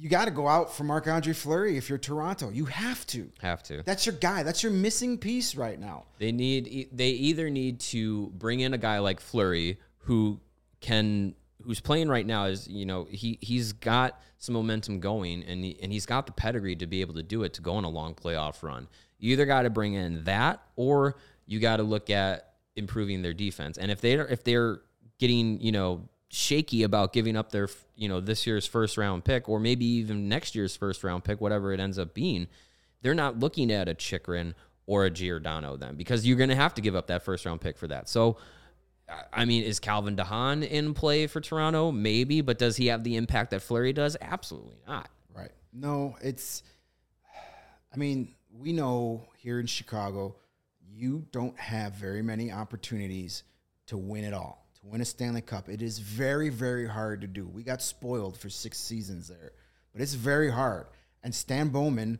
you 0.00 0.08
got 0.08 0.24
to 0.24 0.30
go 0.30 0.48
out 0.48 0.72
for 0.72 0.84
Marc 0.84 1.06
Andre 1.06 1.34
Fleury 1.34 1.76
if 1.76 1.90
you're 1.90 1.98
Toronto. 1.98 2.48
You 2.48 2.64
have 2.64 3.06
to. 3.08 3.30
Have 3.42 3.62
to. 3.64 3.82
That's 3.82 4.06
your 4.06 4.14
guy. 4.14 4.42
That's 4.42 4.62
your 4.62 4.72
missing 4.72 5.18
piece 5.18 5.54
right 5.54 5.78
now. 5.78 6.06
They 6.18 6.32
need 6.32 6.88
they 6.90 7.10
either 7.10 7.50
need 7.50 7.80
to 7.80 8.28
bring 8.30 8.60
in 8.60 8.72
a 8.72 8.78
guy 8.78 8.98
like 9.00 9.20
Fleury 9.20 9.78
who 9.98 10.40
can 10.80 11.34
who's 11.62 11.80
playing 11.80 12.08
right 12.08 12.24
now 12.24 12.46
is 12.46 12.66
you 12.66 12.86
know 12.86 13.06
he 13.10 13.38
he's 13.42 13.74
got 13.74 14.18
some 14.38 14.54
momentum 14.54 15.00
going 15.00 15.44
and 15.44 15.62
he, 15.62 15.78
and 15.82 15.92
he's 15.92 16.06
got 16.06 16.24
the 16.24 16.32
pedigree 16.32 16.76
to 16.76 16.86
be 16.86 17.02
able 17.02 17.12
to 17.12 17.22
do 17.22 17.42
it 17.42 17.52
to 17.52 17.60
go 17.60 17.74
on 17.74 17.84
a 17.84 17.90
long 17.90 18.14
playoff 18.14 18.62
run. 18.62 18.88
You 19.18 19.32
either 19.34 19.44
got 19.44 19.62
to 19.62 19.70
bring 19.70 19.92
in 19.92 20.24
that 20.24 20.62
or 20.76 21.16
you 21.44 21.60
got 21.60 21.76
to 21.76 21.82
look 21.82 22.08
at 22.08 22.54
improving 22.74 23.20
their 23.20 23.34
defense. 23.34 23.76
And 23.76 23.90
if 23.90 24.00
they 24.00 24.16
are 24.16 24.26
if 24.28 24.44
they're 24.44 24.80
getting 25.18 25.60
you 25.60 25.72
know 25.72 26.08
shaky 26.32 26.84
about 26.84 27.12
giving 27.12 27.36
up 27.36 27.50
their 27.50 27.68
you 27.96 28.08
know 28.08 28.20
this 28.20 28.46
year's 28.46 28.64
first 28.66 28.96
round 28.96 29.24
pick 29.24 29.48
or 29.48 29.58
maybe 29.58 29.84
even 29.84 30.28
next 30.28 30.54
year's 30.54 30.76
first 30.76 31.02
round 31.04 31.24
pick, 31.24 31.40
whatever 31.40 31.72
it 31.72 31.80
ends 31.80 31.98
up 31.98 32.14
being, 32.14 32.46
they're 33.02 33.14
not 33.14 33.38
looking 33.38 33.70
at 33.72 33.88
a 33.88 33.94
Chychrun 33.94 34.54
or 34.86 35.04
a 35.04 35.10
Giordano 35.10 35.76
then 35.76 35.96
because 35.96 36.26
you're 36.26 36.36
going 36.38 36.50
to 36.50 36.56
have 36.56 36.74
to 36.74 36.80
give 36.80 36.94
up 36.96 37.08
that 37.08 37.22
first 37.24 37.44
round 37.44 37.60
pick 37.60 37.76
for 37.76 37.88
that. 37.88 38.08
So, 38.08 38.38
I- 39.32 39.44
mean, 39.44 39.64
is 39.64 39.80
Calvin 39.80 40.16
DeHaan 40.16 40.66
in 40.68 40.94
play 40.94 41.26
for 41.26 41.40
Toronto? 41.40 41.90
Maybe, 41.92 42.40
but 42.40 42.58
does 42.58 42.76
he 42.76 42.86
have 42.86 43.02
the 43.04 43.16
impact 43.16 43.50
that 43.50 43.62
Fleury 43.62 43.92
does? 43.92 44.16
Absolutely 44.20 44.80
not. 44.86 45.08
Right. 45.34 45.50
No, 45.72 46.16
it's. 46.22 46.62
I 47.92 47.96
mean, 47.96 48.34
we 48.56 48.72
know 48.72 49.26
here 49.38 49.58
in 49.58 49.66
Chicago, 49.66 50.36
you 50.92 51.26
don't 51.32 51.58
have 51.58 51.94
very 51.94 52.22
many 52.22 52.52
opportunities 52.52 53.42
to 53.86 53.96
win 53.96 54.22
it 54.22 54.32
all, 54.32 54.59
to 54.82 54.88
win 54.88 55.00
a 55.00 55.04
Stanley 55.04 55.42
Cup. 55.42 55.68
It 55.68 55.82
is 55.82 55.98
very, 55.98 56.48
very 56.48 56.86
hard 56.86 57.20
to 57.20 57.26
do. 57.26 57.46
We 57.46 57.62
got 57.62 57.82
spoiled 57.82 58.38
for 58.38 58.48
six 58.48 58.78
seasons 58.78 59.28
there, 59.28 59.52
but 59.92 60.00
it's 60.00 60.14
very 60.14 60.50
hard. 60.50 60.86
And 61.22 61.34
Stan 61.34 61.68
Bowman, 61.68 62.18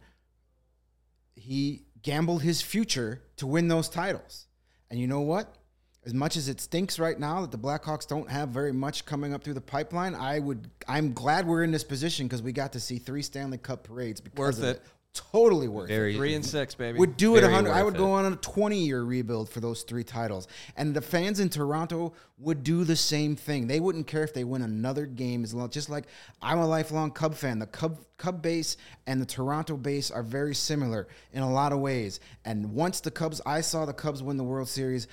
he 1.35 1.85
gambled 2.03 2.43
his 2.43 2.61
future 2.61 3.23
to 3.37 3.47
win 3.47 3.69
those 3.69 3.89
titles. 3.89 4.47
And 4.91 5.01
you 5.01 5.07
know 5.07 5.21
what? 5.21 5.57
As 6.05 6.15
much 6.15 6.37
as 6.37 6.49
it 6.49 6.61
stinks 6.61 6.99
right 6.99 7.19
now 7.19 7.43
that 7.43 7.51
the 7.51 7.59
Blackhawks 7.59 8.07
don't 8.07 8.29
have 8.31 8.49
very 8.49 8.73
much 8.73 9.05
coming 9.05 9.35
up 9.35 9.45
through 9.45 9.55
the 9.55 9.61
pipeline, 9.61 10.15
I 10.15 10.39
would 10.39 10.71
I'm 10.89 11.13
glad 11.13 11.47
we're 11.47 11.63
in 11.63 11.73
this 11.73 11.85
position 11.85 12.27
because 12.27 12.43
we 12.43 12.53
got 12.53 12.73
to 12.73 12.81
see 12.81 12.99
three 12.99 13.23
Stanley 13.23 13.59
Cup 13.59 13.85
parades 13.85 14.21
because 14.21 14.39
Worth 14.39 14.59
of 14.59 14.65
it. 14.65 14.83
Totally 15.13 15.67
worth 15.67 15.91
it. 15.91 16.17
Three 16.17 16.35
and 16.35 16.47
six, 16.47 16.77
baby. 16.77 16.99
Would 16.99 17.17
do 17.17 17.35
it 17.37 17.43
100. 17.43 17.71
I 17.71 17.83
worth 17.83 17.93
would 17.93 17.99
go 17.99 18.13
on 18.13 18.33
a 18.33 18.37
20 18.37 18.79
year 18.79 19.03
rebuild 19.03 19.49
for 19.49 19.59
those 19.59 19.83
three 19.83 20.05
titles. 20.05 20.47
And 20.77 20.95
the 20.95 21.01
fans 21.01 21.41
in 21.41 21.49
Toronto 21.49 22.13
would 22.39 22.63
do 22.63 22.85
the 22.85 22.95
same 22.95 23.35
thing. 23.35 23.67
They 23.67 23.81
wouldn't 23.81 24.07
care 24.07 24.23
if 24.23 24.33
they 24.33 24.45
win 24.45 24.63
another 24.63 25.07
game 25.07 25.43
as 25.43 25.53
long 25.53 25.69
just 25.71 25.91
like 25.91 26.07
I'm 26.41 26.59
a 26.59 26.67
lifelong 26.67 27.11
Cub 27.11 27.35
fan. 27.35 27.59
The 27.59 27.67
Cub 27.67 27.99
Cub 28.19 28.41
base 28.41 28.77
and 29.09 29.21
the 29.21 29.27
Toronto 29.27 29.77
base 29.77 30.13
are 30.13 30.23
very 30.23 30.55
similar 30.55 31.09
in 31.33 31.43
a 31.43 31.51
lot 31.51 31.73
of 31.73 31.81
ways. 31.81 32.21
And 32.45 32.73
once 32.73 33.01
the 33.01 33.11
Cubs 33.11 33.41
I 33.45 33.63
saw 33.63 33.87
the 33.87 33.93
Cubs 33.93 34.23
win 34.23 34.37
the 34.37 34.45
World 34.45 34.69
Series, 34.69 35.09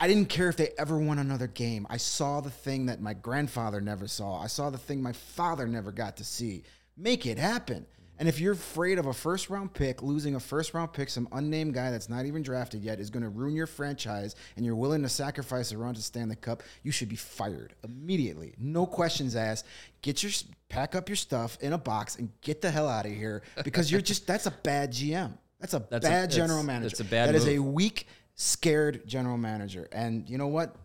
I 0.00 0.08
didn't 0.08 0.30
care 0.30 0.48
if 0.48 0.56
they 0.56 0.70
ever 0.78 0.98
won 0.98 1.18
another 1.18 1.46
game. 1.46 1.86
I 1.90 1.98
saw 1.98 2.40
the 2.40 2.50
thing 2.50 2.86
that 2.86 3.02
my 3.02 3.12
grandfather 3.12 3.82
never 3.82 4.08
saw. 4.08 4.40
I 4.40 4.46
saw 4.46 4.70
the 4.70 4.78
thing 4.78 5.02
my 5.02 5.12
father 5.12 5.66
never 5.66 5.92
got 5.92 6.16
to 6.16 6.24
see. 6.24 6.62
Make 6.96 7.26
it 7.26 7.38
happen. 7.38 7.86
And 8.18 8.28
if 8.28 8.38
you're 8.38 8.52
afraid 8.52 8.98
of 8.98 9.06
a 9.06 9.12
first 9.12 9.50
round 9.50 9.72
pick, 9.74 10.00
losing 10.02 10.36
a 10.36 10.40
first 10.40 10.72
round 10.72 10.92
pick, 10.92 11.10
some 11.10 11.26
unnamed 11.32 11.74
guy 11.74 11.90
that's 11.90 12.08
not 12.08 12.26
even 12.26 12.42
drafted 12.42 12.82
yet 12.82 13.00
is 13.00 13.10
going 13.10 13.24
to 13.24 13.28
ruin 13.28 13.56
your 13.56 13.66
franchise, 13.66 14.36
and 14.56 14.64
you're 14.64 14.76
willing 14.76 15.02
to 15.02 15.08
sacrifice 15.08 15.72
a 15.72 15.78
run 15.78 15.94
to 15.94 16.02
stand 16.02 16.30
the 16.30 16.36
Cup, 16.36 16.62
you 16.84 16.92
should 16.92 17.08
be 17.08 17.16
fired 17.16 17.74
immediately. 17.82 18.54
No 18.58 18.86
questions 18.86 19.34
asked. 19.34 19.66
Get 20.02 20.22
your 20.22 20.30
pack 20.68 20.94
up 20.94 21.08
your 21.08 21.16
stuff 21.16 21.58
in 21.60 21.72
a 21.72 21.78
box 21.78 22.16
and 22.16 22.30
get 22.40 22.60
the 22.60 22.70
hell 22.70 22.88
out 22.88 23.04
of 23.06 23.12
here 23.12 23.42
because 23.64 23.90
you're 23.90 24.00
just 24.00 24.26
that's 24.26 24.46
a 24.46 24.50
bad 24.52 24.92
GM. 24.92 25.32
That's 25.60 25.74
a 25.74 25.84
That's 25.90 26.06
a- 26.06 26.08
bad 26.08 26.30
general 26.30 26.58
that's- 26.62 26.66
manager. 26.66 26.88
that's 26.90 27.00
a 27.00 27.04
bad 27.04 27.28
That 27.30 27.34
is 27.34 27.48
a 27.48 27.58
weak, 27.58 28.06
scared 28.36 29.06
general 29.06 29.38
manager. 29.38 29.88
And 29.92 30.28
you 30.30 30.38
know 30.38 30.48
what? 30.48 30.76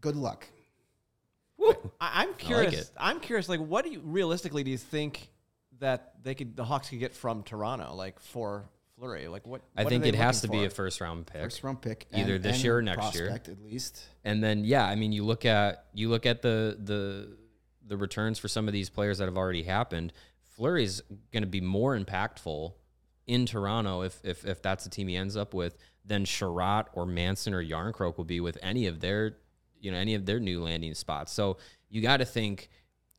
Good 0.00 0.16
luck. 0.16 0.46
I, 2.00 2.22
I'm 2.22 2.34
curious. 2.34 2.72
it. 2.74 2.90
I'm 2.96 3.20
curious. 3.20 3.48
Like, 3.48 3.60
what 3.60 3.84
do 3.84 3.90
you 3.90 4.00
realistically 4.02 4.64
do 4.64 4.70
you 4.70 4.78
think 4.78 5.28
that 5.80 6.14
they 6.22 6.34
could 6.34 6.56
the 6.56 6.64
Hawks 6.64 6.88
could 6.90 7.00
get 7.00 7.14
from 7.14 7.42
Toronto? 7.42 7.94
Like 7.94 8.20
for 8.20 8.68
Fleury, 8.98 9.28
like 9.28 9.46
what? 9.46 9.62
I 9.76 9.82
what 9.82 9.86
are 9.86 9.90
think 9.90 10.02
they 10.04 10.10
it 10.10 10.14
has 10.14 10.42
to 10.42 10.46
looking 10.46 10.60
be 10.60 10.66
a 10.66 10.70
first 10.70 11.00
round 11.00 11.26
pick. 11.26 11.42
First 11.42 11.62
round 11.62 11.82
pick, 11.82 12.06
Either 12.12 12.36
and- 12.36 12.44
this 12.44 12.56
and 12.56 12.64
year 12.64 12.78
or 12.78 12.82
next 12.82 13.14
year. 13.14 13.30
at 13.30 13.48
least. 13.64 14.02
And 14.24 14.42
then 14.42 14.64
yeah, 14.64 14.84
I 14.84 14.94
mean 14.94 15.12
you 15.12 15.24
look 15.24 15.44
at 15.44 15.86
you 15.94 16.08
look 16.08 16.26
at 16.26 16.42
the 16.42 16.76
the 16.78 17.36
the 17.86 17.96
returns 17.96 18.38
for 18.38 18.48
some 18.48 18.68
of 18.68 18.72
these 18.72 18.88
players 18.90 19.18
that 19.18 19.24
have 19.24 19.36
already 19.36 19.62
happened. 19.64 20.12
Fleury's 20.56 21.02
going 21.32 21.42
to 21.42 21.48
be 21.48 21.60
more 21.60 21.98
impactful 21.98 22.74
in 23.26 23.46
Toronto 23.46 24.02
if 24.02 24.20
if 24.24 24.44
if 24.44 24.60
that's 24.62 24.84
the 24.84 24.90
team 24.90 25.08
he 25.08 25.16
ends 25.16 25.36
up 25.36 25.54
with 25.54 25.76
than 26.04 26.24
Chiarot 26.24 26.86
or 26.92 27.06
Manson 27.06 27.54
or 27.54 27.64
Järnkrok 27.64 28.16
will 28.16 28.24
be 28.24 28.40
with 28.40 28.58
any 28.62 28.86
of 28.86 29.00
their 29.00 29.36
you 29.80 29.90
know 29.90 29.96
any 29.96 30.14
of 30.14 30.26
their 30.26 30.38
new 30.40 30.62
landing 30.62 30.92
spots. 30.94 31.32
So 31.32 31.56
you 31.88 32.02
got 32.02 32.18
to 32.18 32.24
think 32.26 32.68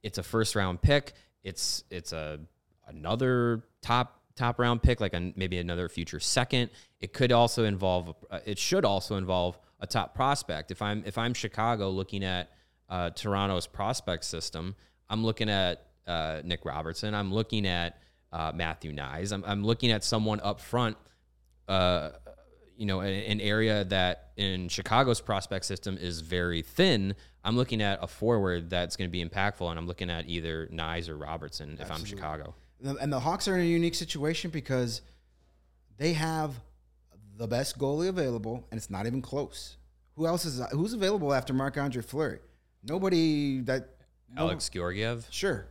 it's 0.04 0.18
a 0.20 0.24
first 0.24 0.56
round 0.56 0.82
pick. 0.82 1.14
It's 1.44 1.84
it's 1.90 2.14
a 2.14 2.40
another 2.88 3.64
top 3.82 4.22
top 4.36 4.60
round 4.60 4.82
pick, 4.82 5.00
like 5.00 5.14
a, 5.14 5.34
maybe 5.36 5.58
another 5.58 5.90
future 5.90 6.20
second. 6.20 6.70
It 7.00 7.14
could 7.14 7.32
also 7.32 7.64
involve. 7.64 8.16
Uh, 8.30 8.40
it 8.46 8.58
should 8.58 8.86
also 8.86 9.16
involve 9.18 9.60
a 9.80 9.88
top 9.88 10.14
prospect. 10.16 10.72
If 10.72 10.82
I'm 10.82 11.04
if 11.06 11.18
I'm 11.18 11.34
Chicago 11.34 11.90
looking 11.90 12.24
at 12.24 12.50
uh, 12.90 13.10
Toronto's 13.12 13.68
prospect 13.68 14.24
system, 14.26 14.76
I'm 15.10 15.24
looking 15.24 15.50
at 15.50 15.88
uh, 16.08 16.42
Nick 16.44 16.66
Robertson. 16.66 17.14
I'm 17.16 17.34
looking 17.34 17.66
at 17.66 17.98
uh, 18.32 18.52
Matthew 18.54 18.94
Knies. 18.94 19.32
I'm, 19.34 19.44
I'm 19.46 19.64
looking 19.64 19.92
at 19.92 20.04
someone 20.04 20.40
up 20.42 20.60
front, 20.60 20.98
uh, 21.68 22.12
you 22.78 22.86
know, 22.86 23.02
an, 23.02 23.14
an 23.14 23.42
area 23.42 23.84
that 23.86 24.32
in 24.38 24.70
Chicago's 24.70 25.22
prospect 25.22 25.66
system 25.66 25.98
is 25.98 26.22
very 26.22 26.62
thin. 26.62 27.16
I'm 27.44 27.58
looking 27.58 27.82
at 27.82 28.00
a 28.02 28.08
forward 28.08 28.70
that's 28.70 28.96
going 28.96 29.10
to 29.10 29.12
be 29.12 29.24
impactful, 29.24 29.68
and 29.70 29.80
I'm 29.80 29.88
looking 29.88 30.10
at 30.10 30.28
either 30.28 30.68
Knies 30.68 31.10
or 31.10 31.18
Robertson 31.18 31.78
if 31.80 31.92
I'm 31.92 32.06
Chicago. 32.06 32.54
And 32.84 33.12
the- 33.12 33.20
Hawks 33.20 33.48
are 33.48 33.56
in 33.56 33.62
a 33.62 33.70
unique 33.70 33.96
situation 33.96 34.52
because 34.52 35.02
they 35.98 36.14
have 36.14 36.56
the 37.38 37.48
best 37.48 37.80
goalie 37.80 38.10
available, 38.10 38.68
and 38.72 38.78
it's 38.78 38.90
not 38.90 39.08
even 39.08 39.22
close. 39.22 39.78
Who 40.16 40.28
else 40.28 40.46
is 40.46 40.62
who's 40.72 40.94
available 40.94 41.34
after 41.34 41.54
Marc 41.54 41.78
Andre 41.78 42.02
Fleury? 42.02 42.40
Nobody 42.84 43.62
that 43.62 43.90
no- 44.36 44.44
Alex 44.44 44.70
Georgiev. 44.70 45.26
Sure, 45.32 45.66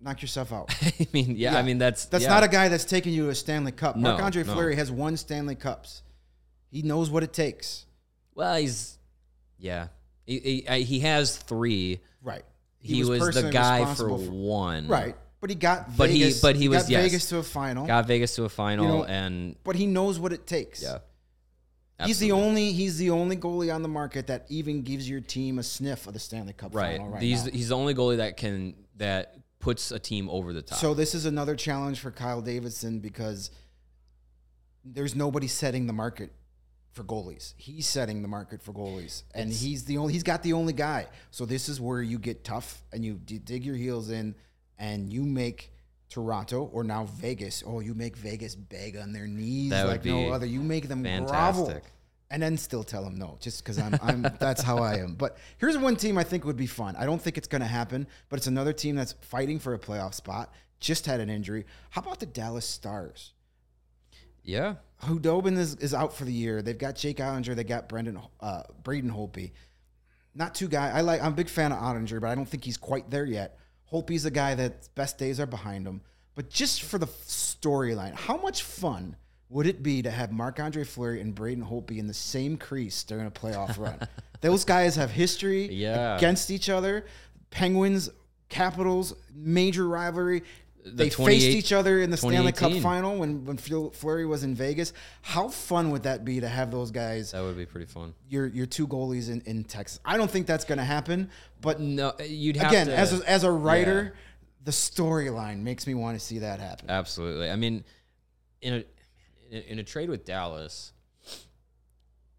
knock 0.00 0.22
yourself 0.22 0.52
out. 0.52 0.74
I 0.82 1.08
mean, 1.12 1.36
yeah, 1.36 1.58
I 1.58 1.62
mean 1.62 1.78
that's 1.78 2.06
That's 2.06 2.24
yeah. 2.24 2.30
not 2.30 2.44
a 2.44 2.48
guy 2.48 2.68
that's 2.68 2.84
taking 2.84 3.12
you 3.12 3.24
to 3.24 3.30
a 3.30 3.34
Stanley 3.34 3.72
Cup. 3.72 3.96
No, 3.96 4.10
Marc 4.10 4.22
Andre 4.22 4.44
no. 4.44 4.54
Fleury 4.54 4.76
has 4.76 4.90
won 4.90 5.16
Stanley 5.16 5.54
Cups. 5.54 6.02
He 6.70 6.82
knows 6.82 7.10
what 7.10 7.22
it 7.22 7.32
takes. 7.32 7.84
Well, 8.34 8.56
he's 8.56 8.98
yeah. 9.58 9.88
He, 10.28 10.62
he, 10.68 10.82
he 10.82 11.00
has 11.00 11.38
three. 11.38 12.00
Right. 12.22 12.44
He, 12.80 13.02
was, 13.02 13.34
the 13.34 13.50
guy 13.50 13.78
for 13.94 14.04
responsible 14.06 14.18
one. 14.18 14.86
right. 14.86 15.16
But 15.40 15.50
he 15.50 15.56
got 15.56 15.96
But 15.96 16.10
he- 16.10 16.20
Vegas, 16.20 16.40
but 16.42 16.56
he 16.56 16.68
was- 16.68 16.82
got 16.82 16.90
yes. 16.90 17.02
Vegas 17.04 17.28
to 17.30 17.38
a 17.38 17.42
final. 17.42 17.86
Got 17.86 18.06
Vegas 18.06 18.34
to 18.36 18.44
a 18.44 18.48
final, 18.48 18.84
You 18.84 18.92
know, 18.92 19.04
and 19.04 19.56
but 19.64 19.76
he 19.76 19.86
knows 19.86 20.18
what 20.18 20.32
it 20.32 20.46
takes. 20.46 20.82
yeah, 20.82 20.98
He's 22.04 22.18
the 22.18 22.32
only 22.32 22.72
he's 22.72 22.98
the 22.98 23.10
only 23.10 23.36
goalie 23.36 23.74
on 23.74 23.82
the 23.82 23.88
market 23.88 24.26
that 24.26 24.44
even 24.48 24.82
gives 24.82 25.08
your 25.08 25.20
team 25.20 25.58
a 25.58 25.62
sniff 25.62 26.06
of 26.06 26.12
the 26.12 26.18
Stanley 26.18 26.52
Cup 26.52 26.74
right. 26.74 26.98
final 26.98 27.12
right 27.12 27.22
he's 27.22 27.44
now. 27.46 27.52
he's 27.52 27.68
the 27.68 27.76
only 27.76 27.94
goalie 27.94 28.16
that 28.18 28.36
can 28.36 28.74
that 28.96 29.34
puts 29.60 29.92
a 29.92 29.98
team 29.98 30.28
over 30.28 30.52
the 30.52 30.62
top. 30.62 30.78
So 30.78 30.92
this 30.92 31.14
is 31.14 31.24
another 31.24 31.56
challenge 31.56 32.00
for 32.00 32.10
Kyle 32.10 32.42
Davidson 32.42 32.98
because 32.98 33.50
there's 34.84 35.14
nobody 35.14 35.46
setting 35.46 35.86
the 35.86 35.92
market 35.92 36.32
for 36.98 37.04
goalies. 37.04 37.54
He's 37.56 37.86
setting 37.88 38.20
the 38.22 38.28
market 38.28 38.60
for 38.62 38.72
goalies, 38.72 39.22
and 39.34 39.48
It's- 39.50 39.62
he's 39.62 39.84
the 39.84 39.96
only 39.98 40.12
he's 40.12 40.22
got 40.22 40.42
the 40.42 40.52
only 40.52 40.72
guy. 40.72 41.06
So 41.30 41.46
this 41.46 41.68
is 41.68 41.80
where 41.80 42.02
you 42.02 42.18
get 42.18 42.44
tough 42.44 42.82
and 42.92 43.04
you 43.04 43.14
d- 43.14 43.38
dig 43.38 43.64
your 43.64 43.76
heels 43.76 44.10
in, 44.10 44.34
and 44.78 45.12
you 45.12 45.22
make 45.24 45.72
Toronto 46.10 46.64
or 46.72 46.84
now 46.84 47.04
Vegas. 47.04 47.62
Oh, 47.66 47.80
you 47.80 47.94
make 47.94 48.16
Vegas 48.16 48.54
beg 48.54 48.96
on 48.96 49.12
their 49.12 49.26
knees 49.26 49.70
like 49.72 50.04
no 50.04 50.30
other. 50.32 50.46
You 50.46 50.60
make 50.60 50.88
them 50.88 51.02
grovel. 51.02 51.66
fantastic. 51.66 51.84
And 52.30 52.42
then 52.42 52.58
still 52.58 52.84
tell 52.84 53.04
them 53.04 53.14
no, 53.16 53.38
just 53.40 53.62
because 53.64 53.78
I'm, 53.78 53.94
I'm 54.02 54.22
that's 54.38 54.60
how 54.62 54.78
I 54.78 54.96
am. 54.98 55.14
But 55.14 55.38
here's 55.58 55.78
one 55.78 55.96
team 55.96 56.18
I 56.18 56.24
think 56.24 56.44
would 56.44 56.56
be 56.58 56.66
fun. 56.66 56.94
I 56.96 57.06
don't 57.06 57.22
think 57.22 57.38
it's 57.38 57.48
going 57.48 57.62
to 57.62 57.66
happen, 57.68 58.06
but 58.28 58.36
it's 58.38 58.46
another 58.46 58.74
team 58.74 58.96
that's 58.96 59.14
fighting 59.22 59.58
for 59.58 59.72
a 59.72 59.78
playoff 59.78 60.12
spot. 60.14 60.52
Just 60.80 61.06
had 61.06 61.20
an 61.20 61.30
injury. 61.30 61.64
How 61.90 62.02
about 62.02 62.20
the 62.20 62.26
Dallas 62.26 62.66
Stars? 62.66 63.32
yeah, 64.42 64.74
Khudobin 65.02 65.56
is, 65.56 65.76
is 65.76 65.94
out 65.94 66.12
for 66.14 66.24
the 66.24 66.32
year. 66.32 66.60
They've 66.62 66.76
got 66.78 66.96
Jake 66.96 67.18
Oettinger. 67.18 67.54
They 67.54 67.64
got 67.64 67.88
Brendan 67.88 68.18
uh, 68.40 68.62
Braden 68.82 69.10
Holtby. 69.10 69.52
Not 70.34 70.54
two 70.54 70.68
guy. 70.68 70.90
I 70.90 71.00
like. 71.02 71.20
I'm 71.22 71.32
a 71.32 71.36
big 71.36 71.48
fan 71.48 71.72
of 71.72 71.78
Oettinger, 71.78 72.20
but 72.20 72.28
I 72.28 72.34
don't 72.34 72.48
think 72.48 72.64
he's 72.64 72.76
quite 72.76 73.10
there 73.10 73.24
yet. 73.24 73.58
Holtby's 73.92 74.24
a 74.24 74.30
guy 74.30 74.54
that 74.56 74.88
best 74.94 75.18
days 75.18 75.40
are 75.40 75.46
behind 75.46 75.86
him. 75.86 76.00
But 76.34 76.50
just 76.50 76.82
for 76.82 76.98
the 76.98 77.06
storyline, 77.06 78.14
how 78.14 78.36
much 78.36 78.62
fun 78.62 79.16
would 79.48 79.66
it 79.66 79.82
be 79.82 80.02
to 80.02 80.10
have 80.10 80.30
Marc 80.30 80.60
Andre 80.60 80.84
Fleury 80.84 81.20
and 81.20 81.34
Braden 81.34 81.64
Holtby 81.64 81.98
in 81.98 82.06
the 82.06 82.14
same 82.14 82.56
crease 82.56 83.02
during 83.02 83.26
a 83.26 83.30
playoff 83.30 83.78
run? 83.78 83.98
Those 84.40 84.64
guys 84.64 84.94
have 84.96 85.10
history 85.10 85.66
Yeah. 85.72 86.16
against 86.16 86.50
each 86.50 86.68
other. 86.68 87.06
Penguins, 87.50 88.10
Capitals, 88.48 89.14
major 89.34 89.86
rivalry. 89.88 90.42
They 90.84 91.10
faced 91.10 91.46
each 91.46 91.72
other 91.72 92.00
in 92.00 92.10
the 92.10 92.16
Stanley 92.16 92.52
Cup 92.52 92.72
final 92.74 93.18
when 93.18 93.44
when 93.44 93.56
Fleury 93.56 94.26
was 94.26 94.44
in 94.44 94.54
Vegas. 94.54 94.92
How 95.22 95.48
fun 95.48 95.90
would 95.90 96.04
that 96.04 96.24
be 96.24 96.40
to 96.40 96.48
have 96.48 96.70
those 96.70 96.90
guys, 96.90 97.32
that 97.32 97.42
would 97.42 97.56
be 97.56 97.66
pretty 97.66 97.86
fun. 97.86 98.14
your 98.28 98.46
your 98.46 98.66
two 98.66 98.86
goalies 98.86 99.30
in, 99.30 99.40
in 99.42 99.64
Texas? 99.64 100.00
I 100.04 100.16
don't 100.16 100.30
think 100.30 100.46
that's 100.46 100.64
going 100.64 100.78
to 100.78 100.84
happen, 100.84 101.30
but 101.60 101.80
No, 101.80 102.12
you'd 102.24 102.56
have 102.56 102.70
again, 102.70 102.86
to, 102.86 102.96
as 102.96 103.20
a, 103.20 103.28
as 103.30 103.44
a 103.44 103.50
writer, 103.50 104.14
the 104.64 104.70
storyline 104.70 105.60
makes 105.60 105.86
me 105.86 105.94
want 105.94 106.18
to 106.18 106.24
see 106.24 106.40
that 106.40 106.60
happen. 106.60 106.90
Absolutely. 106.90 107.50
I 107.50 107.56
mean, 107.56 107.84
in 108.60 108.84
a, 109.50 109.72
in 109.72 109.78
a 109.78 109.84
trade 109.84 110.10
with 110.10 110.24
Dallas, 110.24 110.92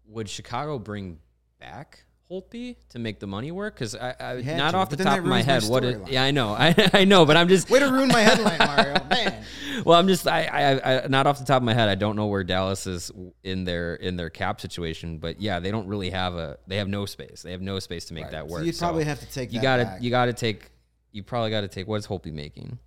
would 0.06 0.28
Chicago 0.28 0.78
bring 0.78 1.18
back 1.58 2.04
Holtby 2.30 2.76
to 2.90 2.98
make 2.98 3.18
the 3.18 3.26
money 3.26 3.50
work? 3.50 3.74
Because 3.74 3.94
I, 3.94 4.14
I 4.20 4.40
not 4.42 4.72
to, 4.72 4.76
off 4.76 4.90
the 4.90 4.96
top 4.96 5.18
of 5.18 5.24
my 5.24 5.36
ruins 5.36 5.46
my 5.46 5.52
head, 5.52 5.64
what? 5.64 5.84
It, 5.84 6.08
yeah, 6.08 6.22
I 6.22 6.30
know, 6.30 6.50
I, 6.58 6.74
I 6.92 7.04
know, 7.04 7.24
but 7.26 7.36
I'm 7.36 7.48
just 7.48 7.68
Way 7.70 7.80
to 7.80 7.86
ruin 7.90 8.08
my 8.08 8.20
headline, 8.20 8.58
Mario. 8.58 9.04
Man, 9.10 9.44
well, 9.84 9.98
I'm 9.98 10.06
just 10.06 10.28
I, 10.28 10.44
I, 10.44 11.04
I 11.04 11.06
not 11.08 11.26
off 11.26 11.38
the 11.38 11.44
top 11.44 11.56
of 11.56 11.64
my 11.64 11.74
head. 11.74 11.88
I 11.88 11.94
don't 11.94 12.14
know 12.16 12.26
where 12.26 12.44
Dallas 12.44 12.86
is 12.86 13.10
in 13.42 13.64
their 13.64 13.94
in 13.96 14.16
their 14.16 14.30
cap 14.30 14.60
situation, 14.60 15.18
but 15.18 15.40
yeah, 15.40 15.58
they 15.58 15.70
don't 15.70 15.88
really 15.88 16.10
have 16.10 16.34
a 16.34 16.58
they 16.66 16.76
have 16.76 16.88
no 16.88 17.06
space. 17.06 17.42
They 17.42 17.50
have 17.52 17.62
no 17.62 17.78
space 17.78 18.04
to 18.06 18.14
make 18.14 18.24
Right. 18.24 18.32
that 18.32 18.48
So 18.48 18.54
work. 18.54 18.64
you'd 18.64 18.78
probably 18.78 19.04
have 19.04 19.20
to 19.20 19.26
take 19.26 19.52
you 19.52 19.60
gotta 19.60 19.98
you 20.00 20.10
gotta 20.10 20.32
take 20.32 20.70
you 21.12 21.22
probably 21.22 21.50
got 21.50 21.62
to 21.62 21.68
take 21.68 21.88
what's 21.88 22.06
Holtby 22.06 22.32
making? 22.32 22.78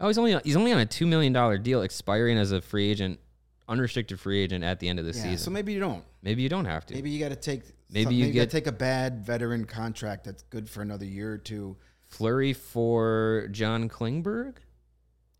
Oh, 0.00 0.08
he's 0.08 0.18
only 0.18 0.36
he's 0.42 0.56
only 0.56 0.72
on 0.72 0.80
a 0.80 0.86
two 0.86 1.06
million 1.06 1.32
dollar 1.32 1.58
deal, 1.58 1.82
expiring 1.82 2.36
as 2.36 2.50
a 2.50 2.60
free 2.60 2.90
agent, 2.90 3.20
unrestricted 3.68 4.18
free 4.18 4.40
agent 4.42 4.64
at 4.64 4.80
the 4.80 4.88
end 4.88 4.98
of 4.98 5.04
the 5.04 5.12
yeah. 5.12 5.22
season. 5.22 5.38
So 5.38 5.50
maybe 5.52 5.72
you 5.72 5.78
don't. 5.78 6.02
maybe 6.22 6.42
you 6.42 6.48
don't 6.48 6.64
have 6.64 6.84
to. 6.86 6.94
Maybe 6.94 7.10
you 7.10 7.20
got 7.20 7.28
to 7.28 7.36
take. 7.36 7.62
Maybe 7.92 8.14
you 8.14 8.30
get- 8.32 8.50
take 8.50 8.66
a 8.66 8.72
bad 8.72 9.24
veteran 9.24 9.64
contract 9.66 10.24
that's 10.24 10.42
good 10.44 10.68
for 10.68 10.82
another 10.82 11.04
year 11.04 11.32
or 11.32 11.38
two. 11.38 11.76
Fleury 12.08 12.52
for 12.52 13.48
John 13.50 13.88
Klingberg. 13.88 14.56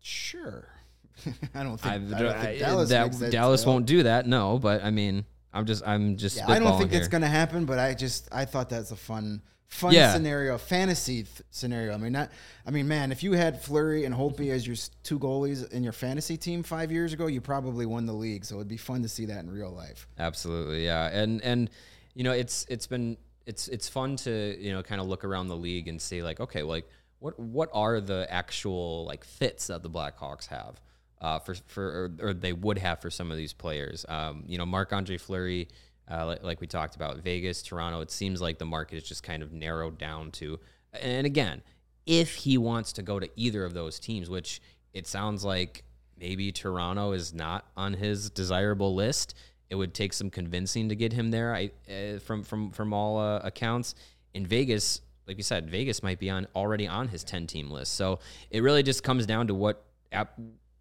Sure. 0.01 0.67
I 1.53 1.63
don't 1.63 1.77
think, 1.79 1.85
I, 1.93 1.95
I 2.17 2.21
don't 2.21 2.33
think 2.33 2.47
I- 2.47 2.57
Dallas, 2.59 2.89
that- 2.89 3.31
Dallas 3.31 3.65
won't 3.65 3.85
do 3.85 4.03
that. 4.03 4.27
No, 4.27 4.57
but 4.59 4.83
I 4.83 4.89
mean, 4.91 5.25
I'm 5.53 5.65
just 5.65 5.85
I'm 5.85 6.17
just 6.17 6.37
Yeah, 6.37 6.49
I 6.49 6.59
don't 6.59 6.77
think 6.79 6.91
spitballing 6.91 6.95
it's 6.95 7.07
going 7.07 7.21
to 7.21 7.27
happen, 7.27 7.65
but 7.65 7.79
I 7.79 7.93
just 7.93 8.27
I 8.31 8.45
thought 8.45 8.69
that's 8.69 8.91
a 8.91 8.95
fun 8.95 9.41
fun 9.67 9.93
Yeah. 9.93 10.13
scenario, 10.13 10.57
fantasy 10.57 11.23
th- 11.23 11.41
scenario. 11.51 11.93
I 11.93 11.97
mean, 11.97 12.11
not. 12.13 12.31
I 12.65 12.71
mean, 12.71 12.87
man, 12.87 13.11
if 13.11 13.21
you 13.23 13.33
had 13.33 13.61
Fleury 13.61 14.05
and 14.05 14.13
Holtby 14.15 14.49
as 14.49 14.65
your 14.67 14.75
two 15.03 15.19
goalies 15.19 15.71
in 15.71 15.83
your 15.83 15.93
fantasy 15.93 16.37
team 16.37 16.63
five 16.63 16.91
years 16.91 17.13
ago, 17.13 17.27
you 17.27 17.39
probably 17.41 17.85
won 17.85 18.05
the 18.07 18.13
league. 18.13 18.45
So 18.45 18.55
it'd 18.55 18.67
be 18.67 18.77
fun 18.77 19.03
to 19.03 19.09
see 19.09 19.25
that 19.27 19.43
in 19.43 19.49
real 19.51 19.71
life. 19.71 20.07
Absolutely, 20.17 20.85
yeah, 20.85 21.07
and 21.11 21.41
and 21.43 21.69
you 22.13 22.23
know 22.23 22.31
it's 22.31 22.65
it's 22.69 22.87
been 22.87 23.17
it's 23.45 23.67
it's 23.67 23.89
fun 23.89 24.15
to 24.15 24.57
you 24.59 24.71
know 24.71 24.83
kind 24.83 25.01
of 25.01 25.07
look 25.07 25.23
around 25.23 25.47
the 25.47 25.55
league 25.55 25.87
and 25.87 26.01
see 26.01 26.23
like 26.23 26.39
okay 26.39 26.63
like 26.63 26.87
what 27.19 27.39
what 27.39 27.69
are 27.73 28.01
the 28.01 28.27
actual 28.29 29.05
like 29.05 29.23
fits 29.23 29.67
that 29.67 29.83
the 29.83 29.89
Blackhawks 29.89 30.47
have 30.47 30.79
uh, 31.23 31.39
for 31.39 31.55
for 31.67 32.11
or, 32.19 32.27
or 32.29 32.33
they 32.33 32.53
would 32.53 32.77
have 32.77 32.99
for 33.01 33.09
some 33.09 33.31
of 33.31 33.37
these 33.37 33.53
players. 33.53 34.05
Um, 34.09 34.43
you 34.45 34.57
know, 34.57 34.65
Marc 34.65 34.91
Andre 34.91 35.17
Fleury, 35.17 35.69
uh, 36.11 36.25
like, 36.25 36.43
like 36.43 36.61
we 36.61 36.67
talked 36.67 36.95
about, 36.95 37.17
Vegas, 37.19 37.63
Toronto. 37.63 38.01
It 38.01 38.11
seems 38.11 38.41
like 38.41 38.59
the 38.59 38.65
market 38.65 38.97
is 38.97 39.03
just 39.03 39.23
kind 39.23 39.41
of 39.41 39.53
narrowed 39.53 39.97
down 39.97 40.31
to. 40.31 40.59
And 41.01 41.25
again, 41.25 41.63
if 42.05 42.35
he 42.35 42.57
wants 42.57 42.91
to 42.93 43.01
go 43.01 43.19
to 43.19 43.29
either 43.37 43.63
of 43.63 43.73
those 43.73 43.99
teams, 43.99 44.29
which 44.29 44.61
it 44.93 45.07
sounds 45.07 45.45
like 45.45 45.85
maybe 46.19 46.51
Toronto 46.51 47.13
is 47.13 47.33
not 47.33 47.65
on 47.75 47.93
his 47.93 48.29
desirable 48.29 48.93
list. 48.93 49.33
It 49.73 49.77
would 49.77 49.95
take 49.95 50.13
some 50.13 50.29
convincing 50.29 50.89
to 50.89 50.95
get 50.95 51.13
him 51.13 51.31
there. 51.31 51.55
I 51.55 51.71
uh, 51.89 52.19
from 52.19 52.43
from 52.43 52.69
from 52.69 52.93
all 52.93 53.17
uh, 53.17 53.39
accounts 53.39 53.95
in 54.35 54.45
Vegas, 54.45 55.01
like 55.27 55.37
you 55.37 55.41
said, 55.41 55.67
Vegas 55.67 56.03
might 56.03 56.19
be 56.19 56.29
on 56.29 56.45
already 56.55 56.87
on 56.87 57.07
his 57.07 57.23
ten 57.23 57.47
team 57.47 57.71
list. 57.71 57.95
So 57.95 58.19
it 58.51 58.61
really 58.61 58.83
just 58.83 59.01
comes 59.01 59.25
down 59.25 59.47
to 59.47 59.55
what 59.55 59.83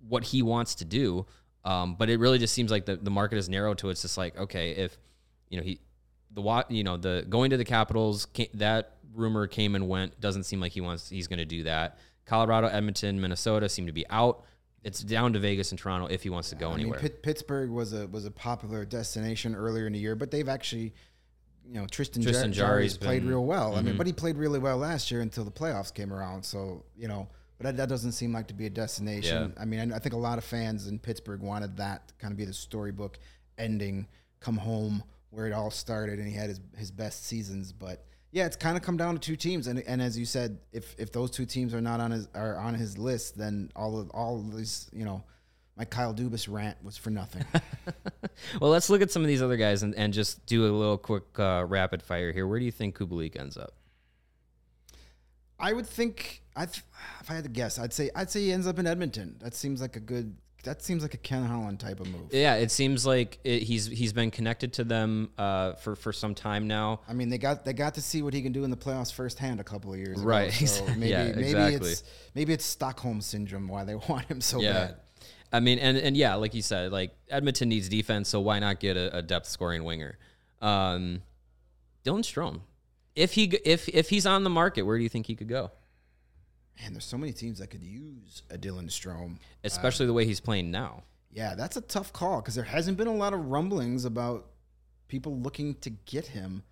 what 0.07 0.25
he 0.25 0.43
wants 0.43 0.75
to 0.75 0.85
do. 0.85 1.25
Um, 1.65 1.95
but 1.95 2.11
it 2.11 2.21
really 2.21 2.39
just 2.39 2.53
seems 2.53 2.71
like 2.71 2.85
the, 2.85 2.97
the 2.97 3.11
market 3.11 3.39
is 3.39 3.49
narrow 3.49 3.73
to 3.73 3.89
it's 3.89 4.03
just 4.03 4.19
like 4.19 4.37
okay 4.37 4.73
if 4.73 4.99
you 5.49 5.57
know 5.57 5.65
he 5.65 5.81
the 6.33 6.65
you 6.69 6.85
know 6.85 6.99
the 6.99 7.25
going 7.31 7.49
to 7.49 7.57
the 7.57 7.65
Capitals 7.65 8.27
that 8.53 8.99
rumor 9.15 9.47
came 9.47 9.75
and 9.75 9.89
went 9.89 10.21
doesn't 10.21 10.45
seem 10.45 10.61
like 10.61 10.73
he 10.73 10.83
wants 10.83 11.09
he's 11.09 11.29
going 11.29 11.39
to 11.39 11.47
do 11.47 11.63
that. 11.63 11.97
Colorado, 12.27 12.67
Edmonton, 12.69 13.19
Minnesota 13.19 13.71
seem 13.71 13.87
to 13.87 13.93
be 13.93 14.05
out. 14.11 14.45
It's 14.85 15.01
down 15.01 15.33
to 15.35 15.39
Vegas 15.39 15.71
and 15.71 15.79
Toronto 15.79 16.09
if 16.09 16.23
he 16.25 16.31
wants 16.31 16.51
to 16.51 16.57
go 16.57 16.69
I 16.69 16.71
mean, 16.73 16.81
anywhere. 16.81 16.99
Pitt, 17.01 17.23
Pittsburgh 17.23 17.71
was 17.71 17.93
a 17.93 18.07
was 18.09 18.25
a 18.25 18.31
popular 18.31 18.85
destination 18.85 19.55
earlier 19.55 19.87
in 19.87 19.93
the 19.93 19.99
year, 19.99 20.17
but 20.17 20.31
they've 20.31 20.49
actually, 20.49 20.93
you 21.65 21.75
know, 21.75 21.87
Tristan, 21.87 22.23
Tristan 22.23 22.53
Jar- 22.53 22.67
Jarry's 22.69 22.97
Jarry's 22.97 22.99
played 22.99 23.25
real 23.25 23.45
well. 23.45 23.75
I 23.75 23.77
Mm-hmm. 23.79 23.87
mean, 23.87 23.97
but 23.97 24.07
he 24.09 24.13
played 24.13 24.37
really 24.37 24.59
well 24.59 24.79
last 24.79 25.11
year 25.11 25.21
until 25.21 25.45
the 25.45 25.51
playoffs 25.53 25.95
came 25.95 26.13
around. 26.13 26.45
So 26.45 26.85
you 26.97 27.07
know, 27.07 27.29
but 27.59 27.65
that, 27.67 27.77
that 27.77 27.89
doesn't 27.89 28.13
seem 28.13 28.33
like 28.33 28.49
to 28.49 28.55
be 28.55 28.67
a 28.67 28.71
destination. 28.71 29.53
Yeah. 29.57 29.63
I 29.63 29.65
mean, 29.65 29.93
I, 29.93 29.97
I 29.97 29.99
think 30.01 30.15
a 30.15 30.19
lot 30.19 30.37
of 30.39 30.45
fans 30.45 30.89
in 30.89 30.99
Pittsburgh 30.99 31.41
wanted 31.43 31.77
that 31.77 32.09
to 32.09 32.15
kind 32.15 32.33
of 32.33 32.39
be 32.39 32.45
the 32.45 32.53
storybook 32.53 33.19
ending, 33.59 34.09
come 34.41 34.57
home 34.57 35.05
where 35.31 35.47
it 35.47 35.53
all 35.53 35.71
started, 35.71 36.19
and 36.19 36.27
he 36.27 36.35
had 36.35 36.49
his 36.49 36.61
his 36.77 36.91
best 36.91 37.25
seasons, 37.27 37.73
but. 37.73 38.05
Yeah, 38.33 38.47
it's 38.47 38.57
kind 38.57 38.77
of 38.79 38.83
come 38.83 38.97
down 38.97 39.15
to 39.15 39.21
two 39.21 39.37
teams, 39.37 39.67
and 39.67 39.79
and 39.81 40.01
as 40.01 40.19
you 40.19 40.25
said, 40.25 40.59
if 40.73 40.95
if 40.99 41.13
those 41.13 41.31
two 41.31 41.45
teams 41.45 41.75
are 41.75 41.83
not 41.83 42.01
on 42.01 42.11
his 42.11 42.29
are 42.35 42.57
on 42.57 42.75
his 42.75 42.97
list, 42.97 43.37
then 43.37 43.71
all 43.77 43.99
of 43.99 44.11
all 44.11 44.41
of 44.41 44.57
these, 44.57 44.89
you 44.91 45.05
know, 45.05 45.23
my 45.77 45.85
Kyle 45.85 46.15
Dubas 46.15 46.51
rant 46.51 46.83
was 46.83 46.97
for 46.97 47.11
nothing. 47.11 47.45
well, 48.61 48.71
let's 48.71 48.89
look 48.89 49.03
at 49.03 49.11
some 49.11 49.23
of 49.23 49.29
these 49.29 49.43
other 49.43 49.57
guys 49.57 49.83
and, 49.83 49.95
and 49.95 50.15
just 50.15 50.45
do 50.47 50.65
a 50.65 50.73
little 50.73 50.99
quick 50.99 51.39
uh, 51.39 51.65
rapid 51.67 52.03
fire 52.03 52.33
here. 52.33 52.47
Where 52.47 52.59
do 52.59 52.65
you 52.65 52.73
think 52.73 52.99
Kubalik 52.99 53.39
ends 53.39 53.57
up? 53.57 53.75
I 55.59 55.73
would 55.73 55.87
think 55.87 56.43
I 56.57 56.67
th- 56.67 56.85
if 57.21 57.31
I 57.31 57.35
had 57.35 57.45
to 57.45 57.51
guess, 57.51 57.79
I'd 57.79 57.93
say 57.93 58.11
I'd 58.15 58.31
say 58.31 58.41
he 58.41 58.53
ends 58.53 58.67
up 58.67 58.79
in 58.79 58.87
Edmonton. 58.87 59.37
That 59.41 59.55
seems 59.55 59.81
like 59.81 59.97
a 59.97 60.01
good. 60.01 60.37
That 60.65 60.81
seems 60.81 61.03
like 61.03 61.13
a 61.15 61.19
Ken 61.19 61.45
Holland 61.45 61.81
type 61.81 61.99
of 61.99 62.07
move. 62.07 62.33
Yeah, 62.33 62.55
it 62.55 62.71
seems 62.71 63.05
like 63.05 63.39
it, 63.43 63.63
he's 63.65 63.87
he's 63.87 64.13
been 64.13 64.31
connected 64.31 64.73
to 64.75 64.85
them 64.85 65.31
uh, 65.37 65.73
for 65.75 65.97
for 65.97 66.13
some 66.13 66.35
time 66.37 66.69
now. 66.69 67.01
I 67.09 67.15
mean, 67.15 67.31
they 67.31 67.39
got 67.39 67.65
they 67.65 67.73
got 67.73 67.95
to 67.95 68.01
see 68.03 68.23
what 68.23 68.33
he 68.33 68.43
can 68.43 68.53
do 68.53 68.63
in 68.63 68.71
the 68.71 68.77
playoffs 68.77 69.13
firsthand 69.13 69.59
a 69.59 69.65
couple 69.65 69.93
of 69.93 69.99
years 69.99 70.19
ago. 70.21 70.29
Right. 70.29 70.53
So 70.69 70.87
maybe 70.95 71.09
Yeah, 71.09 71.25
maybe 71.33 71.43
exactly. 71.49 71.91
it's 71.91 72.05
maybe 72.35 72.53
it's 72.53 72.65
Stockholm 72.65 73.21
syndrome 73.21 73.67
why 73.67 73.83
they 73.85 73.95
want 74.09 74.27
him 74.27 74.41
so 74.41 74.61
Yeah. 74.61 74.73
bad. 74.73 74.97
I 75.53 75.59
mean, 75.61 75.79
and 75.81 75.97
and 75.99 76.17
yeah, 76.17 76.37
like 76.37 76.55
you 76.55 76.63
said, 76.63 76.93
like 76.93 77.11
Edmonton 77.29 77.69
needs 77.69 77.89
defense, 77.89 78.29
so 78.29 78.41
why 78.41 78.59
not 78.61 78.79
get 78.79 78.97
a, 78.97 79.19
a 79.19 79.23
depth 79.23 79.49
scoring 79.49 79.83
winger? 79.85 80.17
Um, 80.61 81.23
Dylan 82.05 82.21
Strome, 82.23 82.61
if 83.17 83.33
he 83.35 83.45
if 83.65 83.89
if 83.89 84.11
he's 84.11 84.27
on 84.27 84.45
the 84.45 84.51
market, 84.51 84.83
where 84.83 84.97
do 84.97 85.03
you 85.03 85.09
think 85.11 85.27
he 85.27 85.35
could 85.35 85.49
go? 85.49 85.73
Man, 86.83 86.93
there's 86.95 87.05
so 87.05 87.17
many 87.19 87.33
teams 87.33 87.59
that 87.61 87.69
could 87.69 87.83
use 87.83 88.43
a 88.51 88.59
Dylan 88.59 88.87
Strome. 88.89 89.37
Especially 89.65 90.07
the 90.07 90.13
way 90.13 90.27
he's 90.27 90.41
playing 90.41 90.71
now. 90.71 91.05
Yeah, 91.33 91.55
that's 91.55 91.77
a 91.77 91.81
tough 91.81 92.13
call 92.13 92.41
because 92.41 92.55
there 92.57 92.65
hasn't 92.65 92.99
been 92.99 93.07
a 93.07 93.15
lot 93.15 93.33
of 93.33 93.47
rumblings 93.47 94.05
about 94.05 94.47
people 95.09 95.39
looking 95.39 95.75
to 95.77 95.91
get 95.91 96.27
him. 96.27 96.63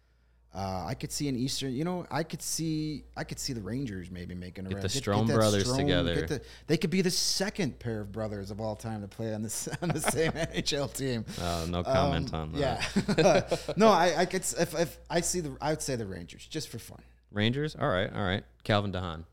Uh, 0.52 0.84
I 0.84 0.94
could 0.94 1.12
see 1.12 1.28
an 1.28 1.36
Eastern, 1.36 1.72
you 1.72 1.84
know, 1.84 2.04
I 2.10 2.24
could 2.24 2.42
see, 2.42 3.04
I 3.16 3.22
could 3.22 3.38
see 3.38 3.52
the 3.52 3.60
Rangers 3.60 4.10
maybe 4.10 4.34
making 4.34 4.66
a 4.66 4.68
Get 4.68 4.74
run. 4.78 4.82
the 4.82 4.88
Strome 4.88 5.26
that 5.28 5.34
brothers 5.34 5.72
together. 5.72 6.14
get 6.16 6.28
the- 6.28 6.40
they 6.66 6.76
could 6.76 6.90
be 6.90 7.02
the 7.02 7.10
second 7.12 7.78
pair 7.78 8.00
of 8.00 8.10
brothers 8.10 8.50
of 8.50 8.60
all 8.60 8.74
time 8.74 9.00
to 9.02 9.06
play 9.06 9.32
on 9.32 9.42
this 9.42 9.68
on 9.82 9.90
the 9.90 10.00
same 10.00 10.32
NHL 10.32 10.92
team. 10.92 11.24
Uh, 11.40 11.66
no 11.68 11.84
comment 11.84 12.34
Um, 12.34 12.40
on 12.40 12.52
that. 12.60 12.90
Yeah, 13.16 13.72
no, 13.76 13.88
I, 13.90 14.14
I 14.22 14.24
could 14.26 14.40
if, 14.40 14.74
if 14.76 14.98
I 15.08 15.20
see 15.20 15.38
the, 15.38 15.56
I 15.60 15.70
would 15.70 15.82
say 15.82 15.94
the 15.94 16.06
Rangers 16.06 16.44
just 16.44 16.68
for 16.68 16.80
fun. 16.80 16.98
Rangers, 17.30 17.76
all 17.80 17.88
right, 17.88 18.12
all 18.12 18.24
right. 18.24 18.42
Calvin 18.64 18.90
de 18.90 18.98
Haan, 19.00 19.24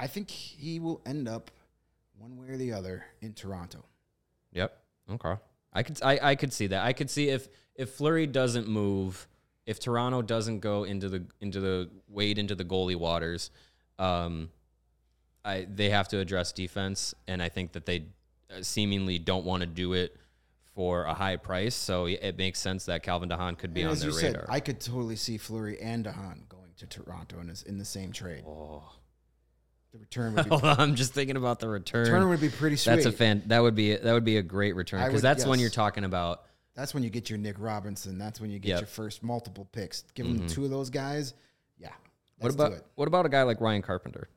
I 0.00 0.06
think 0.06 0.30
he 0.30 0.80
will 0.80 1.00
end 1.04 1.28
up 1.28 1.50
one 2.18 2.36
way 2.36 2.48
or 2.48 2.56
the 2.56 2.72
other 2.72 3.04
in 3.20 3.34
Toronto. 3.34 3.84
Yep. 4.52 4.76
Okay. 5.12 5.34
I 5.72 5.82
could 5.82 6.02
I, 6.02 6.18
I 6.22 6.34
could 6.34 6.52
see 6.52 6.66
that. 6.68 6.84
I 6.84 6.92
could 6.92 7.10
see 7.10 7.28
if 7.28 7.48
if 7.76 7.90
Fleury 7.90 8.26
doesn't 8.26 8.66
move, 8.66 9.28
if 9.66 9.78
Toronto 9.78 10.22
doesn't 10.22 10.60
go 10.60 10.84
into 10.84 11.08
the 11.08 11.24
into 11.40 11.60
the 11.60 11.90
wade 12.08 12.38
into 12.38 12.54
the 12.54 12.64
goalie 12.64 12.96
waters, 12.96 13.50
um, 13.98 14.50
I 15.44 15.66
they 15.72 15.90
have 15.90 16.08
to 16.08 16.18
address 16.18 16.52
defense, 16.52 17.14
and 17.28 17.42
I 17.42 17.48
think 17.48 17.72
that 17.72 17.86
they 17.86 18.06
uh, 18.50 18.62
seemingly 18.62 19.18
don't 19.18 19.44
want 19.44 19.60
to 19.60 19.66
do 19.66 19.92
it 19.92 20.16
for 20.74 21.04
a 21.04 21.14
high 21.14 21.36
price. 21.36 21.74
So 21.74 22.06
it 22.06 22.36
makes 22.38 22.58
sense 22.58 22.86
that 22.86 23.02
Calvin 23.02 23.28
de 23.28 23.36
Haan 23.36 23.54
could 23.56 23.74
be 23.74 23.82
And 23.82 23.88
on 23.90 23.92
as 23.94 24.00
their 24.00 24.10
you 24.10 24.16
radar. 24.16 24.42
said, 24.42 24.46
I 24.48 24.60
could 24.60 24.80
totally 24.80 25.16
see 25.16 25.36
Fleury 25.36 25.80
and 25.80 26.04
de 26.04 26.12
Haan 26.12 26.44
going 26.48 26.70
to 26.78 26.86
Toronto 26.86 27.40
in, 27.40 27.48
this, 27.48 27.62
in 27.62 27.76
the 27.78 27.84
same 27.84 28.12
trade. 28.12 28.44
oh. 28.46 28.84
The 29.92 29.98
return 29.98 30.34
would 30.34 30.44
be 30.44 30.50
Hold 30.50 30.64
on, 30.64 30.78
I'm 30.80 30.94
just 30.94 31.12
thinking 31.14 31.36
about 31.36 31.58
the 31.60 31.68
return. 31.68 32.04
return 32.06 32.28
would 32.28 32.40
be 32.40 32.48
pretty 32.48 32.76
sweet. 32.76 32.94
That's 32.94 33.06
a 33.06 33.12
fan. 33.12 33.42
That 33.46 33.60
would 33.60 33.74
be 33.74 33.96
that 33.96 34.12
would 34.12 34.24
be 34.24 34.36
a 34.36 34.42
great 34.42 34.74
return 34.76 35.00
I 35.00 35.06
because 35.06 35.22
would 35.22 35.28
that's 35.28 35.44
when 35.46 35.58
you're 35.58 35.70
talking 35.70 36.04
about. 36.04 36.42
That's 36.76 36.94
when 36.94 37.02
you 37.02 37.10
get 37.10 37.28
your 37.28 37.38
Nick 37.38 37.56
Robinson. 37.58 38.16
That's 38.16 38.40
when 38.40 38.50
you 38.50 38.58
get 38.58 38.68
Yep. 38.70 38.80
your 38.80 38.86
first 38.86 39.22
multiple 39.22 39.66
picks. 39.72 40.02
Give 40.14 40.26
them 40.26 40.46
two 40.46 40.64
of 40.64 40.70
those 40.70 40.88
guys. 40.90 41.34
Yeah. 41.78 41.88
What 42.38 42.44
let's 42.44 42.56
do 42.56 42.62
about 42.62 42.72
it. 42.78 42.86
what 42.94 43.08
about 43.08 43.26
a 43.26 43.28
guy 43.28 43.42
like 43.42 43.60
Ryan 43.60 43.82
Carpenter? 43.82 44.28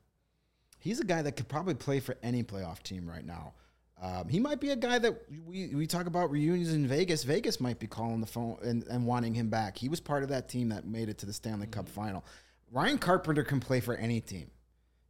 He's 0.78 1.00
a 1.00 1.04
guy 1.04 1.22
that 1.22 1.32
could 1.36 1.48
probably 1.48 1.74
play 1.74 2.00
for 2.00 2.16
any 2.22 2.42
playoff 2.42 2.82
team 2.82 3.08
right 3.08 3.24
now. 3.24 3.54
Um, 4.02 4.28
he 4.28 4.38
might 4.40 4.60
be 4.60 4.70
a 4.70 4.76
guy 4.76 4.98
that 4.98 5.14
we, 5.46 5.68
we 5.68 5.86
talk 5.86 6.06
about 6.06 6.30
reunions 6.30 6.74
in 6.74 6.86
Vegas. 6.86 7.22
Vegas 7.24 7.58
might 7.60 7.78
be 7.78 7.86
calling 7.86 8.20
the 8.20 8.26
phone 8.26 8.58
and, 8.62 8.82
and 8.88 9.06
wanting 9.06 9.32
him 9.32 9.48
back. 9.48 9.78
He 9.78 9.88
was 9.88 10.00
part 10.00 10.22
of 10.24 10.28
that 10.30 10.48
team 10.48 10.68
that 10.70 10.84
made 10.84 11.08
it 11.08 11.16
to 11.18 11.26
the 11.26 11.32
Stanley 11.32 11.68
Cup 11.68 11.86
Mm-hmm. 11.86 11.94
final. 11.94 12.24
Ryan 12.72 12.98
Carpenter 12.98 13.44
can 13.44 13.60
play 13.60 13.80
for 13.80 13.94
any 13.94 14.20
team. 14.20 14.50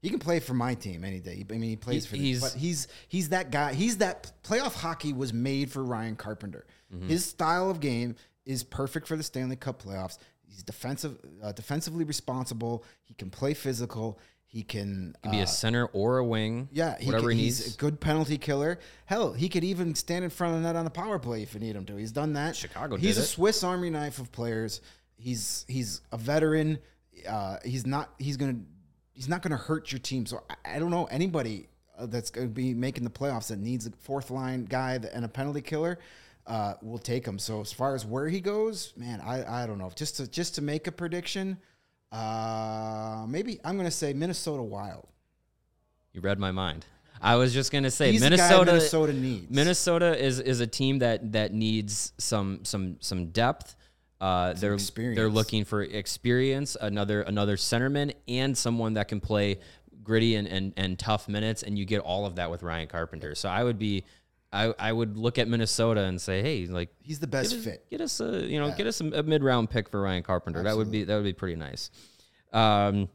He 0.04 0.10
can 0.10 0.18
play 0.20 0.38
for 0.38 0.54
my 0.54 0.74
team 0.74 1.02
any 1.02 1.18
day. 1.18 1.44
I 1.48 1.52
mean, 1.54 1.62
he 1.70 1.76
plays 1.76 2.04
He- 2.04 2.10
for. 2.10 2.16
he's- 2.16 2.34
He's, 2.34 2.40
but 2.40 2.52
he's 2.60 2.88
he's 3.08 3.28
that 3.30 3.50
guy. 3.50 3.72
He's 3.74 3.96
that 3.98 4.30
playoff 4.44 4.74
hockey 4.74 5.12
was 5.12 5.32
made 5.32 5.70
for 5.72 5.82
Ryan 5.82 6.14
Carpenter. 6.14 6.66
Mm-hmm. 6.94 7.08
His 7.08 7.24
style 7.24 7.70
of 7.70 7.80
game 7.80 8.14
is 8.44 8.62
perfect 8.62 9.08
for 9.08 9.16
the 9.16 9.22
Stanley 9.22 9.56
Cup 9.56 9.82
playoffs. 9.82 10.18
He's 10.46 10.62
defensive, 10.62 11.18
uh, 11.42 11.52
defensively 11.52 12.04
responsible. 12.04 12.84
He 13.04 13.14
can 13.14 13.30
play 13.30 13.54
physical. 13.54 14.20
He 14.46 14.62
can 14.62 15.16
He 15.22 15.28
can 15.30 15.30
be 15.32 15.40
a 15.40 15.46
center 15.48 15.86
or 15.86 16.18
a 16.18 16.24
wing. 16.24 16.68
yeah, 16.70 16.96
he 17.00 17.06
whatever 17.06 17.28
could, 17.28 17.36
he 17.36 17.44
he's 17.44 17.60
needs. 17.60 17.74
a 17.74 17.78
good 17.78 17.98
penalty 18.00 18.38
killer. 18.38 18.78
Hell, 19.06 19.32
he 19.32 19.48
could 19.48 19.64
even 19.64 19.94
stand 19.96 20.22
in 20.22 20.30
front 20.30 20.54
of 20.54 20.60
the 20.62 20.66
net 20.68 20.76
on 20.76 20.84
the 20.84 20.90
power 20.92 21.18
play 21.18 21.42
if 21.42 21.54
you 21.54 21.60
need 21.60 21.74
him 21.74 21.84
to. 21.86 21.96
He's 21.96 22.12
done 22.12 22.34
that. 22.34 22.54
Chicago 22.54 22.96
He's 22.96 23.18
a 23.18 23.22
it. 23.22 23.24
Swiss 23.24 23.64
Army 23.64 23.90
knife 23.90 24.18
of 24.20 24.30
players. 24.30 24.80
He's 25.16 25.64
he's 25.66 26.02
a 26.12 26.18
veteran. 26.18 26.78
Uh, 27.28 27.56
he's 27.64 27.86
not. 27.86 28.12
He's 28.18 28.36
gonna. 28.36 28.58
He's 29.14 29.28
not 29.28 29.42
gonna 29.42 29.56
hurt 29.56 29.90
your 29.90 30.00
team. 30.00 30.26
So 30.26 30.42
I, 30.50 30.76
I 30.76 30.78
don't 30.78 30.90
know 30.90 31.06
anybody 31.06 31.68
uh, 31.98 32.06
that's 32.06 32.30
gonna 32.30 32.48
be 32.48 32.74
making 32.74 33.04
the 33.04 33.10
playoffs 33.10 33.48
that 33.48 33.58
needs 33.58 33.86
a 33.86 33.90
fourth 34.02 34.30
line 34.30 34.64
guy 34.64 34.98
and 35.12 35.24
a 35.24 35.28
penalty 35.28 35.62
killer. 35.62 35.98
Uh, 36.46 36.74
will 36.82 36.98
take 36.98 37.26
him. 37.26 37.38
So 37.38 37.62
as 37.62 37.72
far 37.72 37.94
as 37.94 38.04
where 38.04 38.28
he 38.28 38.38
goes, 38.38 38.92
man, 38.98 39.22
I, 39.22 39.62
I 39.62 39.66
don't 39.66 39.78
know. 39.78 39.90
Just 39.94 40.16
to 40.18 40.28
just 40.28 40.56
to 40.56 40.62
make 40.62 40.86
a 40.86 40.92
prediction, 40.92 41.56
uh, 42.12 43.24
maybe 43.26 43.60
I'm 43.64 43.78
gonna 43.78 43.90
say 43.90 44.12
Minnesota 44.12 44.62
Wild. 44.62 45.08
You 46.12 46.20
read 46.20 46.38
my 46.38 46.52
mind. 46.52 46.84
I 47.20 47.36
was 47.36 47.54
just 47.54 47.72
gonna 47.72 47.90
say 47.90 48.12
He's 48.12 48.20
Minnesota. 48.20 48.72
Minnesota 48.72 49.12
needs. 49.14 49.50
Minnesota 49.50 50.22
is 50.22 50.38
is 50.40 50.60
a 50.60 50.66
team 50.66 50.98
that 50.98 51.32
that 51.32 51.54
needs 51.54 52.12
some 52.18 52.60
some 52.64 52.96
some 53.00 53.26
depth. 53.28 53.76
Uh, 54.24 54.54
they're 54.54 54.78
they're 54.78 55.28
looking 55.28 55.66
for 55.66 55.82
experience, 55.82 56.78
another 56.80 57.20
another 57.20 57.58
centerman, 57.58 58.14
and 58.26 58.56
someone 58.56 58.94
that 58.94 59.06
can 59.06 59.20
play 59.20 59.58
gritty 60.02 60.36
and, 60.36 60.48
and, 60.48 60.72
and 60.78 60.98
tough 60.98 61.28
minutes, 61.28 61.62
and 61.62 61.78
you 61.78 61.84
get 61.84 62.00
all 62.00 62.24
of 62.24 62.36
that 62.36 62.50
with 62.50 62.62
Ryan 62.62 62.88
Carpenter. 62.88 63.34
So 63.34 63.50
I 63.50 63.62
would 63.62 63.78
be, 63.78 64.04
I, 64.50 64.72
I 64.78 64.92
would 64.92 65.18
look 65.18 65.36
at 65.38 65.46
Minnesota 65.46 66.04
and 66.04 66.18
say, 66.18 66.40
hey, 66.40 66.64
like 66.64 66.88
He's 67.02 67.20
the 67.20 67.26
best 67.26 67.50
get 67.50 67.58
us, 67.58 67.64
fit. 67.64 67.90
Get 67.90 68.00
us 68.00 68.18
a 68.20 68.46
you 68.46 68.58
know 68.58 68.72
get 68.74 68.86
us 68.86 69.02
a, 69.02 69.04
a 69.08 69.22
mid 69.22 69.44
round 69.44 69.68
pick 69.68 69.90
for 69.90 70.00
Ryan 70.00 70.22
Carpenter. 70.22 70.62
That 70.62 70.78
would 70.78 70.90
be 70.90 71.04
that 71.04 71.14
would 71.14 71.24
be 71.24 71.34
pretty 71.34 71.56
nice. 71.56 71.90
Um, 72.50 73.10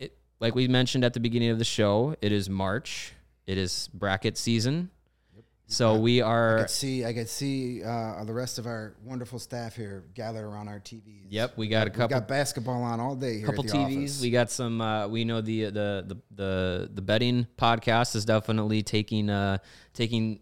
it, 0.00 0.18
like 0.40 0.56
we 0.56 0.66
mentioned 0.66 1.04
at 1.04 1.14
the 1.14 1.20
beginning 1.20 1.50
of 1.50 1.58
the 1.58 1.64
show, 1.64 2.16
it 2.20 2.32
is 2.32 2.50
March. 2.50 3.12
It 3.46 3.56
is 3.56 3.88
bracket 3.94 4.36
season. 4.36 4.90
So 5.70 5.94
we 5.94 6.20
are. 6.20 6.50
I 6.50 6.52
are 6.52 6.58
could 6.62 6.70
see, 6.70 7.04
I 7.04 7.12
could 7.12 7.28
see 7.28 7.82
uh, 7.84 8.24
the 8.24 8.32
rest 8.32 8.58
of 8.58 8.66
our 8.66 8.94
wonderful 9.04 9.38
staff 9.38 9.76
here 9.76 10.04
gathered 10.14 10.44
around 10.44 10.66
our 10.66 10.80
TVs. 10.80 11.26
Yep, 11.28 11.56
we 11.56 11.68
got 11.68 11.86
a 11.86 11.90
We've 11.90 11.96
couple 11.96 12.18
got 12.18 12.26
basketball 12.26 12.82
on 12.82 12.98
all 12.98 13.14
day 13.14 13.38
here. 13.38 13.46
couple 13.46 13.64
at 13.64 13.70
the 13.70 13.76
TVs. 13.78 13.98
Office. 13.98 14.22
We 14.22 14.30
got 14.30 14.50
some. 14.50 14.80
Uh, 14.80 15.06
we 15.06 15.24
know 15.24 15.40
the, 15.40 15.66
the 15.66 15.70
the 16.06 16.16
the 16.34 16.90
the 16.92 17.02
betting 17.02 17.46
podcast 17.56 18.16
is 18.16 18.24
definitely 18.24 18.82
taking 18.82 19.30
uh 19.30 19.58
taking 19.94 20.40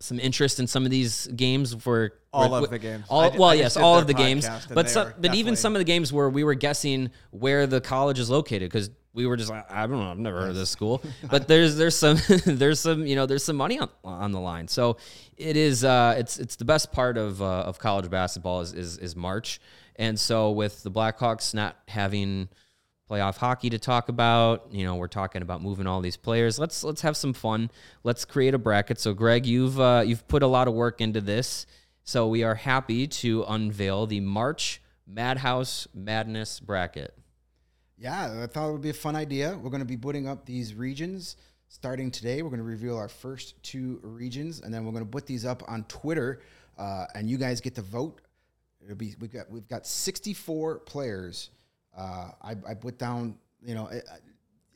some 0.00 0.20
interest 0.20 0.60
in 0.60 0.68
some 0.68 0.84
of 0.84 0.92
these 0.92 1.26
games 1.26 1.74
for 1.74 2.12
All 2.32 2.48
for- 2.48 2.64
of 2.64 2.70
the 2.70 2.78
games. 2.78 3.04
All, 3.08 3.20
I 3.22 3.28
well, 3.36 3.48
I 3.50 3.54
yes, 3.54 3.76
all 3.76 3.98
of 3.98 4.06
the 4.06 4.14
games, 4.14 4.48
but 4.72 4.88
some, 4.88 5.12
but 5.18 5.34
even 5.34 5.56
some 5.56 5.74
of 5.74 5.80
the 5.80 5.84
games 5.84 6.12
where 6.12 6.30
we 6.30 6.44
were 6.44 6.54
guessing 6.54 7.10
where 7.32 7.66
the 7.66 7.80
college 7.80 8.20
is 8.20 8.30
located 8.30 8.70
because 8.70 8.90
we 9.14 9.26
were 9.26 9.36
just 9.36 9.50
like, 9.50 9.70
I 9.70 9.86
don't 9.86 9.98
know, 9.98 10.10
I've 10.10 10.18
never 10.18 10.40
heard 10.40 10.50
of 10.50 10.56
this 10.56 10.70
school, 10.70 11.02
but 11.30 11.48
there's 11.48 11.76
there's 11.76 11.96
some 11.96 12.18
there's 12.46 12.80
some 12.80 13.06
you 13.06 13.16
know 13.16 13.26
there's 13.26 13.44
some 13.44 13.56
money 13.56 13.78
on 13.78 13.88
on 14.04 14.32
the 14.32 14.40
line. 14.40 14.68
So 14.68 14.96
it 15.36 15.56
is 15.56 15.84
uh, 15.84 16.14
it's 16.18 16.38
it's 16.38 16.56
the 16.56 16.64
best 16.64 16.92
part 16.92 17.18
of 17.18 17.42
uh, 17.42 17.62
of 17.62 17.78
college 17.78 18.10
basketball 18.10 18.60
is, 18.60 18.72
is 18.72 18.98
is 18.98 19.16
March, 19.16 19.60
and 19.96 20.18
so 20.18 20.50
with 20.50 20.82
the 20.82 20.90
Blackhawks 20.90 21.54
not 21.54 21.76
having 21.88 22.48
playoff 23.08 23.38
hockey 23.38 23.70
to 23.70 23.78
talk 23.78 24.08
about. 24.08 24.68
You 24.70 24.84
know, 24.84 24.96
we're 24.96 25.08
talking 25.08 25.42
about 25.42 25.62
moving 25.62 25.86
all 25.86 26.00
these 26.00 26.16
players. 26.16 26.58
Let's 26.58 26.84
let's 26.84 27.00
have 27.02 27.16
some 27.16 27.32
fun. 27.32 27.70
Let's 28.04 28.24
create 28.24 28.54
a 28.54 28.58
bracket. 28.58 29.00
So, 29.00 29.14
Greg, 29.14 29.46
you've 29.46 29.80
uh, 29.80 30.04
you've 30.06 30.26
put 30.28 30.42
a 30.42 30.46
lot 30.46 30.68
of 30.68 30.74
work 30.74 31.00
into 31.00 31.20
this. 31.20 31.66
So 32.04 32.26
we 32.26 32.42
are 32.42 32.54
happy 32.54 33.06
to 33.06 33.44
unveil 33.46 34.06
the 34.06 34.20
March 34.20 34.80
Madhouse 35.06 35.86
Madness 35.94 36.60
bracket. 36.60 37.17
Yeah, 38.00 38.42
I 38.44 38.46
thought 38.46 38.68
it 38.68 38.72
would 38.72 38.82
be 38.82 38.90
a 38.90 38.94
fun 38.94 39.16
idea. 39.16 39.58
We're 39.60 39.70
going 39.70 39.80
to 39.80 39.86
be 39.86 39.96
putting 39.96 40.28
up 40.28 40.46
these 40.46 40.72
regions 40.74 41.36
starting 41.68 42.12
today. 42.12 42.42
We're 42.42 42.50
going 42.50 42.60
to 42.60 42.64
reveal 42.64 42.96
our 42.96 43.08
first 43.08 43.60
two 43.64 43.98
regions, 44.02 44.60
and 44.60 44.72
then 44.72 44.84
we're 44.84 44.92
going 44.92 45.04
to 45.04 45.10
put 45.10 45.26
these 45.26 45.44
up 45.44 45.64
on 45.66 45.82
Twitter, 45.84 46.40
uh, 46.78 47.06
and 47.16 47.28
you 47.28 47.38
guys 47.38 47.60
get 47.60 47.74
to 47.74 47.82
vote. 47.82 48.20
It'll 48.84 48.94
be 48.94 49.14
we've 49.20 49.32
got 49.32 49.50
we've 49.50 49.66
got 49.66 49.84
64 49.84 50.78
players. 50.80 51.50
Uh, 51.96 52.30
I, 52.40 52.54
I 52.68 52.74
put 52.74 52.98
down, 52.98 53.36
you 53.64 53.74
know, 53.74 53.88
I, 53.88 54.00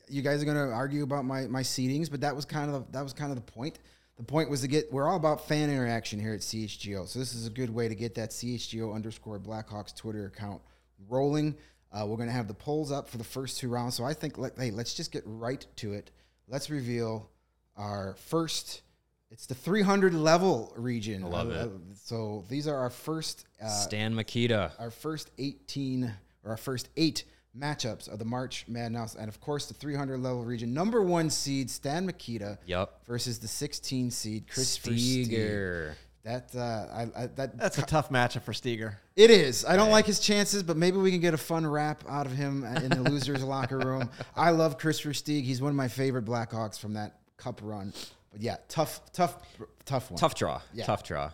you 0.09 0.23
guys 0.23 0.43
are 0.43 0.45
going 0.45 0.57
to 0.57 0.75
argue 0.75 1.05
about 1.05 1.25
my 1.25 1.47
my 1.47 1.63
seedings, 1.63 2.11
but 2.11 2.21
that 2.23 2.35
was 2.35 2.45
kind 2.45 2.75
of 2.75 2.87
the, 2.87 2.93
that 2.93 3.03
was 3.03 3.13
kind 3.13 3.31
of 3.31 3.37
the 3.37 3.53
point. 3.53 3.79
The 4.17 4.25
point 4.25 4.51
was 4.51 4.63
to 4.63 4.69
get 4.69 4.93
we're 4.93 5.09
all 5.09 5.17
about 5.17 5.47
fan 5.47 5.71
interaction 5.71 6.19
here 6.19 6.35
at 6.35 6.41
CHGO, 6.41 7.07
so 7.07 7.21
this 7.21 7.35
is 7.35 7.47
a 7.47 7.51
good 7.51 7.71
way 7.71 7.89
to 7.89 7.95
get 7.95 8.17
that 8.17 8.31
CHGO 8.31 8.93
underscore 8.93 9.39
Blackhawks 9.39 9.95
Twitter 9.95 10.27
account 10.27 10.61
rolling. 11.09 11.57
Uh, 11.93 12.07
we're 12.07 12.17
going 12.17 12.29
to 12.29 12.35
have 12.35 12.49
the 12.49 12.55
polls 12.55 12.91
up 12.91 13.09
for 13.09 13.19
the 13.19 13.25
first 13.25 13.59
two 13.59 13.69
rounds. 13.69 13.95
So 13.95 14.05
I 14.05 14.15
think, 14.15 14.39
let, 14.39 14.57
hey, 14.59 14.71
let's 14.71 14.95
just 14.95 15.13
get 15.13 15.23
right 15.27 15.65
to 15.77 15.93
it. 15.93 16.11
Let's 16.49 16.71
reveal 16.71 17.29
our 17.77 18.15
first. 18.19 18.83
It's 19.31 19.47
the 19.47 19.55
300 19.55 20.15
level 20.15 20.73
region. 20.77 21.25
I 21.25 21.29
love 21.29 21.51
Uh, 21.51 21.55
it. 21.55 21.71
So 21.97 22.45
these 22.49 22.67
are 22.67 22.77
our 22.77 22.91
first, 22.91 23.45
uh, 23.63 23.69
Stan 23.69 24.15
Mikita. 24.15 24.73
our 24.79 24.91
first 24.91 25.31
18 25.39 26.13
or 26.45 26.51
our 26.53 26.57
first 26.57 26.89
eight 26.97 27.25
matchups 27.57 28.09
of 28.11 28.19
the 28.19 28.25
March 28.25 28.65
Madness, 28.67 29.15
and 29.15 29.29
of 29.29 29.39
course 29.41 29.67
the 29.67 29.75
300 29.75 30.19
level 30.19 30.43
region. 30.45 30.73
Number 30.73 31.03
one 31.03 31.29
seed 31.29 31.71
Stan 31.71 32.07
Mikita 32.07 32.59
Yep. 32.65 33.05
versus 33.07 33.39
the 33.41 33.49
16 33.49 34.11
seed 34.11 34.49
Kris 34.49 34.79
Versteeg. 34.79 35.25
Steger. 35.27 35.97
That 36.25 36.51
uh, 36.55 36.61
I, 36.95 37.25
I, 37.25 37.27
that 37.35 37.59
That's 37.59 37.79
a 37.79 37.83
tough 37.83 38.11
matchup 38.11 38.43
for 38.43 38.53
Steger. 38.53 38.97
it 39.17 39.31
is. 39.31 39.65
I 39.65 39.75
don't 39.75 39.91
like 39.91 40.07
his 40.07 40.21
chances, 40.21 40.63
but 40.63 40.77
maybe 40.77 40.97
we 40.99 41.11
can 41.11 41.21
get 41.21 41.35
a 41.35 41.39
fun 41.39 41.67
rap 41.67 42.05
out 42.09 42.27
of 42.27 42.33
him 42.33 42.65
in 42.65 42.91
the 42.91 43.03
losers' 43.11 43.43
locker 43.43 43.79
room. 43.79 44.09
I 44.37 44.51
love 44.51 44.79
Kris 44.79 45.01
Versteeg. 45.01 45.43
He's 45.43 45.61
one 45.61 45.71
of 45.71 45.77
my 45.77 45.89
favorite 45.89 46.25
Blackhawks 46.25 46.79
from 46.79 46.95
that 46.95 47.19
Cup 47.37 47.61
run. 47.63 47.93
But 48.31 48.41
yeah, 48.41 48.57
tough, 48.69 49.01
tough, 49.13 49.37
tough 49.85 50.13
one. 50.13 50.19
Tough 50.19 50.37
draw. 50.37 50.61
Yeah. 50.73 50.85
Tough 50.85 51.03
draw. 51.03 51.33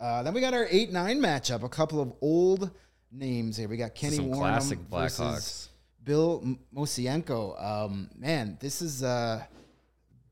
Uh, 0.00 0.22
then 0.22 0.32
we 0.32 0.40
got 0.40 0.54
our 0.54 0.66
eight 0.70 0.90
nine 0.90 1.20
matchup. 1.20 1.62
A 1.62 1.68
couple 1.68 2.00
of 2.00 2.12
old 2.22 2.70
names 3.12 3.58
here. 3.58 3.68
We 3.68 3.76
got 3.76 3.94
Kenny 3.94 4.16
Some 4.16 4.30
Wharram 4.30 4.38
classic 4.38 4.78
Blackhawks. 4.90 5.68
Bill 6.02 6.56
Mosienko. 6.74 7.62
Um, 7.62 8.08
man, 8.16 8.56
this 8.60 8.80
is 8.82 9.02
uh, 9.02 9.44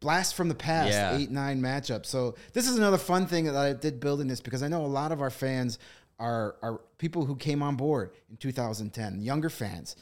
blast 0.01 0.35
from 0.35 0.49
the 0.49 0.55
past. 0.55 0.91
Yeah. 0.91 1.17
Eight 1.17 1.31
nine 1.31 1.61
matchup. 1.61 2.05
So 2.07 2.35
this 2.53 2.69
is 2.69 2.77
another 2.77 2.99
fun 2.99 3.27
thing 3.27 3.45
that 3.45 3.57
I 3.57 3.73
did 3.73 4.01
building 4.01 4.27
this 4.29 4.41
because 4.41 4.63
I 4.63 4.69
know 4.69 4.85
a 4.85 4.87
lot 4.87 5.13
of 5.13 5.21
our 5.21 5.31
fans 5.31 5.79
are 6.19 6.57
are 6.63 6.81
people 6.99 7.25
who 7.25 7.37
came 7.37 7.63
on 7.63 7.77
board 7.77 8.11
in 8.31 8.37
2010, 8.37 9.21
younger 9.21 9.49
fans 9.51 9.97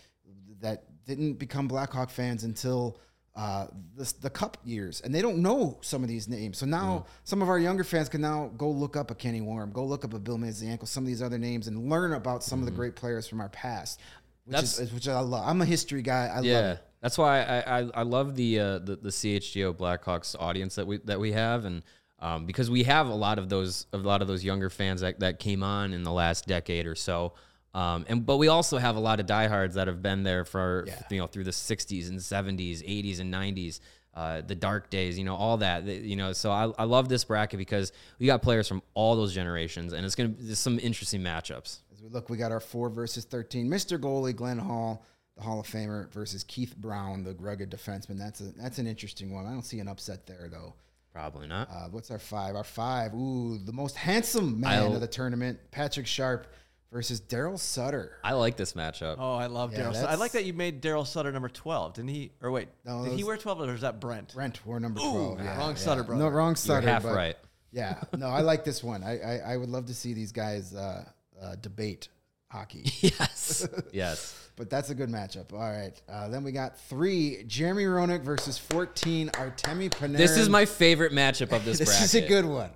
that 0.61 0.85
didn't 1.07 1.35
become 1.35 1.69
Blackhawk 1.69 2.11
fans 2.11 2.45
until. 2.45 2.99
Uh, 3.37 3.69
the, 3.95 4.13
the 4.23 4.31
cup 4.31 4.57
years, 4.65 5.01
and 5.03 5.15
they 5.15 5.23
don't 5.23 5.39
know 5.39 5.79
some 5.81 6.03
of 6.03 6.09
these 6.09 6.27
names. 6.27 6.59
So 6.59 6.67
now 6.67 7.07
some 7.23 7.41
of 7.41 7.49
our 7.49 7.59
younger 7.61 7.85
fans 7.85 8.09
can 8.09 8.21
now 8.21 8.51
go 8.57 8.69
look 8.69 8.97
up 8.97 9.13
a 9.13 9.15
Kenny 9.15 9.41
Wharram, 9.41 9.73
go 9.73 9.85
look 9.85 10.05
up 10.05 10.13
a 10.13 10.19
Bill 10.19 10.39
Mosienko, 10.39 10.89
some 10.89 11.05
of 11.05 11.07
these 11.07 11.23
other 11.23 11.39
names, 11.39 11.69
and 11.69 11.89
learn 11.89 12.15
about 12.15 12.43
some 12.43 12.59
of 12.59 12.65
the 12.65 12.73
great 12.73 12.97
players 12.97 13.29
from 13.29 13.41
our 13.41 13.49
past. 13.51 14.01
Which 14.45 14.55
That's- 14.55 14.81
is 14.81 14.93
which 14.93 15.07
I 15.07 15.21
love. 15.21 15.47
I'm 15.47 15.63
a 15.63 15.65
history 15.65 16.03
guy. 16.03 16.27
I 16.27 16.37
love 16.39 16.45
Yeah, 16.47 16.73
it. 16.73 16.79
That's 17.01 17.17
why 17.19 17.43
I, 17.43 17.81
I, 17.81 17.91
I 17.95 18.03
love 18.03 18.35
the, 18.35 18.59
uh, 18.61 18.79
the 18.79 18.97
the 18.97 19.11
CHGO 19.11 19.75
Blackhawks 19.75 20.35
audience 20.39 20.75
that 20.77 20.87
we 20.87 20.99
that 21.05 21.21
we 21.21 21.33
have, 21.33 21.65
and 21.65 21.83
um, 22.21 22.47
because 22.47 22.71
we 22.71 22.83
have 22.85 23.09
a 23.09 23.15
lot 23.15 23.39
of 23.39 23.49
those 23.49 23.87
a 23.93 23.99
lot 23.99 24.23
of 24.23 24.29
those 24.29 24.43
younger 24.45 24.71
fans 24.71 25.01
that, 25.03 25.21
that 25.21 25.39
came 25.39 25.63
on 25.63 25.93
in 25.93 26.03
the 26.03 26.13
last 26.13 26.47
decade 26.47 26.87
or 26.87 26.95
so, 26.95 27.35
um, 27.75 28.05
and 28.09 28.27
but 28.27 28.39
we 28.39 28.49
also 28.49 28.79
have 28.79 28.97
a 28.97 29.01
lot 29.01 29.21
of 29.21 29.27
diehards 29.27 29.75
that 29.77 29.87
have 29.87 30.03
been 30.03 30.23
there 30.25 30.45
for 30.45 30.85
Yeah. 30.87 31.01
you 31.11 31.19
know 31.19 31.27
through 31.27 31.45
the 31.45 31.53
'60s 31.53 32.09
and 32.09 32.19
'70s, 32.19 32.83
'80s 32.83 33.21
and 33.21 33.33
'90s. 33.33 33.81
Uh, 34.15 34.41
the 34.41 34.55
dark 34.57 34.91
days, 34.91 35.17
you 35.17 35.23
know, 35.25 35.37
all 35.37 35.59
that, 35.59 35.85
you 35.85 36.17
know. 36.17 36.33
So 36.33 36.51
I, 36.51 36.73
I 36.77 36.85
love 36.85 37.09
this 37.09 37.23
bracket 37.23 37.57
because 37.57 37.93
we 38.19 38.27
got 38.27 38.43
players 38.43 38.67
from 38.67 38.83
all 38.95 39.15
those 39.15 39.33
generations, 39.33 39.93
and 39.93 40.05
it's 40.05 40.17
gonna 40.17 40.33
there's 40.37 40.59
some 40.59 40.81
interesting 40.81 41.21
matchups. 41.21 41.83
As 41.93 42.03
we 42.03 42.09
look, 42.09 42.29
we 42.29 42.37
got 42.37 42.51
our 42.51 42.59
four 42.59 42.89
versus 42.91 43.25
thirteen. 43.25 43.69
Mr. 43.71 43.97
Goalie 43.97 44.35
Glenn 44.35 44.59
Hall, 44.59 45.05
the 45.39 45.45
Hall 45.45 45.61
of 45.61 45.67
Famer, 45.67 46.11
versus 46.13 46.45
Keith 46.45 46.77
Brown, 46.77 47.23
the 47.25 47.35
rugged 47.39 47.71
defenseman. 47.71 48.19
That's 48.19 48.41
a 48.41 48.53
that's 48.61 48.79
an 48.79 48.87
interesting 48.87 49.33
one. 49.33 49.47
I 49.47 49.51
don't 49.53 49.63
see 49.65 49.79
an 49.81 49.89
upset 49.89 50.27
there 50.27 50.49
though. 50.51 50.75
Probably 51.13 51.47
not. 51.49 51.69
Uh, 51.71 51.89
what's 51.91 52.11
our 52.11 52.19
five? 52.19 52.55
Our 52.55 52.65
five. 52.65 53.15
Ooh, 53.15 53.59
the 53.59 53.73
most 53.73 53.97
handsome 53.97 54.61
man 54.61 54.83
I'll- 54.83 54.95
of 54.95 55.01
the 55.01 55.07
tournament, 55.09 55.59
Patrick 55.71 56.07
Sharp 56.07 56.47
versus 56.93 57.21
Daryl 57.21 57.59
Sutter. 57.59 58.19
I 58.25 58.33
like 58.35 58.57
this 58.57 58.73
matchup. 58.75 59.17
Oh, 59.19 59.35
I 59.35 59.47
love 59.47 59.73
Yeah, 59.73 59.81
Daryl. 59.81 59.95
Sutter. 59.95 60.09
I 60.09 60.15
like 60.17 60.33
that 60.33 60.45
you 60.45 60.53
made 60.53 60.83
Daryl 60.83 61.07
Sutter 61.07 61.31
number 61.33 61.49
twelve. 61.49 61.95
Didn't 61.95 62.11
he? 62.11 62.33
Or 62.43 62.51
wait, 62.51 62.69
No, 62.85 63.05
did 63.05 63.13
he 63.13 63.19
those- 63.19 63.25
wear 63.27 63.37
twelve 63.37 63.61
or 63.61 63.73
is 63.75 63.81
that 63.83 64.01
Brent? 64.01 64.35
Brent, 64.35 64.65
we're 64.67 64.79
number 64.79 65.01
twelve. 65.01 65.39
yeah, 65.41 65.57
wrong 65.59 65.71
yeah. 65.71 65.77
Sutter, 65.77 66.03
brother. 66.03 66.23
No, 66.25 66.29
wrong 66.31 66.51
You're 66.51 66.57
Sutter. 66.57 66.89
half 66.89 67.03
but- 67.05 67.15
right. 67.15 67.37
Yeah, 67.71 68.01
no, 68.17 68.29
I 68.29 68.41
like 68.41 68.65
this 68.65 68.83
one. 68.83 69.05
I, 69.05 69.19
I 69.21 69.37
I 69.53 69.57
would 69.59 69.69
love 69.69 69.87
to 69.87 69.95
see 69.95 70.15
these 70.15 70.33
guys 70.33 70.75
uh, 70.75 71.05
uh, 71.41 71.55
debate 71.61 72.09
hockey. 72.51 72.85
Yes, 73.01 73.67
yes. 73.93 74.35
But 74.57 74.71
that's 74.71 74.91
a 74.91 74.95
good 74.95 75.09
matchup. 75.09 75.53
All 75.53 75.61
right. 75.61 75.93
Uh, 76.09 76.29
then 76.29 76.43
we 76.43 76.51
got 76.51 76.79
three 76.81 77.45
Jeremy 77.47 77.85
Roenick 77.85 78.23
versus 78.23 78.59
14 78.59 79.29
Artemi 79.31 79.89
Panarin. 79.89 80.17
This 80.17 80.37
is 80.37 80.49
my 80.49 80.65
favorite 80.65 81.13
matchup 81.13 81.53
of 81.53 81.65
this, 81.65 81.79
This 81.79 81.89
bracket. 81.89 82.05
is 82.05 82.15
a 82.17 82.27
good 82.27 82.45
one. 82.45 82.71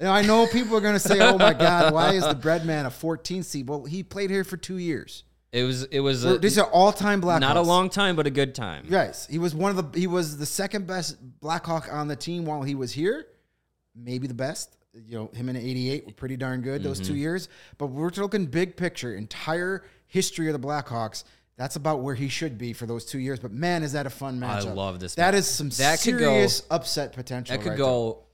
Now, 0.00 0.12
I 0.14 0.22
know 0.22 0.46
people 0.46 0.74
are 0.76 0.80
going 0.80 0.94
to 0.94 0.98
say, 1.00 1.20
oh 1.20 1.36
my 1.36 1.52
God, 1.52 1.92
why 1.92 2.12
is 2.14 2.24
the 2.24 2.34
bread 2.34 2.64
man 2.64 2.86
a 2.86 2.90
14 2.90 3.42
seed? 3.42 3.68
Well, 3.68 3.84
he 3.84 4.02
played 4.02 4.30
here 4.30 4.44
for 4.44 4.56
two 4.56 4.78
years. 4.78 5.24
It 5.52 5.64
was 5.64 5.82
it 5.84 6.00
was 6.00 6.24
a, 6.24 6.38
These 6.38 6.56
are 6.58 6.66
all 6.70 6.92
time 6.92 7.20
Blackhawks. 7.20 7.40
not 7.40 7.56
a 7.56 7.62
long 7.62 7.90
time, 7.90 8.16
but 8.16 8.26
a 8.26 8.30
good 8.30 8.54
time. 8.54 8.86
Yes. 8.88 9.26
He 9.26 9.38
was 9.38 9.54
one 9.54 9.76
of 9.76 9.92
the, 9.92 9.98
he 9.98 10.06
was 10.06 10.36
the 10.38 10.46
second 10.46 10.86
best 10.86 11.16
Blackhawk 11.40 11.92
on 11.92 12.06
the 12.08 12.16
team 12.16 12.44
while 12.46 12.62
he 12.62 12.74
was 12.74 12.92
here. 12.92 13.26
Maybe 13.96 14.26
the 14.28 14.34
best. 14.34 14.76
You 14.94 15.16
know, 15.18 15.30
him 15.34 15.48
in 15.48 15.56
88 15.56 16.06
were 16.06 16.12
pretty 16.12 16.36
darn 16.36 16.60
good 16.62 16.82
those 16.82 17.00
Mm-hmm. 17.00 17.12
two 17.12 17.18
years. 17.18 17.48
But 17.76 17.86
we're 17.88 18.10
talking 18.10 18.46
big 18.46 18.76
picture, 18.76 19.14
entire 19.14 19.84
history 20.06 20.48
of 20.48 20.60
the 20.60 20.66
Blackhawks. 20.66 21.24
That's 21.56 21.76
about 21.76 22.00
where 22.00 22.14
he 22.14 22.28
should 22.28 22.56
be 22.56 22.72
for 22.72 22.86
those 22.86 23.04
two 23.04 23.18
years. 23.18 23.38
But 23.40 23.52
man, 23.52 23.82
is 23.82 23.92
that 23.92 24.06
a 24.06 24.10
fun 24.10 24.42
I 24.42 24.60
love 24.60 25.00
this 25.00 25.14
That 25.16 25.32
match. 25.34 25.40
is 25.40 25.46
some 25.48 25.68
That 25.70 26.00
could 26.00 26.12
go- 26.18 26.18
serious 26.18 26.62
upset 26.70 27.12
potential. 27.12 27.56
That 27.56 27.62
could 27.62 27.70
right 27.70 27.78
go 27.78 28.24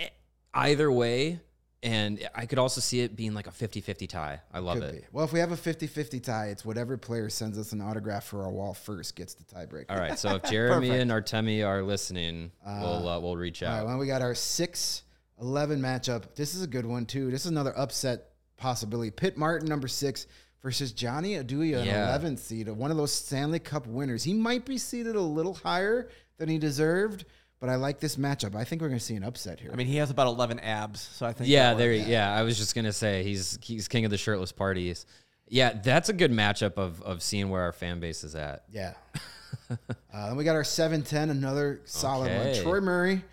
e- 0.00 0.06
either 0.54 0.90
way, 0.90 1.40
and 1.82 2.26
I 2.34 2.46
could 2.46 2.58
also 2.60 2.80
see 2.80 3.00
it 3.00 3.14
being 3.16 3.34
like 3.34 3.46
a 3.48 3.50
50-50 3.50 4.08
tie. 4.08 4.40
I 4.52 4.60
love 4.60 4.80
there. 4.80 4.90
it. 4.90 5.00
Be. 5.02 5.06
Well, 5.12 5.24
if 5.24 5.32
we 5.32 5.40
have 5.40 5.50
a 5.52 5.56
50-50 5.56 6.22
tie, 6.22 6.46
it's 6.48 6.64
whatever 6.64 6.96
player 6.96 7.28
sends 7.28 7.58
us 7.58 7.72
an 7.72 7.80
autograph 7.82 8.24
for 8.24 8.44
our 8.44 8.50
wall 8.50 8.74
first 8.74 9.14
gets 9.16 9.34
the 9.34 9.44
tiebreaker. 9.44 9.86
All 9.90 9.98
right, 9.98 10.18
so 10.18 10.36
if 10.36 10.42
Jeremy 10.50 10.90
and 10.90 11.10
Artemi 11.10 11.66
are 11.66 11.82
listening, 11.82 12.52
we'll 12.64 13.08
uh, 13.08 13.18
we'll 13.20 13.36
reach 13.36 13.62
All 13.62 13.68
right, 13.70 13.80
out. 13.80 13.86
well, 13.86 13.98
we 13.98 14.06
got 14.06 14.22
our 14.22 14.34
6 14.36 15.02
11 15.40 15.80
matchup. 15.80 16.34
This 16.34 16.54
is 16.54 16.62
a 16.62 16.66
good 16.66 16.86
one, 16.86 17.06
too. 17.06 17.30
This 17.30 17.42
is 17.44 17.50
another 17.50 17.76
upset 17.78 18.28
possibility. 18.56 19.10
Pitt 19.10 19.36
Martin, 19.36 19.68
number 19.68 19.88
six, 19.88 20.26
versus 20.62 20.92
Johnny 20.92 21.34
Oduya, 21.34 21.84
Yeah. 21.84 22.14
an 22.14 22.20
11th 22.22 22.38
seed, 22.38 22.68
one 22.68 22.90
of 22.90 22.96
those 22.96 23.12
Stanley 23.12 23.58
Cup 23.58 23.86
winners. 23.86 24.24
He 24.24 24.32
might 24.34 24.64
be 24.64 24.78
seated 24.78 25.14
a 25.14 25.20
little 25.20 25.54
higher 25.54 26.08
than 26.38 26.48
he 26.48 26.58
deserved, 26.58 27.24
but 27.60 27.68
I 27.68 27.76
like 27.76 28.00
this 28.00 28.16
matchup. 28.16 28.54
I 28.54 28.64
think 28.64 28.80
we're 28.82 28.88
going 28.88 28.98
to 28.98 29.04
see 29.04 29.14
an 29.14 29.24
upset 29.24 29.60
here. 29.60 29.70
I 29.72 29.76
mean, 29.76 29.86
he 29.86 29.96
has 29.96 30.10
about 30.10 30.26
eleven 30.26 30.58
abs, 30.60 31.00
so 31.00 31.24
I 31.26 31.32
think. 31.32 31.48
yeah, 31.48 31.74
there. 31.74 31.92
works. 31.96 32.08
Yeah, 32.08 32.34
I 32.34 32.42
was 32.42 32.56
just 32.58 32.74
gonna 32.74 32.92
say 32.92 33.22
he's 33.22 33.58
he's 33.62 33.88
king 33.88 34.04
of 34.04 34.10
the 34.10 34.18
shirtless 34.18 34.52
parties. 34.52 35.06
Yeah, 35.48 35.72
that's 35.72 36.08
a 36.08 36.12
good 36.12 36.32
matchup 36.32 36.74
of 36.78 37.00
of 37.02 37.22
seeing 37.22 37.48
where 37.48 37.62
our 37.62 37.72
fan 37.72 38.00
base 38.00 38.24
is 38.24 38.34
at. 38.34 38.64
Yeah. 38.70 38.94
uh, 39.70 39.76
then 40.12 40.36
we 40.36 40.44
got 40.44 40.54
our 40.56 40.62
7-10, 40.62 41.30
another 41.30 41.80
solid 41.84 42.30
Okay. 42.30 42.52
one. 42.54 42.62
Troy 42.62 42.80
Murray. 42.80 43.24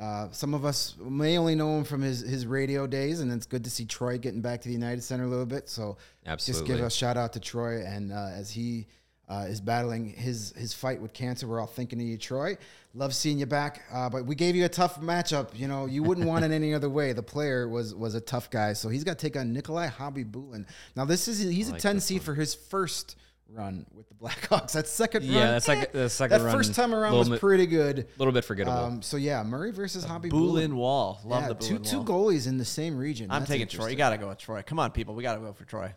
Uh, 0.00 0.28
some 0.30 0.54
of 0.54 0.64
us 0.64 0.94
may 0.98 1.36
only 1.36 1.54
know 1.54 1.76
him 1.76 1.84
from 1.84 2.00
his, 2.00 2.20
his 2.20 2.46
radio 2.46 2.86
days, 2.86 3.20
and 3.20 3.30
it's 3.30 3.44
good 3.44 3.64
to 3.64 3.70
see 3.70 3.84
Troy 3.84 4.16
getting 4.16 4.40
back 4.40 4.62
to 4.62 4.68
the 4.68 4.72
United 4.72 5.04
Center 5.04 5.24
a 5.24 5.28
little 5.28 5.44
bit. 5.44 5.68
So 5.68 5.98
just 6.46 6.64
give 6.64 6.76
a 6.86 6.90
shout 6.90 7.18
out 7.18 7.34
to 7.34 7.40
Troy. 7.40 7.84
And 7.84 8.10
uh, 8.10 8.30
as 8.34 8.50
he 8.50 8.86
uh, 9.28 9.44
is 9.46 9.60
battling 9.60 10.08
his, 10.08 10.54
his 10.56 10.72
fight 10.72 11.02
with 11.02 11.12
cancer, 11.12 11.46
we're 11.46 11.60
all 11.60 11.66
thinking 11.66 12.00
of 12.00 12.06
you, 12.06 12.16
Troy. 12.16 12.56
Love 12.94 13.14
seeing 13.14 13.38
you 13.38 13.44
back. 13.44 13.82
Uh, 13.92 14.08
but 14.08 14.24
we 14.24 14.34
gave 14.34 14.56
you 14.56 14.64
a 14.64 14.70
tough 14.70 14.98
matchup. 15.02 15.50
You 15.54 15.68
know, 15.68 15.84
you 15.84 16.02
wouldn't 16.02 16.26
want 16.26 16.46
it 16.46 16.50
any 16.52 16.72
other 16.72 16.88
way. 16.88 17.12
The 17.12 17.22
player 17.22 17.68
was 17.68 17.94
was 17.94 18.14
a 18.14 18.22
tough 18.22 18.48
guy. 18.48 18.72
So 18.72 18.88
he's 18.88 19.04
got 19.04 19.18
to 19.18 19.26
take 19.26 19.36
on 19.36 19.52
Nikolai 19.52 19.88
Khabibulin. 19.88 20.64
Now, 20.96 21.04
this 21.04 21.28
is 21.28 21.40
he's 21.40 21.68
a 21.68 21.78
10 21.78 22.00
seed 22.00 22.22
for 22.22 22.32
his 22.32 22.54
first 22.54 23.16
run 23.52 23.86
with 23.94 24.08
the 24.08 24.14
Blackhawks. 24.14 24.72
That 24.80 24.86
second 24.86 25.24
run, 25.24 25.32
Yeah, 25.32 25.50
that's 25.52 25.68
eh, 25.68 25.74
like 25.74 25.92
the 25.92 26.08
second 26.08 26.38
that 26.38 26.44
run. 26.46 26.54
first 26.54 26.74
time 26.74 26.94
around 26.94 27.16
was 27.16 27.28
bit- 27.28 27.40
pretty 27.40 27.66
good. 27.66 27.98
A 28.00 28.06
little 28.18 28.32
bit 28.32 28.44
forgettable. 28.44 28.78
Um, 28.78 29.02
so 29.02 29.16
yeah, 29.16 29.42
Murray 29.42 29.72
versus 29.72 30.04
Hobby 30.04 30.30
Boolin 30.30 30.74
Wall. 30.74 31.20
Love 31.24 31.42
yeah, 31.42 31.48
the 31.48 31.54
two 31.54 31.78
Boolin 31.78 31.90
two 31.90 32.00
Wall. 32.00 32.30
goalies 32.30 32.46
in 32.46 32.58
the 32.58 32.64
same 32.64 32.96
region. 32.96 33.30
I'm 33.30 33.40
That's 33.40 33.50
taking 33.50 33.68
Troy. 33.68 33.88
You 33.88 33.96
got 33.96 34.10
to 34.10 34.18
go 34.18 34.28
with 34.28 34.38
Troy. 34.38 34.62
Come 34.62 34.78
on, 34.78 34.90
people. 34.92 35.14
We 35.14 35.22
got 35.22 35.34
to 35.34 35.40
go 35.40 35.52
for 35.52 35.64
Troy. 35.64 35.92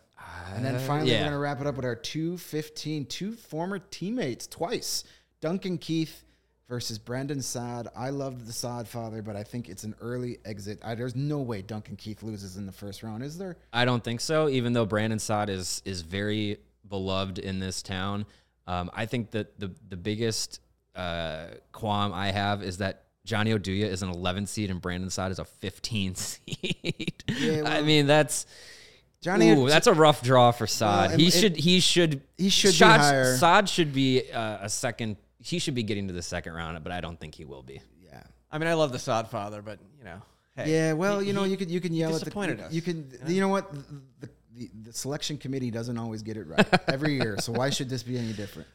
And 0.54 0.64
then 0.64 0.78
finally, 0.80 1.10
yeah. 1.10 1.18
we're 1.18 1.24
going 1.24 1.32
to 1.32 1.38
wrap 1.38 1.60
it 1.60 1.66
up 1.66 1.76
with 1.76 1.84
our 1.84 1.96
215, 1.96 3.06
two 3.06 3.32
former 3.32 3.78
teammates 3.78 4.46
twice. 4.46 5.04
Duncan 5.40 5.78
Keith 5.78 6.24
versus 6.68 6.98
Brandon 6.98 7.42
Saad. 7.42 7.88
I 7.94 8.10
loved 8.10 8.46
the 8.46 8.52
Saad 8.52 8.88
father, 8.88 9.20
but 9.22 9.36
I 9.36 9.42
think 9.42 9.68
it's 9.68 9.84
an 9.84 9.94
early 10.00 10.38
exit. 10.44 10.78
I, 10.82 10.94
there's 10.94 11.14
no 11.14 11.40
way 11.40 11.62
Duncan 11.62 11.96
Keith 11.96 12.22
loses 12.22 12.56
in 12.56 12.66
the 12.66 12.72
first 12.72 13.02
round, 13.02 13.22
is 13.22 13.36
there? 13.36 13.56
I 13.72 13.84
don't 13.84 14.02
think 14.02 14.20
so. 14.20 14.48
Even 14.48 14.72
though 14.72 14.86
Brandon 14.86 15.18
Saad 15.18 15.50
is 15.50 15.82
is 15.84 16.00
very 16.00 16.58
beloved 16.88 17.38
in 17.38 17.58
this 17.60 17.82
town, 17.82 18.26
um, 18.66 18.90
I 18.94 19.06
think 19.06 19.30
that 19.32 19.58
the 19.58 19.70
the 19.88 19.96
biggest 19.96 20.60
uh, 20.94 21.46
qualm 21.72 22.12
I 22.12 22.30
have 22.30 22.62
is 22.62 22.78
that 22.78 23.04
Johnny 23.24 23.52
Oduya 23.52 23.84
is 23.86 24.02
an 24.02 24.10
11 24.10 24.46
seed 24.46 24.70
and 24.70 24.80
Brandon 24.80 25.08
Saad 25.10 25.32
is 25.32 25.38
a 25.38 25.44
15 25.44 26.14
seed. 26.14 27.24
Yeah, 27.28 27.62
I 27.64 27.82
mean 27.82 28.06
that's 28.06 28.46
Johnny, 29.22 29.50
Ooh, 29.52 29.68
that's 29.68 29.86
a 29.86 29.94
rough 29.94 30.22
draw 30.22 30.50
for 30.50 30.66
Saad. 30.66 31.12
and 31.12 31.20
he 31.20 31.28
it- 31.28 31.32
should 31.32 31.56
he 31.56 31.80
should 31.80 32.20
He 32.36 32.48
should 32.50 32.72
be 32.72 32.84
higher. 32.84 33.36
Saad 33.36 33.68
should 33.68 33.92
be 33.92 34.30
uh, 34.30 34.58
a 34.60 34.68
second. 34.68 35.16
He 35.40 35.58
should 35.58 35.74
be 35.74 35.82
getting 35.82 36.08
to 36.08 36.14
the 36.14 36.22
second 36.22 36.52
round, 36.54 36.82
but 36.84 36.92
I 36.92 37.00
don't 37.00 37.18
think 37.18 37.34
he 37.34 37.44
will 37.44 37.62
be. 37.62 37.80
yeah. 38.02 38.22
I 38.52 38.58
mean, 38.58 38.68
I 38.68 38.74
love 38.74 38.92
the 38.92 38.98
Saad 38.98 39.28
father, 39.30 39.62
but 39.62 39.78
you 39.98 40.04
know, 40.04 40.20
hey, 40.56 40.70
Yeah, 40.72 40.92
well, 40.92 41.20
he- 41.20 41.28
you 41.28 41.32
know, 41.32 41.44
he- 41.44 41.50
you 41.52 41.56
can 41.56 41.68
you 41.70 41.80
can 41.80 41.92
yell 41.94 42.10
at 42.10 42.14
the 42.20 42.24
disappointed 42.26 42.58
you, 42.60 42.64
us, 42.66 42.72
you 42.72 42.82
can 42.82 43.10
you 43.26 43.40
know 43.40 43.48
what 43.48 43.72
the, 44.20 44.28
the 44.56 44.70
the 44.82 44.92
selection 44.92 45.36
committee 45.38 45.70
doesn't 45.70 45.98
always 45.98 46.22
get 46.22 46.36
it 46.36 46.46
right 46.46 46.66
every 46.88 47.14
year. 47.14 47.36
So 47.40 47.52
why 47.52 47.70
should 47.70 47.88
this 47.88 48.02
be 48.02 48.18
any 48.18 48.32
different? 48.32 48.68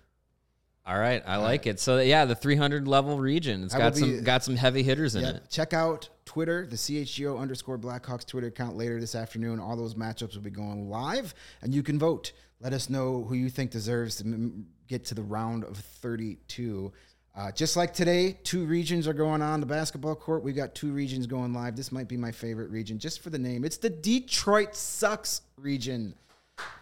All 0.85 0.97
right, 0.97 1.21
I 1.27 1.35
like 1.37 1.67
it. 1.67 1.79
So 1.79 1.99
yeah, 1.99 2.25
the 2.25 2.35
300 2.35 2.87
level 2.87 3.19
region. 3.19 3.63
It's 3.63 3.75
I 3.75 3.77
got 3.77 3.95
some 3.95 4.17
be- 4.17 4.21
got 4.21 4.43
some 4.43 4.55
heavy 4.55 4.81
hitters 4.81 5.15
in 5.15 5.21
Yeah, 5.21 5.29
it. 5.35 5.43
check 5.49 5.73
out 5.73 6.09
Twitter, 6.25 6.65
the 6.65 6.75
CHGO 6.77 7.37
underscore 7.39 7.77
Blackhawks 7.77 8.25
Twitter 8.25 8.47
account 8.47 8.75
later 8.75 8.99
this 8.99 9.13
afternoon. 9.13 9.59
All 9.59 9.75
those 9.75 9.93
matchups 9.95 10.33
will 10.35 10.41
be 10.41 10.49
going 10.49 10.89
live, 10.89 11.33
and 11.61 11.73
you 11.75 11.83
can 11.83 11.99
vote. 11.99 12.31
Let 12.61 12.73
us 12.73 12.89
know 12.89 13.23
who 13.23 13.35
you 13.35 13.49
think 13.49 13.71
deserves 13.71 14.15
to 14.17 14.23
m- 14.25 14.67
get 14.87 15.05
to 15.05 15.15
the 15.15 15.21
round 15.21 15.63
of 15.63 15.77
32. 15.77 16.91
Uh, 17.35 17.51
just 17.51 17.77
like 17.77 17.93
today, 17.93 18.37
two 18.43 18.65
regions 18.65 19.07
are 19.07 19.13
going 19.13 19.41
on 19.41 19.59
the 19.59 19.65
basketball 19.65 20.15
court. 20.15 20.43
We 20.43 20.51
got 20.51 20.75
two 20.75 20.91
regions 20.91 21.25
going 21.27 21.53
live. 21.53 21.75
This 21.75 21.91
might 21.91 22.07
be 22.07 22.17
my 22.17 22.31
favorite 22.31 22.69
region, 22.69 22.99
just 22.99 23.21
for 23.21 23.29
the 23.29 23.39
name. 23.39 23.63
It's 23.63 23.77
the 23.77 23.89
Detroit 23.89 24.75
Sucks 24.75 25.41
region. 25.57 26.15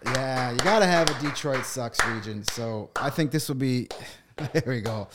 Yeah, 0.06 0.52
you 0.52 0.58
got 0.60 0.80
to 0.80 0.88
have 0.88 1.10
a 1.10 1.22
Detroit 1.22 1.64
Sucks 1.66 2.04
region. 2.08 2.44
So 2.46 2.90
I 2.96 3.10
think 3.10 3.32
this 3.32 3.48
will 3.48 3.56
be. 3.56 3.88
There 4.54 4.62
we 4.68 4.82
go. 4.82 5.08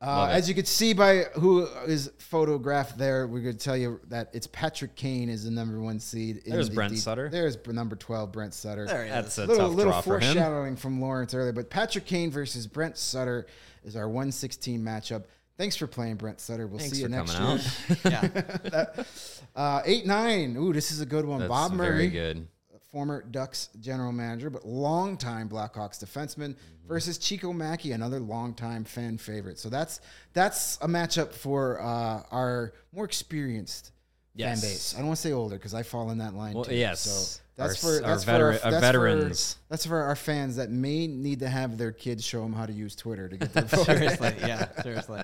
Uh, 0.00 0.26
as 0.32 0.48
you 0.48 0.54
can 0.56 0.64
see 0.64 0.92
by 0.92 1.26
who 1.36 1.64
is 1.86 2.10
photographed 2.18 2.98
there, 2.98 3.28
we're 3.28 3.38
going 3.40 3.56
to 3.56 3.64
tell 3.64 3.76
you 3.76 4.00
that 4.08 4.30
it's 4.32 4.48
Patrick 4.48 4.96
Kane 4.96 5.28
is 5.28 5.44
the 5.44 5.50
number 5.52 5.80
one 5.80 6.00
seed. 6.00 6.42
in 6.44 6.50
There's 6.52 6.68
the 6.68 6.74
Brent 6.74 6.92
D- 6.92 6.98
Sutter. 6.98 7.28
There's 7.30 7.56
number 7.68 7.94
12, 7.94 8.32
Brent 8.32 8.52
Sutter. 8.52 8.84
There 8.86 9.04
he 9.04 9.10
That's 9.10 9.38
is. 9.38 9.44
a 9.44 9.46
little 9.46 9.68
tough 9.68 9.76
little 9.76 9.92
draw 9.92 10.00
for 10.00 10.14
him. 10.16 10.22
foreshadowing 10.34 10.74
from 10.74 11.00
Lawrence 11.00 11.34
earlier, 11.34 11.52
but 11.52 11.70
Patrick 11.70 12.04
Kane 12.04 12.32
versus 12.32 12.66
Brent 12.66 12.98
Sutter 12.98 13.46
is 13.86 13.96
our 13.96 14.08
116 14.08 14.80
matchup. 14.82 15.24
Thanks 15.56 15.74
for 15.76 15.86
playing, 15.86 16.16
Brent 16.16 16.38
Sutter. 16.40 16.66
We'll 16.66 16.78
Thanks 16.80 16.96
see 16.98 17.02
you 17.02 17.08
next 17.08 17.38
year. 17.38 17.58
yeah, 18.04 18.86
Uh, 19.56 19.80
eight 19.86 20.04
nine. 20.04 20.54
Ooh, 20.58 20.74
this 20.74 20.90
is 20.90 21.00
a 21.00 21.06
good 21.06 21.24
one. 21.24 21.38
That's 21.38 21.48
Bob 21.48 21.72
Murray, 21.72 22.08
very 22.08 22.10
good. 22.10 22.46
former 22.90 23.22
Ducks 23.22 23.70
general 23.80 24.12
manager, 24.12 24.50
but 24.50 24.66
longtime 24.66 25.48
Blackhawks 25.48 26.04
defenseman, 26.04 26.54
Mm-hmm. 26.56 26.88
versus 26.88 27.16
Chico 27.18 27.52
Maki, 27.54 27.94
another 27.94 28.20
longtime 28.20 28.84
fan 28.84 29.16
favorite. 29.16 29.58
So 29.58 29.70
that's 29.70 30.00
that's 30.34 30.76
a 30.82 30.86
matchup 30.86 31.32
for 31.32 31.80
uh, 31.80 32.22
our 32.30 32.74
more 32.92 33.04
experienced 33.06 33.92
Yes. 34.34 34.60
fan 34.60 34.70
base. 34.70 34.94
I 34.94 34.98
don't 34.98 35.06
want 35.06 35.16
to 35.16 35.22
say 35.22 35.32
older 35.32 35.56
because 35.56 35.72
I 35.72 35.82
fall 35.82 36.10
in 36.10 36.18
that 36.18 36.34
line 36.34 36.52
Well, 36.54 36.64
too. 36.66 36.74
yes. 36.76 37.00
So 37.00 37.40
that's 37.56 37.82
Our 37.84 38.00
for 38.00 38.04
our 38.04 38.10
that's 38.10 38.24
for 38.24 38.30
our 38.32 38.52
that's 38.52 38.80
veterans. 38.80 39.52
For, 39.54 39.58
that's 39.70 39.86
for 39.86 40.02
our 40.02 40.16
fans 40.16 40.56
that 40.56 40.70
may 40.70 41.06
need 41.06 41.40
to 41.40 41.48
have 41.48 41.78
their 41.78 41.92
kids 41.92 42.24
show 42.24 42.42
them 42.42 42.52
how 42.52 42.66
to 42.66 42.72
use 42.72 42.94
Twitter 42.94 43.28
to 43.28 43.36
get 43.36 43.52
their 43.54 43.64
vote. 43.64 43.86
seriously, 43.86 44.34
yeah, 44.40 44.82
seriously. 44.82 45.22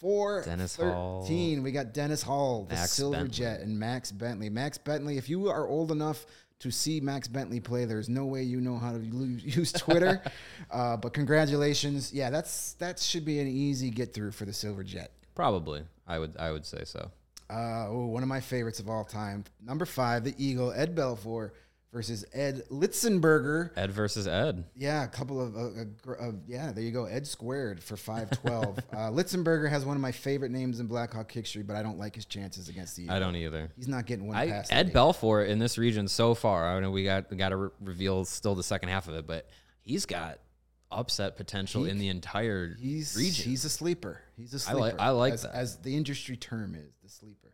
Four 0.00 0.42
Dennis 0.42 0.76
thirteen. 0.76 1.62
We 1.62 1.72
got 1.72 1.94
Dennis 1.94 2.22
Hull, 2.22 2.64
the 2.64 2.74
Max 2.74 2.92
Silver 2.92 3.16
Bentley. 3.16 3.34
Jet, 3.34 3.60
and 3.60 3.78
Max 3.78 4.12
Bentley. 4.12 4.50
Max 4.50 4.76
Bentley. 4.76 5.16
If 5.16 5.30
you 5.30 5.48
are 5.48 5.66
old 5.66 5.90
enough 5.90 6.26
to 6.58 6.70
see 6.70 7.00
Max 7.00 7.28
Bentley 7.28 7.60
play, 7.60 7.86
there's 7.86 8.08
no 8.08 8.26
way 8.26 8.42
you 8.42 8.60
know 8.60 8.76
how 8.76 8.92
to 8.92 8.98
use 9.04 9.72
Twitter. 9.72 10.22
uh, 10.70 10.98
but 10.98 11.14
congratulations. 11.14 12.12
Yeah, 12.12 12.28
that's 12.28 12.74
that 12.74 12.98
should 12.98 13.24
be 13.24 13.40
an 13.40 13.48
easy 13.48 13.88
get 13.90 14.12
through 14.12 14.32
for 14.32 14.44
the 14.44 14.52
Silver 14.52 14.84
Jet. 14.84 15.12
Probably, 15.34 15.82
I 16.06 16.18
would 16.18 16.36
I 16.38 16.52
would 16.52 16.66
say 16.66 16.84
so. 16.84 17.10
Uh, 17.48 17.86
oh, 17.88 18.06
one 18.06 18.22
of 18.22 18.28
my 18.28 18.40
favorites 18.40 18.80
of 18.80 18.88
all 18.88 19.04
time. 19.04 19.44
Number 19.64 19.84
five, 19.84 20.24
the 20.24 20.34
Eagle, 20.36 20.72
Ed 20.72 20.96
Belfour 20.96 21.52
versus 21.92 22.24
Ed 22.34 22.62
Litzenberger. 22.70 23.70
Ed 23.76 23.92
versus 23.92 24.26
Ed. 24.26 24.64
Yeah, 24.74 25.04
a 25.04 25.08
couple 25.08 25.40
of, 25.40 25.56
uh, 25.56 26.12
uh, 26.12 26.32
yeah, 26.48 26.72
there 26.72 26.82
you 26.82 26.90
go. 26.90 27.04
Ed 27.04 27.26
squared 27.26 27.82
for 27.82 27.96
512. 27.96 28.78
uh, 28.92 28.96
Litzenberger 29.10 29.70
has 29.70 29.84
one 29.84 29.96
of 29.96 30.02
my 30.02 30.12
favorite 30.12 30.50
names 30.50 30.80
in 30.80 30.86
Blackhawk 30.88 31.30
history, 31.30 31.62
but 31.62 31.76
I 31.76 31.82
don't 31.82 31.98
like 31.98 32.14
his 32.16 32.24
chances 32.26 32.68
against 32.68 32.96
the 32.96 33.04
Eagle. 33.04 33.14
I 33.14 33.18
don't 33.18 33.36
either. 33.36 33.70
He's 33.76 33.88
not 33.88 34.06
getting 34.06 34.26
one 34.26 34.36
I, 34.36 34.48
past 34.48 34.72
Ed. 34.72 34.92
Belfour 34.92 35.46
in 35.46 35.58
this 35.58 35.78
region 35.78 36.08
so 36.08 36.34
far. 36.34 36.66
I 36.76 36.80
know 36.80 36.90
we 36.90 37.04
got 37.04 37.30
we 37.30 37.36
got 37.36 37.50
to 37.50 37.56
re- 37.56 37.70
reveal 37.80 38.24
still 38.24 38.54
the 38.54 38.62
second 38.64 38.88
half 38.88 39.08
of 39.08 39.14
it, 39.14 39.26
but 39.26 39.48
he's 39.82 40.04
got 40.04 40.40
upset 40.90 41.36
potential 41.36 41.84
He- 41.84 41.90
in 41.90 41.98
the 41.98 42.08
entire 42.08 42.74
He's 42.78 43.16
region. 43.16 43.50
he's 43.50 43.64
a 43.64 43.70
sleeper. 43.70 44.20
He's 44.36 44.52
a 44.52 44.56
I 44.56 44.58
sleeper. 44.58 44.80
like- 44.80 45.00
I 45.00 45.10
like 45.10 45.32
as, 45.34 45.42
that. 45.42 45.54
as 45.54 45.76
the 45.78 45.96
industry 45.96 46.36
term 46.36 46.74
is, 46.74 46.92
the 47.02 47.08
sleeper. 47.08 47.52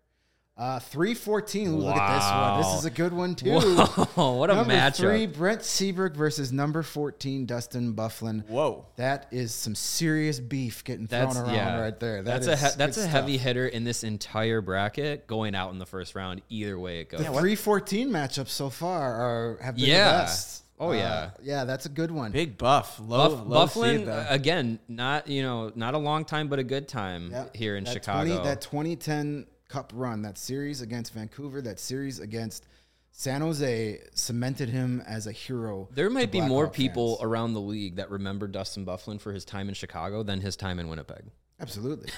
Uh, 0.55 0.79
314. 0.79 1.69
Ooh, 1.69 1.77
Look 1.79 1.97
at 1.97 2.15
this 2.15 2.31
one. 2.31 2.61
This 2.61 2.79
is 2.81 2.85
a 2.85 2.91
good 2.91 3.15
one, 3.15 3.35
too. 3.35 3.59
Whoa, 3.59 4.33
what 4.37 4.51
a 4.51 4.55
number 4.55 4.75
matchup! 4.75 4.97
three, 4.97 5.27
Brent 5.27 5.63
Seabrook 5.63 6.15
versus 6.15 6.53
number 6.53 6.83
14, 6.83 7.47
Dustin 7.47 7.95
Byfuglien. 7.95 8.47
Whoa. 8.49 8.85
That 8.97 9.29
is 9.31 9.55
some 9.55 9.75
serious 9.75 10.39
beef 10.41 10.85
getting 10.85 11.07
That's 11.07 11.33
thrown 11.35 11.47
around 11.47 11.55
yeah, 11.55 11.81
right 11.81 11.99
there. 11.99 12.23
That 12.23 12.43
that's 12.43 12.47
a 12.49 12.57
he- 12.69 12.77
that's 12.77 12.97
good 12.99 13.07
a 13.07 13.09
heavy 13.09 13.39
hitter 13.39 13.67
in 13.67 13.85
this 13.85 14.05
entire 14.05 14.61
bracket, 14.61 15.27
going 15.27 15.55
out 15.55 15.73
in 15.73 15.79
the 15.79 15.87
first 15.87 16.15
round. 16.15 16.43
Either 16.51 16.79
way 16.79 17.01
it 17.01 17.09
goes. 17.09 17.21
The 17.21 17.27
314 17.29 18.11
matchups 18.11 18.49
so 18.49 18.69
far 18.69 19.15
are 19.15 19.59
have 19.63 19.77
been 19.77 19.87
Yeah. 19.87 20.05
the 20.13 20.23
best. 20.25 20.65
Oh, 20.81 20.91
Uh, 20.91 20.95
yeah. 20.95 21.31
yeah, 21.43 21.65
that's 21.65 21.87
a 21.87 21.89
good 21.89 22.11
one. 22.11 22.33
Big 22.33 22.59
buff. 22.59 22.99
Low, 23.01 23.29
Buff, 23.37 23.47
low 23.47 23.67
Byfuglien 23.67 23.99
seed, 23.99 24.07
though. 24.09 24.27
again, 24.29 24.79
not 24.89 25.29
you 25.29 25.43
know, 25.43 25.71
not 25.77 25.95
a 25.95 25.99
long 25.99 26.25
time, 26.25 26.49
but 26.49 26.59
a 26.59 26.65
good 26.65 26.89
time 26.89 27.31
Yeah. 27.31 27.45
here 27.55 27.77
in 27.77 27.85
that 27.85 27.93
Chicago. 27.93 28.29
20, 28.35 28.45
that 28.49 28.61
2010 28.61 29.47
Cup 29.69 29.93
run, 29.95 30.23
that 30.23 30.37
series 30.39 30.81
against 30.81 31.13
Vancouver, 31.15 31.63
that 31.63 31.79
series 31.81 32.19
against 32.21 32.67
San 33.13 33.41
Jose 33.43 34.01
cemented 34.15 34.69
him 34.71 35.03
as 35.07 35.27
a 35.27 35.33
hero. 35.33 35.89
there 35.93 36.11
might 36.11 36.31
be 36.33 36.41
more 36.41 36.65
Blackhawk 36.65 36.75
people 36.77 37.17
fans. 37.17 37.27
around 37.31 37.53
the 37.55 37.61
league 37.61 37.97
that 37.97 38.11
remember 38.11 38.47
Dustin 38.49 38.85
Byfuglien 38.85 39.21
for 39.21 39.33
his 39.33 39.45
time 39.45 39.69
in 39.69 39.75
Chicago 39.75 40.23
than 40.23 40.41
his 40.41 40.57
time 40.57 40.79
in 40.79 40.89
Winnipeg. 40.89 41.25
Absolutely, 41.63 42.09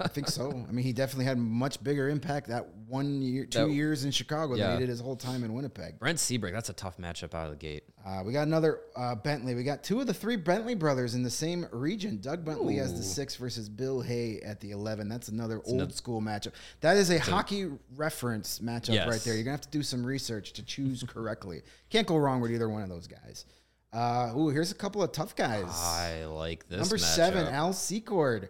I 0.00 0.06
think 0.06 0.28
so. 0.28 0.50
I 0.68 0.70
mean, 0.70 0.84
he 0.84 0.92
definitely 0.92 1.24
had 1.24 1.36
much 1.36 1.82
bigger 1.82 2.08
impact 2.08 2.46
that 2.46 2.64
one 2.86 3.20
year, 3.20 3.44
two 3.44 3.66
That- 3.66 3.70
years 3.70 4.04
in 4.04 4.12
Chicago 4.12 4.56
than 4.56 4.74
he 4.74 4.78
did 4.78 4.88
his 4.88 5.00
whole 5.00 5.16
time 5.16 5.42
in 5.42 5.52
Winnipeg. 5.52 5.98
Brent 5.98 6.20
Seabrook, 6.20 6.52
that's 6.52 6.68
a 6.68 6.72
tough 6.74 6.96
matchup 6.98 7.34
out 7.34 7.46
of 7.46 7.50
the 7.50 7.56
gate. 7.56 7.82
Uh, 8.06 8.22
we 8.24 8.32
got 8.32 8.46
another 8.46 8.80
uh, 8.94 9.16
Bentley. 9.16 9.54
We 9.56 9.64
got 9.64 9.82
two 9.82 10.00
of 10.00 10.06
the 10.06 10.14
three 10.14 10.36
Bentley 10.36 10.76
brothers 10.76 11.14
in 11.16 11.24
the 11.24 11.30
same 11.30 11.66
region. 11.72 12.20
Doug 12.20 12.44
Bentley 12.44 12.76
has 12.76 12.94
the 12.96 13.02
six 13.02 13.34
versus 13.34 13.68
Bill 13.68 14.00
Hay 14.00 14.38
at 14.44 14.60
the 14.60 14.70
eleven. 14.70 15.08
That's 15.08 15.26
another 15.28 15.56
old 15.64 15.74
another- 15.74 15.92
school 15.92 16.22
matchup. 16.22 16.52
That 16.80 16.96
is 16.96 17.10
a 17.10 17.18
hockey 17.18 17.68
reference 17.96 18.60
matchup 18.60 18.94
Yes. 18.94 19.08
right 19.08 19.20
there. 19.22 19.34
You're 19.34 19.42
gonna 19.42 19.54
have 19.56 19.60
to 19.62 19.70
do 19.70 19.82
some 19.82 20.06
research 20.06 20.52
to 20.52 20.62
choose 20.64 21.02
correctly. 21.08 21.62
Can't 21.90 22.06
go 22.06 22.16
wrong 22.16 22.40
with 22.40 22.52
either 22.52 22.68
one 22.68 22.82
of 22.84 22.88
those 22.88 23.08
guys. 23.08 23.44
Uh, 23.92 24.32
ooh, 24.36 24.48
here's 24.48 24.72
a 24.72 24.74
couple 24.74 25.02
of 25.04 25.12
tough 25.12 25.36
guys. 25.36 25.64
I 25.68 26.24
like 26.24 26.68
this. 26.68 26.80
number 26.80 26.98
seven, 26.98 27.46
matchup. 27.46 27.52
Al 27.52 27.72
Secord 27.72 28.48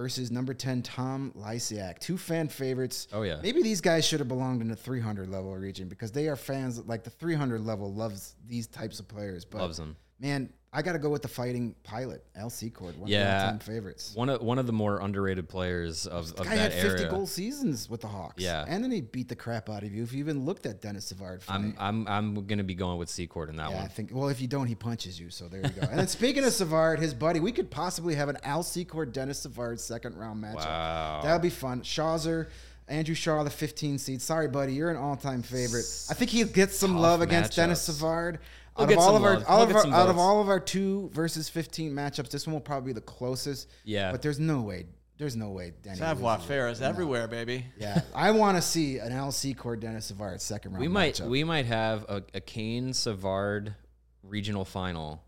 versus 0.00 0.30
number 0.30 0.54
ten, 0.54 0.80
Tom 0.82 1.32
Lysiak. 1.36 1.98
Two 1.98 2.16
fan 2.16 2.48
favorites. 2.48 3.06
Oh, 3.12 3.22
yeah. 3.22 3.38
Maybe 3.42 3.62
these 3.62 3.82
guys 3.82 4.06
should 4.06 4.20
have 4.20 4.28
belonged 4.28 4.62
in 4.62 4.68
the 4.68 4.76
300 4.76 5.28
level 5.28 5.54
region 5.54 5.88
because 5.88 6.10
they 6.10 6.26
are 6.28 6.36
fans. 6.36 6.78
Like 6.86 7.04
the 7.04 7.10
300 7.10 7.60
level 7.60 7.92
loves 7.92 8.34
these 8.46 8.66
types 8.66 8.98
of 8.98 9.08
players. 9.08 9.44
But 9.44 9.60
Loves 9.60 9.76
them. 9.76 9.96
Man, 10.18 10.52
I 10.72 10.82
got 10.82 10.92
to 10.92 11.00
go 11.00 11.10
with 11.10 11.22
the 11.22 11.28
fighting 11.28 11.74
pilot, 11.82 12.24
Al 12.36 12.48
Secord, 12.48 12.96
one 12.96 13.10
Yeah. 13.10 13.48
of 13.48 13.54
my 13.54 13.58
favorites. 13.58 14.12
One 14.14 14.28
of 14.28 14.40
one 14.40 14.56
of 14.60 14.66
the 14.68 14.72
more 14.72 15.00
underrated 15.00 15.48
players 15.48 16.06
of, 16.06 16.30
of 16.38 16.46
Guy 16.46 16.54
that 16.54 16.72
had 16.72 16.82
50 16.82 17.02
era. 17.02 17.10
goal 17.10 17.26
seasons 17.26 17.90
with 17.90 18.02
the 18.02 18.06
Hawks. 18.06 18.40
Yeah. 18.40 18.64
and 18.68 18.84
then 18.84 18.92
he 18.92 19.00
beat 19.00 19.28
the 19.28 19.34
crap 19.34 19.68
out 19.68 19.82
of 19.82 19.92
you. 19.92 20.04
If 20.04 20.12
you 20.12 20.20
even 20.20 20.44
looked 20.44 20.66
at 20.66 20.80
Denis 20.80 21.06
Savard. 21.06 21.42
I'm 21.48 21.74
I'm 21.78 22.06
I'm 22.06 22.46
gonna 22.46 22.62
be 22.62 22.76
going 22.76 22.98
with 22.98 23.08
Secord 23.10 23.48
in 23.48 23.56
that 23.56 23.66
one. 23.72 23.78
Yeah, 23.78 23.84
I 23.84 23.88
think. 23.88 24.10
Well, 24.12 24.28
if 24.28 24.40
you 24.40 24.46
don't, 24.46 24.68
he 24.68 24.76
punches 24.76 25.18
you. 25.18 25.30
So 25.30 25.48
there 25.48 25.60
you 25.60 25.70
go. 25.70 25.88
and 25.90 25.98
then 25.98 26.06
speaking 26.06 26.44
of 26.44 26.52
Savard, 26.52 27.00
his 27.00 27.14
buddy, 27.14 27.40
we 27.40 27.50
could 27.50 27.68
possibly 27.70 28.14
have 28.14 28.28
an 28.28 28.38
Al 28.44 28.62
Secord 28.62 29.12
Denis 29.12 29.40
Savard 29.40 29.80
second 29.80 30.14
round 30.16 30.40
matchup. 30.42 30.54
Wow. 30.66 31.20
That 31.24 31.32
would 31.32 31.42
be 31.42 31.50
fun. 31.50 31.80
Shawzer 31.80 32.46
Andrew 32.86 33.14
Shaw, 33.14 33.44
the 33.44 33.50
15 33.50 33.98
seed. 33.98 34.20
Sorry, 34.20 34.48
buddy, 34.48 34.74
you're 34.74 34.90
an 34.90 34.96
all-time 34.96 35.42
favorite. 35.42 35.84
I 36.10 36.14
think 36.14 36.30
he 36.32 36.42
gets 36.42 36.76
some 36.76 36.92
Tough 36.94 37.00
love 37.00 37.20
against 37.22 37.54
Denis. 37.54 37.82
Savard. 37.82 38.40
He'll 38.76 38.84
Out 38.84 38.88
get 38.88 38.98
of 38.98 39.04
all 39.04 39.12
some 39.14 39.16
of 39.16 39.24
our, 39.24 39.34
all 39.46 39.58
He'll 39.66 39.70
of 39.70 39.76
our 39.76 39.82
some 39.82 39.92
out 39.94 40.08
of 40.08 40.18
all 40.18 40.40
of 40.40 40.48
our 40.48 40.60
two 40.60 41.10
versus 41.12 41.48
15 41.48 41.92
matchups, 41.92 42.30
this 42.30 42.46
one 42.46 42.54
will 42.54 42.60
probably 42.60 42.92
be 42.92 42.94
the 42.94 43.00
closest. 43.00 43.68
Yeah. 43.84 44.10
but 44.12 44.22
there's 44.22 44.38
no 44.40 44.62
way. 44.62 44.86
There's 45.18 45.36
no 45.36 45.50
way. 45.50 45.72
Denny 45.82 45.96
Savard 45.98 46.18
loses. 46.38 46.46
faire 46.46 46.68
is 46.68 46.80
everywhere, 46.80 47.28
baby. 47.28 47.66
Yeah, 47.78 48.00
I 48.14 48.30
want 48.30 48.56
to 48.56 48.62
see 48.62 48.98
an 48.98 49.12
Al 49.12 49.32
Secord 49.32 49.80
Denis 49.80 50.06
Savard 50.06 50.40
second 50.40 50.72
round. 50.72 50.80
We 50.80 50.88
might 50.88 51.14
matchup. 51.16 51.28
we 51.28 51.44
might 51.44 51.66
have 51.66 52.04
a, 52.08 52.22
a 52.32 52.40
Kane 52.40 52.94
Savard 52.94 53.74
regional 54.22 54.64
final, 54.64 55.22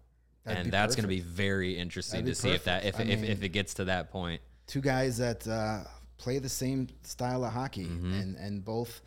That'd 0.44 0.58
and 0.60 0.66
be 0.68 0.70
that's 0.70 0.96
going 0.96 1.02
to 1.04 1.08
be 1.08 1.20
very 1.20 1.76
interesting 1.76 2.24
That'd 2.24 2.36
to 2.36 2.42
be 2.42 2.48
see 2.48 2.54
if 2.54 2.64
that 2.64 2.86
if. 2.86 2.98
I 2.98 3.02
if, 3.02 3.20
mean- 3.20 3.30
if 3.30 3.42
it 3.42 3.50
gets 3.50 3.74
to 3.74 3.84
that 3.86 4.10
point. 4.10 4.40
two 4.66 4.80
guys 4.80 5.18
that 5.18 5.46
uh, 5.46 5.80
play 6.16 6.38
the 6.38 6.48
same 6.48 6.88
style 7.02 7.44
of 7.44 7.52
hockey, 7.52 7.84
Mm-hmm. 7.84 8.14
and 8.14 8.36
and 8.36 8.64
both 8.64 9.02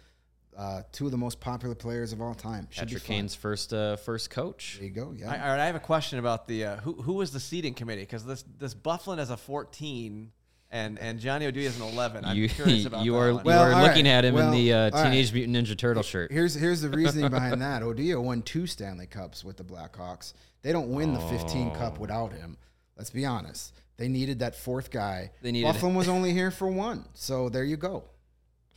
uh, 0.58 0.82
two 0.92 1.06
of 1.06 1.12
the 1.12 1.18
most 1.18 1.40
popular 1.40 1.76
players 1.76 2.14
of 2.14 2.22
all 2.22 2.34
time. 2.34 2.68
Should 2.72 2.88
Patrick. 2.88 3.04
Kane's 3.04 3.36
first 3.36 3.74
uh, 3.74 3.96
first 3.98 4.30
coach. 4.30 4.76
There 4.80 4.88
you 4.88 4.94
go. 4.94 5.14
Yeah. 5.18 5.32
I, 5.32 5.40
all 5.42 5.50
right, 5.56 5.60
I 5.60 5.66
have 5.66 5.76
a 5.76 5.80
question 5.80 6.20
about 6.20 6.48
the 6.48 6.66
uh, 6.66 6.76
who 6.78 6.94
who 6.94 7.14
was 7.14 7.32
the 7.32 7.40
seating 7.40 7.74
committee 7.74 8.02
because 8.04 8.26
this 8.26 8.44
this 8.58 8.74
Byfuglien 8.74 9.18
as 9.20 9.30
a 9.30 9.38
14 9.38 10.32
and 10.72 10.98
and 11.00 11.20
Johnny 11.20 11.46
Oduya 11.52 11.68
as 11.68 11.78
an 11.80 11.84
11. 11.88 12.26
I'm 12.26 12.38
you 12.38 12.50
curious 12.50 12.86
about 12.88 13.04
you 13.06 13.12
that 13.14 13.18
are 13.18 13.34
one. 13.34 13.38
you 13.44 13.46
Well, 13.46 13.62
are 13.64 13.82
looking 13.84 14.06
right. 14.06 14.12
at 14.12 14.26
him 14.26 14.36
Well, 14.36 14.48
in 14.48 14.54
the 14.54 14.74
uh, 14.74 14.78
all 14.78 14.90
right. 14.92 15.04
Teenage 15.12 15.34
Mutant 15.34 15.56
Ninja 15.58 15.78
Turtle 15.78 16.04
shirt. 16.04 16.32
Here's 16.32 16.54
here's 16.54 16.82
the 16.82 16.90
reasoning 16.90 17.30
behind 17.30 17.62
that. 17.62 17.82
Oduya 17.84 18.22
won 18.22 18.42
two 18.42 18.66
Stanley 18.68 19.08
Cups 19.08 19.44
with 19.44 19.58
the 19.58 19.64
Blackhawks. 19.64 20.34
They 20.62 20.72
don't 20.72 20.90
win 20.90 21.14
the 21.14 21.20
15 21.20 21.68
Oh. 21.74 21.78
cup 21.78 22.00
without 22.00 22.34
him. 22.34 22.58
Let's 22.98 23.10
be 23.12 23.26
honest. 23.26 23.74
They 23.98 24.08
needed 24.08 24.40
that 24.40 24.56
fourth 24.56 24.90
guy. 24.90 25.32
They 25.42 25.52
needed- 25.52 25.74
Byfuglien 25.76 25.96
was 25.96 26.08
only 26.18 26.32
here 26.34 26.50
for 26.52 26.68
one, 26.68 27.06
so 27.14 27.50
there 27.50 27.64
you 27.64 27.78
go. 27.78 28.06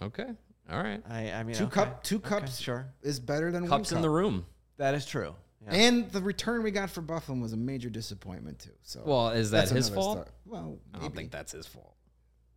Okay, 0.03 0.26
all 0.70 0.82
right. 0.82 1.02
I, 1.08 1.32
I 1.32 1.42
mean 1.42 1.56
Two 1.56 1.64
okay, 1.64 1.74
cup, 1.74 2.04
two 2.04 2.16
okay, 2.16 2.28
cups, 2.28 2.60
sure. 2.60 2.86
is 3.02 3.20
better 3.20 3.50
than 3.50 3.66
Cups 3.68 3.90
one 3.90 3.98
in 3.98 4.02
the 4.02 4.10
room. 4.10 4.46
That 4.76 4.94
is 4.94 5.06
true. 5.06 5.34
Yeah. 5.64 5.74
And 5.74 6.12
the 6.12 6.20
return 6.20 6.62
we 6.62 6.70
got 6.70 6.90
for 6.90 7.02
Byfuglien 7.02 7.42
was 7.42 7.52
a 7.52 7.56
major 7.56 7.90
disappointment 7.90 8.60
too. 8.60 8.70
So 8.82 9.02
Well, 9.04 9.30
is 9.30 9.50
that 9.50 9.68
his 9.68 9.88
fault? 9.88 10.18
story. 10.18 10.30
Well, 10.46 10.78
I 10.94 10.98
don't 10.98 11.14
think 11.14 11.30
that's 11.30 11.52
his 11.52 11.66
fault. 11.66 11.94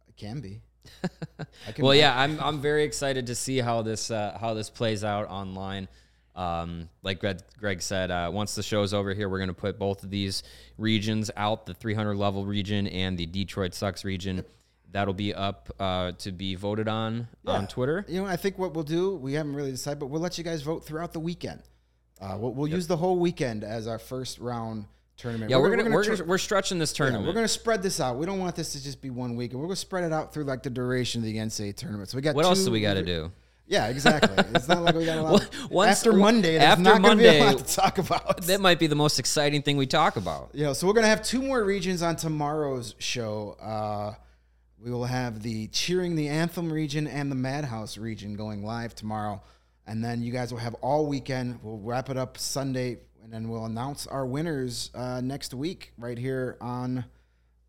it 0.08 0.18
can 0.18 0.40
be. 0.40 0.62
Can 1.76 1.86
Well, 1.86 1.94
yeah, 1.94 2.20
I'm 2.20 2.40
I'm 2.40 2.60
very 2.60 2.84
excited 2.84 3.28
to 3.28 3.36
see 3.36 3.60
how 3.60 3.82
this 3.84 4.10
uh, 4.10 4.38
how 4.40 4.54
this 4.54 4.70
plays 4.70 5.04
out 5.04 5.28
online. 5.30 5.88
Um, 6.36 6.90
like 7.04 7.20
Greg, 7.20 7.40
Greg 7.60 7.82
said, 7.82 8.10
uh, 8.10 8.32
once 8.34 8.56
the 8.56 8.64
show's 8.64 8.94
over 8.94 9.14
here, 9.14 9.28
we're 9.28 9.38
going 9.38 9.50
to 9.50 9.54
put 9.54 9.78
both 9.78 10.02
of 10.04 10.10
these 10.10 10.44
regions 10.78 11.30
out: 11.36 11.66
the 11.66 11.74
300 11.74 12.16
level 12.16 12.46
region 12.46 12.88
and 12.88 13.18
the 13.18 13.26
Detroit 13.26 13.74
Sucks 13.74 14.04
region. 14.06 14.44
That'll 14.92 15.14
be 15.14 15.34
up 15.34 15.70
uh, 15.80 16.12
to 16.20 16.32
be 16.32 16.56
voted 16.56 16.88
on 16.88 17.28
on 17.48 17.68
Twitter. 17.68 18.06
You 18.08 18.22
know, 18.22 18.28
I 18.28 18.36
think 18.36 18.58
what 18.58 18.74
we'll 18.74 18.84
do, 18.84 19.16
we 19.16 19.34
haven't 19.34 19.56
really 19.56 19.72
decided, 19.72 20.00
but 20.00 20.08
we'll 20.08 20.22
let 20.22 20.38
you 20.38 20.44
guys 20.44 20.62
vote 20.62 20.86
throughout 20.86 21.14
the 21.14 21.20
weekend. 21.20 21.62
Uh, 22.20 22.36
we'll 22.38 22.54
we'll 22.54 22.68
use 22.68 22.88
the 22.88 22.98
whole 22.98 23.18
weekend 23.18 23.64
as 23.64 23.88
our 23.88 24.00
first 24.00 24.40
round 24.40 24.86
tournament. 25.18 25.50
Yeah, 25.50 25.58
we're, 25.58 25.76
gonna, 25.76 25.90
we're, 25.90 26.04
tr- 26.04 26.24
we're 26.24 26.38
stretching 26.38 26.78
this 26.80 26.92
yeah, 26.94 26.98
tournament. 26.98 27.28
we're 27.28 27.34
gonna 27.34 27.48
spread 27.48 27.82
this 27.82 28.00
out. 28.00 28.18
We 28.18 28.26
don't 28.26 28.40
want 28.40 28.56
this 28.56 28.74
to 28.74 28.84
just 28.84 29.02
be 29.02 29.10
one 29.10 29.36
week, 29.36 29.52
and 29.52 29.62
we're 29.62 29.68
gonna 29.68 29.76
spread 29.78 30.04
it 30.04 30.12
out 30.12 30.34
through 30.34 30.44
like 30.44 30.64
the 30.64 30.70
duration 30.70 31.22
of 31.22 31.26
the 31.26 31.38
NCAA 31.38 31.76
tournament. 31.76 32.10
So 32.10 32.18
we 32.18 32.22
got 32.22 32.36
what 32.36 32.46
else 32.46 32.64
do 32.66 32.72
we 32.72 32.82
got 32.82 32.96
to 32.96 33.04
do? 33.04 33.32
Yeah, 33.68 33.88
exactly. 33.88 34.36
It's 34.54 34.68
not 34.68 34.84
like 34.84 34.96
we 34.96 35.06
got 35.06 35.18
a 35.18 35.22
lot. 35.24 35.44
Of, 35.44 35.72
once- 35.72 36.00
after 36.00 36.12
Monday, 36.12 36.58
there's 36.58 36.64
after 36.64 36.84
not 36.84 37.02
gonna 37.02 37.16
be 37.16 37.28
a 37.28 37.40
Monday, 37.40 37.56
lot 37.56 37.66
to 37.66 37.76
talk 37.76 37.98
about. 38.00 38.42
That 38.42 38.60
might 38.60 38.80
be 38.80 38.88
the 38.88 38.96
most 38.96 39.18
exciting 39.20 39.62
thing 39.62 39.78
we 39.78 39.88
talk 39.88 40.18
about. 40.18 40.54
Know, 40.54 40.74
so 40.74 40.86
we're 40.88 40.94
gonna 40.94 41.08
have 41.08 41.24
two 41.24 41.42
more 41.42 41.64
regions 41.64 42.02
on 42.02 42.18
tomorrow's 42.18 42.96
show. 43.00 43.56
Uh, 43.62 44.16
we 44.84 44.92
will 44.92 45.06
have 45.06 45.44
the 45.44 45.68
cheering 45.68 46.16
the 46.16 46.28
anthem 46.28 46.72
region 46.74 47.06
and 47.08 47.32
the 47.32 47.36
Madhouse 47.36 47.98
region 47.98 48.36
going 48.36 48.64
live 48.64 48.96
tomorrow, 48.96 49.42
and 49.86 50.04
then 50.04 50.24
you 50.24 50.32
guys 50.32 50.52
will 50.52 50.60
have 50.60 50.74
all 50.76 51.06
weekend. 51.06 51.60
We'll 51.62 51.78
wrap 51.78 52.10
it 52.10 52.18
up 52.18 52.38
Sunday, 52.38 52.98
and 53.24 53.32
then 53.32 53.50
we'll 53.50 53.66
announce 53.66 54.08
our 54.08 54.26
winners 54.26 54.90
uh, 54.96 55.22
next 55.22 55.54
week 55.54 55.94
right 55.98 56.18
here 56.18 56.58
on 56.60 57.06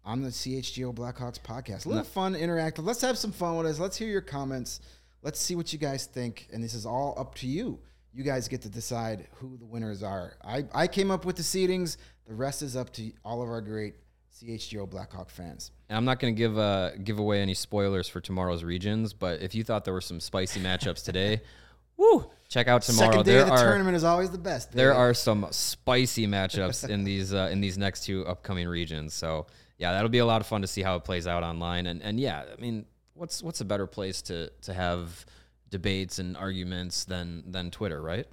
on 0.05 0.23
the 0.23 0.31
CHGO 0.31 0.93
Blackhawks 0.95 1.39
podcast. 1.39 1.87
A 1.87 1.89
little 1.91 2.05
fun, 2.05 2.35
interactive. 2.35 2.85
Let's 2.85 3.03
have 3.03 3.17
some 3.19 3.31
fun 3.31 3.57
with 3.57 3.67
us. 3.67 3.79
Let's 3.79 3.97
hear 3.97 4.09
your 4.09 4.21
comments. 4.21 4.81
Let's 5.23 5.39
see 5.39 5.55
what 5.55 5.73
you 5.73 5.79
guys 5.79 6.07
think, 6.07 6.49
and 6.53 6.65
this 6.65 6.75
is 6.75 6.87
all 6.87 7.15
up 7.19 7.35
to 7.37 7.47
you. 7.47 7.79
You 8.15 8.25
guys 8.25 8.49
get 8.49 8.63
to 8.63 8.69
decide 8.69 9.29
who 9.35 9.57
the 9.59 9.65
winners 9.65 10.03
are. 10.03 10.35
I, 10.45 10.65
I 10.75 10.87
came 10.87 11.11
up 11.11 11.25
with 11.25 11.37
the 11.37 11.43
seedings. 11.43 11.99
The 12.27 12.35
rest 12.35 12.63
is 12.63 12.75
up 12.75 12.93
to 12.95 13.13
all 13.25 13.43
of 13.43 13.49
our 13.49 13.61
great 13.61 13.95
CHGO 14.33 14.89
Blackhawk 14.89 15.30
fans. 15.30 15.70
And 15.89 15.97
I'm 15.97 16.05
not 16.05 16.20
going 16.20 16.35
to 16.35 16.39
give 16.39 16.59
uh, 16.59 16.97
give 16.97 17.18
away 17.18 17.41
any 17.41 17.55
spoilers 17.55 18.09
for 18.09 18.20
tomorrow's 18.20 18.64
regions, 18.64 19.12
but 19.12 19.43
if 19.43 19.55
you 19.55 19.64
thought 19.64 19.85
there 19.85 19.95
were 19.95 20.01
some 20.01 20.20
spicy 20.20 20.61
matchups 20.61 21.05
today, 21.05 21.43
woo, 21.97 22.30
check 22.49 22.68
out 22.68 22.83
tomorrow. 22.83 23.11
Second 23.11 23.24
day 23.24 23.33
there 23.33 23.43
of 23.43 23.49
the 23.49 23.55
are 23.55 23.64
tournament 23.64 23.97
is 23.97 24.05
always 24.05 24.30
the 24.30 24.39
best. 24.39 24.72
there 24.72 24.95
are 24.95 25.14
some 25.14 25.47
spicy 25.51 26.26
matchups 26.26 26.89
in 26.89 27.05
these 27.05 27.33
uh, 27.33 27.49
in 27.53 27.61
these 27.61 27.78
next 27.78 28.05
two 28.05 28.26
upcoming 28.26 28.68
regions. 28.68 29.14
So 29.14 29.47
yeah, 29.78 29.93
that'll 29.93 30.09
be 30.09 30.18
a 30.18 30.26
lot 30.26 30.41
of 30.41 30.47
fun 30.47 30.62
to 30.62 30.68
see 30.68 30.83
how 30.83 30.97
it 30.97 31.05
plays 31.05 31.26
out 31.26 31.43
online. 31.43 31.87
And 31.87 32.03
and 32.03 32.18
yeah, 32.18 32.45
I 32.57 32.61
mean, 32.61 32.87
what's 33.14 33.43
what's 33.43 33.61
a 33.61 33.64
better 33.64 33.87
place 33.87 34.22
to 34.22 34.51
to 34.62 34.72
have 34.72 35.26
debates 35.70 36.18
and 36.18 36.37
arguments 36.37 37.05
than 37.05 37.51
than 37.51 37.70
Twitter, 37.70 38.01
right? 38.01 38.26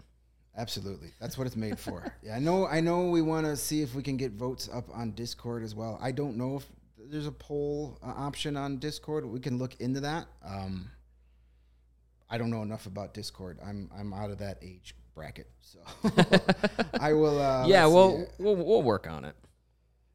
Absolutely. 0.60 1.14
That's 1.22 1.38
what 1.38 1.48
it's 1.48 1.56
made 1.56 1.80
for. 1.80 2.14
yeah, 2.22 2.36
I 2.36 2.40
know 2.40 2.68
I 2.68 2.82
know 2.82 3.10
we 3.10 3.22
want 3.22 3.46
to 3.46 3.56
see 3.56 3.82
if 3.82 3.96
we 3.96 4.04
can 4.04 4.18
get 4.18 4.34
votes 4.34 4.70
up 4.72 4.90
on 4.94 5.12
Discord 5.12 5.64
as 5.64 5.74
well. 5.74 5.98
I 6.02 6.12
don't 6.12 6.36
know 6.36 6.58
if 6.58 6.66
there's 7.10 7.28
a 7.28 7.32
poll 7.32 7.98
uh, 8.04 8.08
option 8.08 8.58
on 8.58 8.78
Discord. 8.78 9.26
We 9.26 9.40
can 9.40 9.58
look 9.58 9.80
into 9.80 10.02
that. 10.02 10.28
Um, 10.46 10.92
I 12.30 12.38
don't 12.38 12.52
know 12.52 12.62
enough 12.62 12.86
about 12.88 13.14
Discord. 13.14 13.58
I'm 13.66 13.90
I'm 13.98 14.14
out 14.14 14.32
of 14.32 14.40
that 14.40 14.58
age 14.62 14.96
bracket. 15.16 15.50
So 15.62 15.80
I 17.00 17.14
will 17.14 17.42
uh 17.42 17.66
yeah, 17.66 17.86
let's 17.86 17.96
well, 17.96 18.28
we'll 18.38 18.56
we'll 18.58 18.84
work 18.84 19.08
on 19.08 19.24
it. 19.24 19.36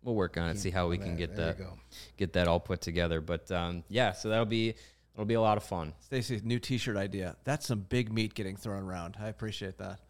We'll 0.03 0.15
work 0.15 0.37
on 0.37 0.51
it. 0.51 0.59
See 0.59 0.71
how 0.71 0.89
we 0.89 0.99
There- 0.99 1.07
can 1.07 1.17
get 1.17 1.35
there 1.35 1.55
that 1.55 1.67
get 2.19 2.35
that 2.35 2.49
all 2.49 2.61
put 2.61 2.83
together. 2.83 3.23
But 3.23 3.51
um, 3.51 3.83
yeah, 3.89 4.13
so 4.13 4.29
that'll 4.29 4.45
be 4.45 4.75
It'll 5.15 5.25
be 5.25 5.35
a 5.35 5.41
lot 5.41 5.57
of 5.57 5.63
fun. 5.63 5.95
Stacy's 6.01 6.43
new 6.43 6.59
T-shirt 6.59 6.97
idea. 6.97 7.37
That's 7.45 7.67
some 7.67 7.81
big 7.81 8.13
meat 8.13 8.35
getting 8.35 8.57
thrown 8.57 8.83
around. 8.83 9.17
I 9.21 9.29
appreciate 9.29 9.79
that. 9.79 10.01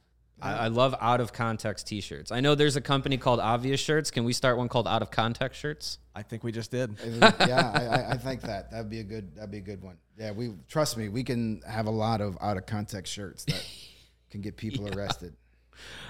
I, 0.40 0.52
I 0.52 0.68
love 0.68 0.94
out 1.00 1.20
of 1.20 1.32
context 1.32 1.86
T-shirts. 1.86 2.32
I 2.32 2.40
know 2.40 2.54
there's 2.54 2.76
a 2.76 2.80
company 2.80 3.16
called 3.16 3.40
Obvious 3.40 3.80
Shirts. 3.80 4.10
Can 4.10 4.24
we 4.24 4.32
start 4.32 4.58
one 4.58 4.68
called 4.68 4.86
Out 4.88 5.00
of 5.00 5.10
Context 5.10 5.60
Shirts? 5.60 5.98
I 6.14 6.22
think 6.22 6.44
we 6.44 6.52
just 6.52 6.70
did. 6.70 6.96
Yeah, 7.04 7.72
I, 7.74 7.84
I, 7.84 8.10
I 8.12 8.16
think 8.16 8.42
that 8.42 8.70
that'd 8.70 8.90
be 8.90 9.00
a 9.00 9.04
good 9.04 9.36
that'd 9.36 9.50
be 9.50 9.58
a 9.58 9.62
good 9.62 9.82
one. 9.82 9.96
Yeah, 10.18 10.32
we 10.32 10.52
trust 10.68 10.96
me, 10.96 11.08
we 11.08 11.24
can 11.24 11.62
have 11.66 11.86
a 11.86 11.90
lot 11.90 12.20
of 12.20 12.36
out 12.40 12.56
of 12.56 12.66
context 12.66 13.12
shirts 13.12 13.44
that 13.44 13.64
can 14.30 14.40
get 14.40 14.56
people 14.56 14.88
arrested. 14.96 15.34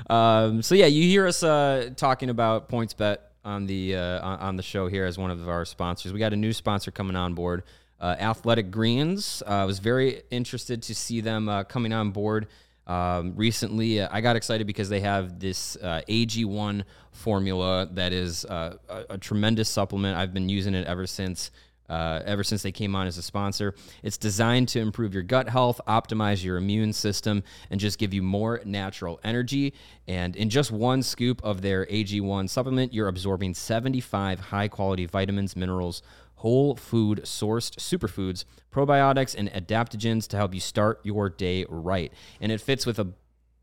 Um, 0.08 0.62
so 0.62 0.74
yeah, 0.74 0.86
you 0.86 1.02
hear 1.04 1.26
us 1.26 1.42
uh, 1.42 1.90
talking 1.96 2.30
about 2.30 2.68
PointsBet 2.68 3.18
on 3.44 3.66
the 3.66 3.96
uh, 3.96 4.26
on, 4.26 4.38
on 4.40 4.56
the 4.56 4.62
show 4.62 4.88
here 4.88 5.04
as 5.04 5.18
one 5.18 5.30
of 5.30 5.48
our 5.48 5.64
sponsors. 5.64 6.12
We 6.12 6.18
got 6.18 6.32
a 6.32 6.36
new 6.36 6.52
sponsor 6.52 6.90
coming 6.90 7.16
on 7.16 7.34
board, 7.34 7.62
uh, 8.00 8.16
Athletic 8.18 8.70
Greens. 8.70 9.42
Uh, 9.46 9.50
I 9.50 9.64
was 9.64 9.78
very 9.78 10.22
interested 10.30 10.82
to 10.82 10.94
see 10.94 11.20
them 11.20 11.48
uh, 11.48 11.64
coming 11.64 11.92
on 11.92 12.10
board. 12.10 12.46
Um, 12.86 13.34
recently, 13.36 14.00
uh, 14.00 14.08
I 14.10 14.20
got 14.20 14.36
excited 14.36 14.66
because 14.66 14.88
they 14.88 15.00
have 15.00 15.38
this 15.38 15.76
uh, 15.76 16.02
AG1 16.08 16.84
formula 17.12 17.88
that 17.92 18.12
is 18.12 18.44
uh, 18.44 18.76
a, 18.88 19.04
a 19.10 19.18
tremendous 19.18 19.68
supplement. 19.68 20.16
I've 20.16 20.34
been 20.34 20.48
using 20.48 20.74
it 20.74 20.86
ever 20.86 21.06
since 21.06 21.50
uh, 21.88 22.22
ever 22.24 22.42
since 22.42 22.62
they 22.62 22.72
came 22.72 22.94
on 22.94 23.06
as 23.06 23.18
a 23.18 23.22
sponsor. 23.22 23.74
It's 24.02 24.16
designed 24.16 24.68
to 24.68 24.80
improve 24.80 25.12
your 25.12 25.22
gut 25.22 25.48
health, 25.48 25.80
optimize 25.86 26.42
your 26.42 26.56
immune 26.56 26.92
system, 26.92 27.42
and 27.70 27.78
just 27.78 27.98
give 27.98 28.14
you 28.14 28.22
more 28.22 28.60
natural 28.64 29.20
energy. 29.22 29.74
And 30.08 30.34
in 30.36 30.48
just 30.48 30.70
one 30.70 31.02
scoop 31.02 31.42
of 31.44 31.60
their 31.60 31.86
AG1 31.86 32.48
supplement, 32.48 32.92
you're 32.92 33.08
absorbing 33.08 33.54
75 33.54 34.40
high 34.40 34.68
quality 34.68 35.06
vitamins, 35.06 35.56
minerals, 35.56 36.02
whole 36.44 36.76
food 36.76 37.22
sourced 37.24 37.74
superfoods, 37.76 38.44
probiotics, 38.70 39.34
and 39.34 39.50
adaptogens 39.52 40.28
to 40.28 40.36
help 40.36 40.52
you 40.52 40.60
start 40.60 41.00
your 41.02 41.30
day 41.30 41.64
right. 41.70 42.12
And 42.38 42.52
it 42.52 42.60
fits 42.60 42.84
with 42.84 42.98
a 42.98 43.08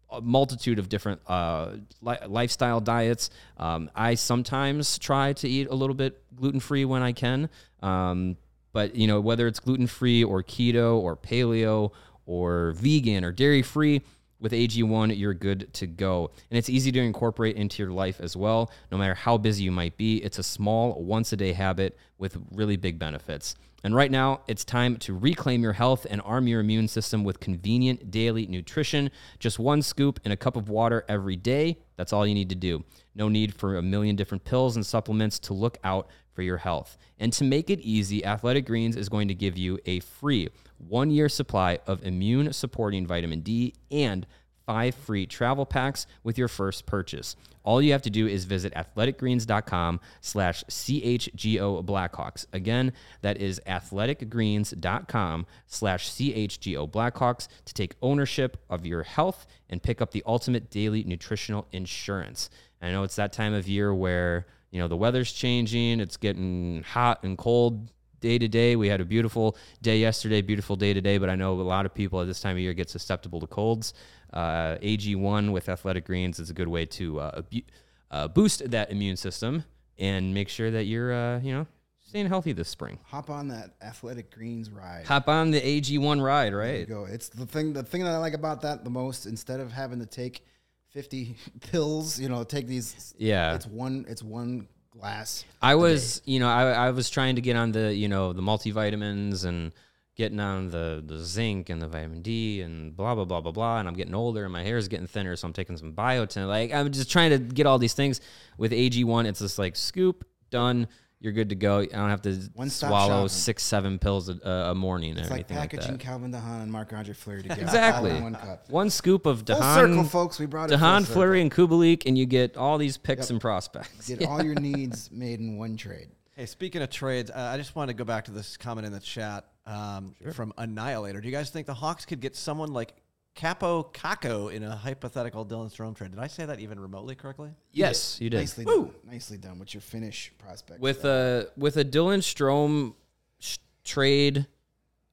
a 0.10 0.20
multitude 0.20 0.78
of 0.78 0.90
different 0.90 1.22
uh, 1.26 1.76
li- 2.02 2.18
lifestyle 2.28 2.82
diets. 2.82 3.30
Um, 3.56 3.90
I 3.96 4.16
sometimes 4.16 5.00
try 5.00 5.32
to 5.34 5.48
eat 5.48 5.70
a 5.70 5.74
little 5.74 5.94
bit 5.94 6.22
gluten 6.36 6.60
free 6.60 6.84
when 6.84 7.02
I 7.02 7.14
can, 7.14 7.50
um, 7.82 8.36
but 8.74 8.94
you 8.96 9.08
know 9.08 9.22
whether 9.22 9.48
it's 9.48 9.62
gluten 9.62 9.88
free 9.88 10.22
or 10.24 10.44
keto 10.44 10.98
or 10.98 11.16
paleo 11.16 11.92
or 12.26 12.74
vegan 12.74 13.24
or 13.24 13.32
dairy 13.32 13.62
free. 13.62 14.02
With 14.42 14.54
AG1, 14.54 15.18
you're 15.18 15.36
good 15.36 15.72
to 15.76 15.86
go. 15.88 16.32
And 16.50 16.58
it's 16.58 16.68
easy 16.68 16.92
to 16.92 17.00
incorporate 17.00 17.56
into 17.56 17.84
your 17.84 17.92
life 17.92 18.20
as 18.20 18.36
well. 18.36 18.72
No 18.92 18.98
matter 18.98 19.14
how 19.14 19.38
busy 19.38 19.64
you 19.64 19.72
might 19.72 19.96
be, 19.98 20.18
it's 20.18 20.39
a 20.39 20.44
small, 20.44 21.02
once 21.02 21.32
a 21.32 21.38
day 21.38 21.54
habit 21.54 21.96
with 22.18 22.38
really 22.52 22.76
big 22.76 22.98
benefits. 22.98 23.56
And 23.84 23.96
right 23.96 24.12
now, 24.12 24.42
it's 24.48 24.64
time 24.64 24.98
to 24.98 25.18
reclaim 25.18 25.64
your 25.64 25.74
health 25.74 26.06
and 26.10 26.22
arm 26.24 26.48
your 26.48 26.60
immune 26.60 26.88
system 26.88 27.24
with 27.24 27.39
convenient 27.39 28.12
daily 28.12 28.46
nutrition. 28.48 29.10
Just 29.39 29.60
one 29.60 29.82
scoop 29.82 30.20
in 30.24 30.32
a 30.32 30.38
cup 30.38 30.56
of 30.56 30.70
water 30.70 31.04
every 31.08 31.36
day. 31.36 31.80
That's 31.96 32.14
all 32.14 32.26
you 32.26 32.36
need 32.36 32.50
to 32.50 32.56
do. 32.56 32.84
No 33.16 33.28
need 33.28 33.54
for 33.54 33.78
a 33.78 33.82
million 33.82 34.16
different 34.16 34.44
pills 34.44 34.76
and 34.76 34.86
supplements 34.86 35.39
to 35.39 35.54
look 35.54 35.78
out 35.84 36.08
for 36.34 36.42
your 36.42 36.58
health. 36.58 36.98
And 37.20 37.32
to 37.34 37.44
make 37.44 37.70
it 37.70 37.80
easy, 37.80 38.26
Athletic 38.26 38.66
Greens 38.66 38.96
is 38.96 39.10
going 39.10 39.28
to 39.28 39.36
give 39.36 39.58
you 39.58 39.80
a 39.86 40.00
free 40.00 40.50
one 40.78 41.12
year 41.12 41.30
supply 41.30 41.80
of 41.88 42.04
immune 42.04 42.54
supporting 42.54 43.06
vitamin 43.06 43.42
D 43.42 43.74
and 43.92 44.26
five 44.66 44.96
free 44.96 45.26
travel 45.26 45.66
packs 45.66 46.08
with 46.24 46.38
your 46.38 46.48
first 46.48 46.86
purchase. 46.86 47.36
All 47.64 47.82
you 47.82 47.92
have 47.92 48.02
to 48.04 48.10
do 48.10 48.28
is 48.28 48.46
visit 48.46 48.74
athleticgreens.com 48.74 50.00
slash 50.22 50.64
CHGO 50.64 51.86
Blackhawks. 51.86 52.46
Again, 52.54 52.94
that 53.22 53.38
is 53.38 53.62
athleticgreens.com 53.68 55.46
slash 55.68 56.10
CHGO 56.10 56.90
Blackhawks 56.90 57.48
to 57.66 57.74
take 57.74 57.96
ownership 58.02 58.58
of 58.70 58.86
your 58.86 59.04
health 59.04 59.46
and 59.70 59.84
pick 59.84 60.02
up 60.02 60.12
the 60.12 60.24
ultimate 60.26 60.72
daily 60.72 61.04
nutritional 61.04 61.68
insurance. 61.72 62.50
And 62.82 62.90
I 62.90 62.94
know 62.94 63.04
it's 63.04 63.18
that 63.18 63.34
time 63.34 63.54
of 63.54 63.68
year 63.68 63.94
where, 63.94 64.48
you 64.72 64.80
know, 64.80 64.88
the 64.88 64.98
weather's 64.98 65.32
changing, 65.32 66.00
it's 66.00 66.18
getting 66.18 66.84
hot 66.84 67.24
and 67.24 67.38
cold 67.38 67.92
day 68.22 68.38
to 68.38 68.48
day. 68.48 68.76
We 68.76 68.88
had 68.88 69.02
a 69.02 69.06
beautiful 69.06 69.58
day 69.82 70.00
yesterday, 70.00 70.42
beautiful 70.42 70.76
day 70.76 70.94
today, 70.94 71.18
but 71.18 71.30
I 71.30 71.36
know 71.36 71.54
a 71.54 71.62
lot 71.62 71.86
of 71.86 71.94
people 71.94 72.22
at 72.22 72.28
this 72.28 72.40
time 72.40 72.56
of 72.56 72.62
year 72.62 72.74
get 72.74 72.90
susceptible 72.90 73.40
to 73.42 73.48
colds. 73.48 73.94
Uh, 74.32 74.78
AG1 74.82 75.52
with 75.52 75.68
Athletic 75.70 76.06
Greens 76.06 76.40
is 76.40 76.50
a 76.50 76.54
good 76.54 76.68
way 76.70 76.86
to 76.86 77.20
uh, 77.20 77.32
abu- 77.40 77.62
uh, 78.10 78.28
boost 78.28 78.70
that 78.72 78.92
immune 78.92 79.18
system 79.18 79.64
and 80.00 80.34
make 80.34 80.48
sure 80.50 80.72
that 80.72 80.86
you're, 80.86 81.14
uh, 81.14 81.40
you 81.40 81.52
know, 81.52 81.68
staying 82.08 82.28
healthy 82.28 82.54
this 82.54 82.70
spring. 82.70 83.00
Hop 83.08 83.30
on 83.30 83.48
that 83.50 83.72
athletic 83.82 84.34
greens 84.34 84.70
ride. 84.70 85.06
Hop 85.08 85.28
on 85.28 85.52
the 85.52 85.60
AG1 85.60 86.22
ride, 86.24 86.54
There 86.54 86.64
you 86.64 86.80
right? 86.80 86.88
go. 86.88 87.06
It's 87.06 87.28
the 87.30 87.46
thing. 87.46 87.74
The 87.74 87.84
thing 87.84 88.04
that 88.04 88.12
I 88.14 88.18
like 88.18 88.34
about 88.34 88.62
that 88.62 88.84
the 88.84 88.90
most, 88.90 89.26
instead 89.26 89.60
of 89.60 89.72
having 89.72 90.00
to 90.00 90.06
take 90.06 90.46
fifty 90.92 91.36
pills, 91.72 92.20
you 92.20 92.30
know, 92.30 92.44
take 92.44 92.68
these. 92.68 93.14
Yeah. 93.18 93.56
It's 93.56 93.66
one. 93.66 94.06
It's 94.08 94.24
one 94.24 94.68
glass. 94.92 95.46
I 95.62 95.76
was, 95.76 96.22
you 96.26 96.39
know, 96.39 96.50
I, 96.50 96.72
I 96.72 96.92
was 96.92 97.10
trying 97.10 97.36
to 97.36 97.42
get 97.42 97.56
on 97.56 97.72
the, 97.72 97.94
you 97.94 98.10
know, 98.10 98.34
the 98.34 98.42
multivitamins 98.42 99.46
and 99.46 99.74
getting 100.16 100.39
on 100.39 100.70
the 100.70 101.02
the 101.06 101.18
zinc 101.18 101.70
and 101.70 101.82
the 101.82 101.88
vitamin 101.88 102.22
D 102.22 102.62
and 102.62 102.96
blah 102.96 103.16
blah 103.16 103.26
blah 103.26 103.42
blah 103.42 103.52
blah. 103.52 103.80
And 103.80 103.88
I'm 103.88 103.96
getting 103.96 104.14
older 104.14 104.44
and 104.44 104.54
my 104.54 104.64
hair 104.64 104.78
is 104.78 104.88
getting 104.88 105.08
thinner, 105.08 105.36
so 105.36 105.48
I'm 105.48 105.54
taking 105.54 105.78
some 105.78 105.94
biotin. 105.94 106.48
Like 106.48 106.74
I'm 106.74 106.92
just 106.92 107.12
trying 107.12 107.32
to 107.32 107.39
get 107.39 107.66
all 107.66 107.80
these 107.80 107.94
things. 107.94 108.22
With 108.58 108.72
AG1, 108.72 109.26
it's 109.26 109.39
just 109.39 109.58
like 109.58 109.76
scoop 109.76 110.26
done. 110.50 110.88
You're 111.22 111.34
good 111.34 111.50
to 111.50 111.56
go. 111.56 111.78
I 111.82 111.86
don't 111.86 112.10
have 112.10 112.24
to 112.24 112.36
One-stop 112.56 112.90
swallow 112.90 113.14
shopping. 113.14 113.30
six, 113.30 113.64
seven 113.64 114.00
pills 114.00 114.28
a, 114.28 114.34
a 114.72 114.76
morning 114.76 115.16
or 115.18 115.22
It's 115.22 115.30
like 115.30 115.42
anything 115.42 115.58
like 115.58 115.70
packaging 115.72 115.92
that. 115.94 116.00
Calvin 116.00 116.32
DeHaan 116.32 116.64
and 116.64 116.72
Marc 116.72 116.92
Andre 116.94 117.14
Fleury 117.14 117.44
together. 117.44 117.62
Exactly. 117.62 118.10
all 118.10 118.18
in 118.18 118.24
one 118.24 118.36
cup. 118.36 118.70
One 118.72 118.90
scoop 118.90 119.28
of 119.28 119.44
Full 119.46 119.56
circle, 119.62 120.04
folks. 120.04 120.40
We 120.40 120.48
brought 120.48 120.66
it. 120.66 120.70
full 120.70 120.78
de 120.80 120.84
Haan 120.84 121.04
circle. 121.04 121.14
Fleury, 121.22 121.42
and 121.42 121.52
Kubalik, 121.52 122.08
and 122.08 122.18
you 122.18 122.26
get 122.26 122.58
all 122.58 122.80
these 122.80 122.98
picks 122.98 123.30
and 123.30 123.40
prospects. 123.40 124.08
Get 124.10 124.28
all 124.28 124.44
your 124.44 124.56
needs 124.60 125.12
made 125.12 125.40
in 125.40 125.58
one 125.60 125.78
trade. 125.78 126.10
Hey, 126.36 126.48
speaking 126.48 126.82
of 126.82 126.90
trades, 126.90 127.30
uh, 127.30 127.52
I 127.54 127.58
just 127.58 127.76
want 127.76 127.90
to 127.90 127.94
go 127.94 128.04
back 128.04 128.26
to 128.26 128.32
this 128.32 128.58
comment 128.58 128.88
in 128.88 128.92
the 128.94 129.00
chat 129.00 129.46
um, 129.68 130.16
from 130.34 130.54
Annihilator. 130.58 131.22
Do 131.22 131.28
you 131.28 131.34
guys 131.36 131.52
think 131.52 131.68
the 131.68 131.74
Hawks 131.76 132.04
could 132.04 132.20
get 132.20 132.36
someone 132.36 132.74
like 132.74 132.94
Kaapo 133.36 133.94
Kakko 133.94 134.54
in 134.54 134.64
a 134.64 134.76
hypothetical 134.76 135.46
Dylan 135.46 135.74
Strome 135.74 135.96
trade? 135.96 136.12
Did 136.12 136.20
I 136.20 136.28
say 136.28 136.46
that 136.46 136.60
even 136.60 136.80
remotely 136.80 137.16
correctly? 137.16 137.52
Yes, 137.72 138.20
you 138.20 138.30
did. 138.30 138.38
Nicely 138.38 138.66
done. 138.66 138.92
Nicely 139.10 139.38
done. 139.38 139.58
What's 139.60 139.74
your 139.74 139.82
Finnish 139.82 140.34
prospect? 140.38 140.80
with 140.82 141.06
a 141.06 141.48
with 141.56 141.78
a 141.78 141.86
Dylan 141.86 142.20
Strome 142.20 142.94
sh- 143.40 143.58
trade, 143.86 144.46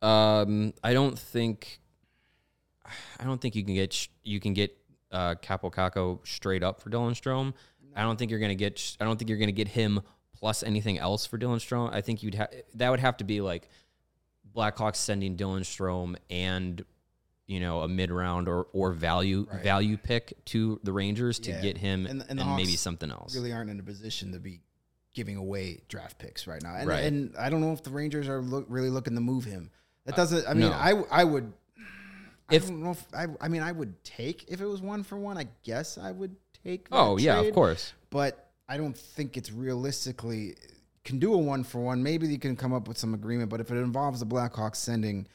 um, 0.02 0.74
I 0.82 0.92
don't 0.94 1.18
think, 1.18 1.80
I 3.20 3.24
don't 3.24 3.40
think 3.40 3.54
you 3.54 3.64
can 3.64 3.74
get 3.74 3.92
sh- 3.92 4.08
you 4.24 4.40
can 4.40 4.52
get 4.52 4.76
uh, 5.12 5.36
Kaapo 5.36 5.72
Kakko 5.72 6.26
straight 6.26 6.62
up 6.64 6.80
for 6.80 6.90
Dylan 6.90 7.12
Strome. 7.12 7.54
I 7.94 8.02
don't 8.02 8.18
think 8.18 8.30
you're 8.30 8.40
gonna 8.40 8.54
get. 8.54 8.78
sh- 8.78 8.96
I 9.00 9.04
don't 9.04 9.16
think 9.16 9.28
you're 9.28 9.38
gonna 9.38 9.52
get 9.52 9.68
him 9.68 10.00
plus 10.36 10.62
anything 10.62 10.98
else 10.98 11.24
for 11.24 11.38
Dylan 11.38 11.56
Strome. 11.58 11.92
I 11.92 12.00
think 12.00 12.22
you'd 12.22 12.34
have 12.34 12.48
that 12.74 12.90
would 12.90 13.00
have 13.00 13.16
to 13.18 13.24
be 13.24 13.40
like 13.40 13.68
Blackhawks 14.54 14.96
sending 14.96 15.36
Dylan 15.36 15.60
Strome 15.60 16.16
and 16.30 16.84
you 17.48 17.58
know 17.58 17.80
a 17.80 17.88
mid 17.88 18.10
round 18.12 18.46
or 18.46 18.68
or 18.72 18.92
value 18.92 19.46
Right. 19.50 19.62
value 19.64 19.96
pick 19.96 20.44
to 20.46 20.78
the 20.84 20.92
Rangers 20.92 21.40
to 21.40 21.50
Yeah. 21.50 21.60
get 21.60 21.78
him 21.78 22.06
And- 22.06 22.22
and, 22.28 22.38
and 22.38 22.56
maybe 22.56 22.76
something 22.76 23.10
else. 23.10 23.34
really 23.34 23.52
aren't 23.52 23.70
in 23.70 23.80
a 23.80 23.82
position 23.82 24.30
to 24.32 24.38
be 24.38 24.60
giving 25.14 25.36
away 25.36 25.80
draft 25.88 26.18
picks 26.18 26.46
right 26.46 26.62
now. 26.62 26.76
And, 26.76 26.86
Right. 26.88 27.04
and 27.04 27.34
I 27.36 27.48
don't 27.50 27.60
know 27.60 27.72
if 27.72 27.82
the 27.82 27.90
Rangers 27.90 28.28
are 28.28 28.40
look, 28.40 28.66
really 28.68 28.90
looking 28.90 29.14
to 29.16 29.20
move 29.20 29.44
him. 29.44 29.70
That 30.04 30.14
doesn't. 30.14 30.46
I 30.46 30.50
uh, 30.50 30.54
mean, 30.54 30.70
no. 30.70 30.72
I 30.72 30.90
I 31.10 31.24
would. 31.24 31.52
I 32.50 32.54
If- 32.54 32.68
don't 32.68 32.82
know 32.82 32.92
if 32.92 33.04
I. 33.14 33.26
I 33.40 33.48
mean, 33.48 33.62
I 33.62 33.72
would 33.72 34.02
take 34.04 34.44
if 34.48 34.60
it 34.60 34.66
was 34.66 34.80
one 34.80 35.02
for 35.02 35.18
one. 35.18 35.36
I 35.38 35.48
guess 35.64 35.98
I 35.98 36.12
would 36.12 36.36
take. 36.64 36.86
Oh 36.92 37.18
yeah, 37.18 37.40
of 37.40 37.52
course. 37.54 37.92
But 38.10 38.50
I 38.68 38.76
don't 38.76 38.96
think 38.96 39.36
it's 39.36 39.50
realistically 39.52 40.54
can 41.04 41.18
do 41.18 41.32
a 41.32 41.38
one 41.38 41.64
for 41.64 41.80
one. 41.80 42.02
Maybe 42.02 42.26
you 42.28 42.38
can 42.38 42.54
come 42.56 42.72
up 42.74 42.86
with 42.88 42.98
some 42.98 43.14
agreement. 43.14 43.48
But 43.50 43.60
if 43.60 43.70
it 43.70 43.76
involves 43.78 44.20
the 44.20 44.26
Blackhawks 44.26 44.76
sending, 44.76 45.26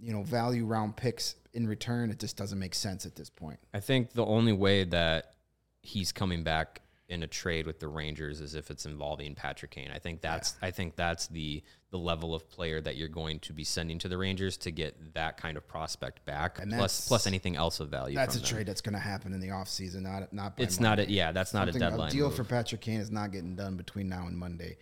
you 0.00 0.12
know, 0.12 0.22
value 0.22 0.64
round 0.64 0.96
picks 0.96 1.34
in 1.56 1.66
return, 1.66 2.10
it 2.10 2.18
just 2.18 2.36
doesn't 2.36 2.58
make 2.58 2.74
sense 2.74 3.06
at 3.06 3.16
this 3.16 3.30
point. 3.30 3.58
I 3.74 3.80
think 3.80 4.12
the 4.12 4.24
only 4.24 4.52
way 4.52 4.84
that 4.84 5.32
he's 5.80 6.12
coming 6.12 6.42
back 6.44 6.82
in 7.08 7.22
a 7.22 7.26
trade 7.26 7.66
with 7.66 7.78
the 7.78 7.88
Rangers 7.88 8.40
is 8.40 8.54
if 8.54 8.70
it's 8.70 8.84
involving 8.84 9.34
Patrick 9.34 9.70
Kane. 9.70 9.90
I 9.94 9.98
think 9.98 10.20
that's 10.20 10.56
I 10.60 10.70
think 10.70 10.96
that's 10.96 11.28
the 11.28 11.62
the 11.90 11.98
level 11.98 12.34
of 12.34 12.48
player 12.50 12.80
that 12.80 12.96
you're 12.96 13.08
going 13.08 13.38
to 13.40 13.52
be 13.52 13.62
sending 13.62 13.98
to 14.00 14.08
the 14.08 14.18
Rangers 14.18 14.56
to 14.58 14.72
get 14.72 15.14
that 15.14 15.36
kind 15.36 15.56
of 15.56 15.66
prospect 15.68 16.24
back, 16.24 16.58
And 16.60 16.72
plus 16.72 17.26
anything 17.26 17.56
else 17.56 17.78
of 17.78 17.88
value. 17.88 18.16
That's 18.16 18.34
a 18.34 18.40
them. 18.40 18.48
trade 18.48 18.66
that's 18.66 18.80
going 18.80 18.94
to 18.94 18.98
happen 18.98 19.32
in 19.32 19.40
the 19.40 19.48
offseason, 19.48 20.02
not 20.02 20.32
not. 20.32 20.56
By 20.56 20.64
It's 20.64 20.80
not 20.80 20.98
a 20.98 21.10
yeah. 21.10 21.32
That's 21.32 21.54
not 21.54 21.68
a 21.68 21.72
deadline. 21.72 22.10
deal 22.10 22.26
move. 22.26 22.36
for 22.36 22.44
Patrick 22.44 22.80
Kane 22.80 23.00
is 23.00 23.10
not 23.10 23.30
getting 23.30 23.54
done 23.54 23.76
between 23.76 24.08
now 24.08 24.26
and 24.26 24.36
Monday. 24.36 24.76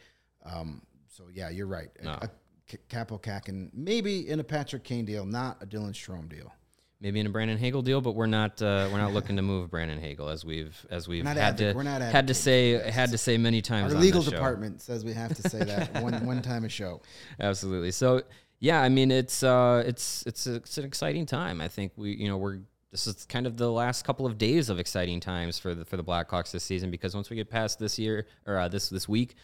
Um, 0.45 0.83
so 1.09 1.25
yeah, 1.33 1.51
you're 1.51 1.67
right. 1.67 1.91
No. 2.03 2.13
A, 2.13 2.25
a 2.25 2.77
Kaapo 2.89 3.21
Kakko, 3.23 3.69
maybe 3.75 4.29
in 4.29 4.41
a 4.41 4.45
Patrick 4.45 4.85
Kane 4.85 5.05
deal, 5.05 5.27
not 5.27 5.63
a 5.63 5.67
Dylan 5.67 5.93
Strome 5.93 6.31
deal. 6.31 6.53
Maybe 7.01 7.21
in 7.21 7.27
a 7.27 7.31
Brandon 7.31 7.59
Hagel 7.59 7.83
deal, 7.83 8.01
but 8.01 8.15
we're 8.15 8.27
not 8.27 8.61
uh, 8.63 8.89
we're 8.93 8.99
not 8.99 9.13
looking 9.13 9.37
to 9.37 9.43
move 9.43 9.71
Brandon 9.71 9.99
Hagel 9.99 10.29
as 10.29 10.45
we've 10.45 10.87
as 10.91 11.09
we've 11.09 11.25
not 11.25 11.37
had 11.37 11.59
to 11.59 11.73
we're 11.73 11.83
not 11.83 12.01
had 12.01 12.27
to 12.29 12.35
say 12.35 12.73
this. 12.73 12.95
had 12.95 13.11
to 13.11 13.19
say 13.19 13.37
many 13.39 13.63
times. 13.63 13.95
Our 13.95 14.01
legal 14.01 14.21
this 14.21 14.31
show. 14.31 14.37
department 14.37 14.81
says 14.81 15.05
we 15.05 15.13
have 15.13 15.35
to 15.35 15.49
say 15.49 15.59
that 15.59 15.95
one 16.03 16.25
one 16.27 16.43
time 16.43 16.65
a 16.65 16.69
show. 16.69 17.03
Absolutely. 17.39 17.91
So 17.91 18.23
yeah, 18.61 18.81
I 18.81 18.89
mean 18.89 19.11
it's 19.11 19.43
uh 19.43 19.83
it's 19.87 20.25
it's 20.27 20.47
a, 20.47 20.57
it's 20.57 20.79
an 20.79 20.85
exciting 20.85 21.27
time. 21.27 21.61
I 21.61 21.69
think 21.69 21.93
we 21.97 22.15
you 22.15 22.29
know 22.29 22.37
we're 22.37 22.61
this 22.91 23.09
is 23.09 23.27
kind 23.29 23.45
of 23.45 23.57
the 23.57 23.71
last 23.71 24.05
couple 24.05 24.25
of 24.25 24.39
days 24.39 24.71
of 24.71 24.79
exciting 24.79 25.19
times 25.19 25.59
for 25.59 25.75
the 25.75 25.85
for 25.85 25.97
the 25.97 26.05
Blackhawks 26.05 26.53
this 26.53 26.63
season 26.63 26.93
because 26.93 27.15
once 27.15 27.29
we 27.29 27.35
get 27.35 27.51
past 27.51 27.81
this 27.81 27.99
year 27.99 28.27
or 28.47 28.57
uh, 28.57 28.69
this 28.69 28.89
this 28.89 29.09
week, 29.09 29.35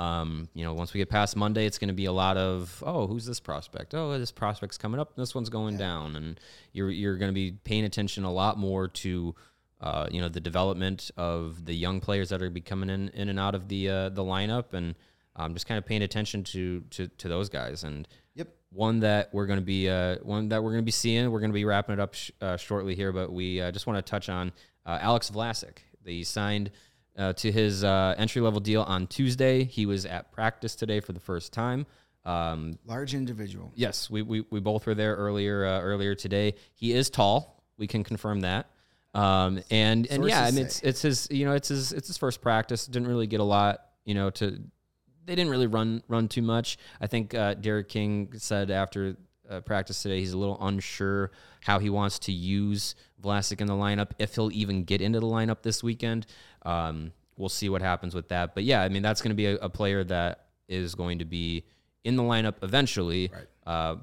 um 0.00 0.48
you 0.54 0.64
know 0.64 0.72
once 0.74 0.92
we 0.94 0.98
get 0.98 1.10
past 1.10 1.36
Monday, 1.36 1.66
it's 1.66 1.78
going 1.78 1.88
to 1.88 1.94
be 1.94 2.06
a 2.06 2.12
lot 2.12 2.36
of 2.36 2.82
oh 2.86 3.06
who's 3.06 3.26
this 3.26 3.40
prospect? 3.40 3.94
Oh 3.94 4.18
this 4.18 4.32
prospect's 4.32 4.78
coming 4.78 5.00
up. 5.00 5.14
This 5.16 5.34
one's 5.34 5.50
going 5.50 5.76
down, 5.76 6.16
and 6.16 6.40
you're 6.72 6.90
you're 6.90 7.16
going 7.16 7.30
to 7.30 7.34
be 7.34 7.52
paying 7.52 7.84
attention 7.84 8.24
a 8.24 8.32
lot 8.32 8.58
more 8.58 8.88
to. 8.88 9.34
Uh, 9.82 10.06
you 10.10 10.20
know 10.20 10.28
the 10.28 10.40
development 10.40 11.10
of 11.16 11.64
the 11.64 11.72
young 11.72 12.00
players 12.00 12.28
that 12.28 12.42
are 12.42 12.50
be 12.50 12.60
coming 12.60 12.90
in 12.90 13.08
in 13.14 13.30
and 13.30 13.40
out 13.40 13.54
of 13.54 13.66
the 13.68 13.88
uh, 13.88 14.08
the 14.10 14.22
lineup, 14.22 14.74
and 14.74 14.94
um, 15.36 15.54
just 15.54 15.66
kind 15.66 15.78
of 15.78 15.86
paying 15.86 16.02
attention 16.02 16.44
to 16.44 16.82
to 16.90 17.08
to 17.08 17.28
those 17.28 17.48
guys. 17.48 17.82
And 17.82 18.06
Yep. 18.34 18.48
one 18.70 19.00
that 19.00 19.30
we're 19.32 19.46
going 19.46 19.58
to 19.58 19.64
be 19.64 19.88
uh, 19.88 20.16
one 20.22 20.50
that 20.50 20.62
we're 20.62 20.72
going 20.72 20.82
to 20.82 20.86
be 20.86 20.90
seeing. 20.92 21.30
We're 21.30 21.40
going 21.40 21.50
to 21.50 21.54
be 21.54 21.64
wrapping 21.64 21.94
it 21.94 22.00
up 22.00 22.14
sh- 22.14 22.30
uh, 22.42 22.58
shortly 22.58 22.94
here, 22.94 23.10
but 23.10 23.32
we 23.32 23.60
uh, 23.60 23.70
just 23.72 23.86
want 23.86 24.04
to 24.04 24.08
touch 24.08 24.28
on 24.28 24.52
uh, 24.84 24.98
Alex 25.00 25.30
Vlasic. 25.30 25.78
They 26.04 26.22
signed 26.22 26.70
uh, 27.16 27.32
to 27.34 27.52
his 27.52 27.84
uh, 27.84 28.14
entry 28.16 28.40
level 28.40 28.60
deal 28.60 28.82
on 28.82 29.06
Tuesday. 29.06 29.64
He 29.64 29.86
was 29.86 30.06
at 30.06 30.32
practice 30.32 30.74
today 30.74 31.00
for 31.00 31.12
the 31.12 31.20
first 31.20 31.52
time. 31.52 31.86
Um, 32.24 32.78
Large 32.86 33.14
individual. 33.14 33.72
yes, 33.74 34.10
we, 34.10 34.22
we, 34.22 34.44
we 34.50 34.60
both 34.60 34.86
were 34.86 34.94
there 34.94 35.16
earlier 35.16 35.64
uh, 35.64 35.80
earlier 35.80 36.14
today. 36.14 36.54
He 36.74 36.92
is 36.92 37.10
tall. 37.10 37.64
We 37.78 37.86
can 37.86 38.04
confirm 38.04 38.40
that. 38.40 38.66
Um, 39.14 39.60
and 39.70 40.06
and 40.06 40.28
yeah, 40.28 40.44
I 40.44 40.50
mean 40.50 40.66
it's 40.66 40.76
say. 40.76 40.88
it's 40.88 41.02
his 41.02 41.28
you 41.30 41.44
know 41.44 41.52
it's 41.52 41.68
his 41.68 41.92
it's 41.92 42.06
his 42.06 42.18
first 42.18 42.40
practice. 42.40 42.86
Didn't 42.86 43.08
really 43.08 43.26
get 43.26 43.40
a 43.40 43.44
lot 43.44 43.86
you 44.04 44.14
know 44.14 44.30
to 44.30 44.62
they 45.24 45.34
didn't 45.34 45.50
really 45.50 45.66
run 45.66 46.02
run 46.08 46.28
too 46.28 46.42
much. 46.42 46.78
I 47.00 47.06
think 47.06 47.34
uh, 47.34 47.54
Derek 47.54 47.88
King 47.88 48.32
said 48.36 48.70
after 48.70 49.16
uh, 49.50 49.60
practice 49.60 50.02
today 50.02 50.20
he's 50.20 50.32
a 50.32 50.38
little 50.38 50.58
unsure 50.64 51.30
how 51.60 51.78
he 51.78 51.90
wants 51.90 52.18
to 52.20 52.32
use 52.32 52.94
Vlasic 53.22 53.60
in 53.60 53.66
the 53.66 53.74
lineup 53.74 54.12
if 54.18 54.34
he'll 54.34 54.52
even 54.52 54.84
get 54.84 55.00
into 55.00 55.20
the 55.20 55.26
lineup 55.26 55.62
this 55.62 55.82
weekend. 55.82 56.26
Um, 56.62 57.12
we'll 57.36 57.48
see 57.48 57.68
what 57.68 57.82
happens 57.82 58.14
with 58.14 58.28
that. 58.28 58.54
But 58.54 58.64
yeah, 58.64 58.82
I 58.82 58.88
mean 58.88 59.02
that's 59.02 59.20
going 59.20 59.30
to 59.30 59.36
be 59.36 59.46
a, 59.46 59.56
a 59.56 59.68
player 59.68 60.04
that 60.04 60.46
is 60.68 60.94
going 60.94 61.18
to 61.18 61.24
be 61.24 61.64
in 62.04 62.16
the 62.16 62.22
lineup 62.22 62.54
eventually. 62.62 63.30
Right. 63.32 63.46
Uh, 63.66 63.96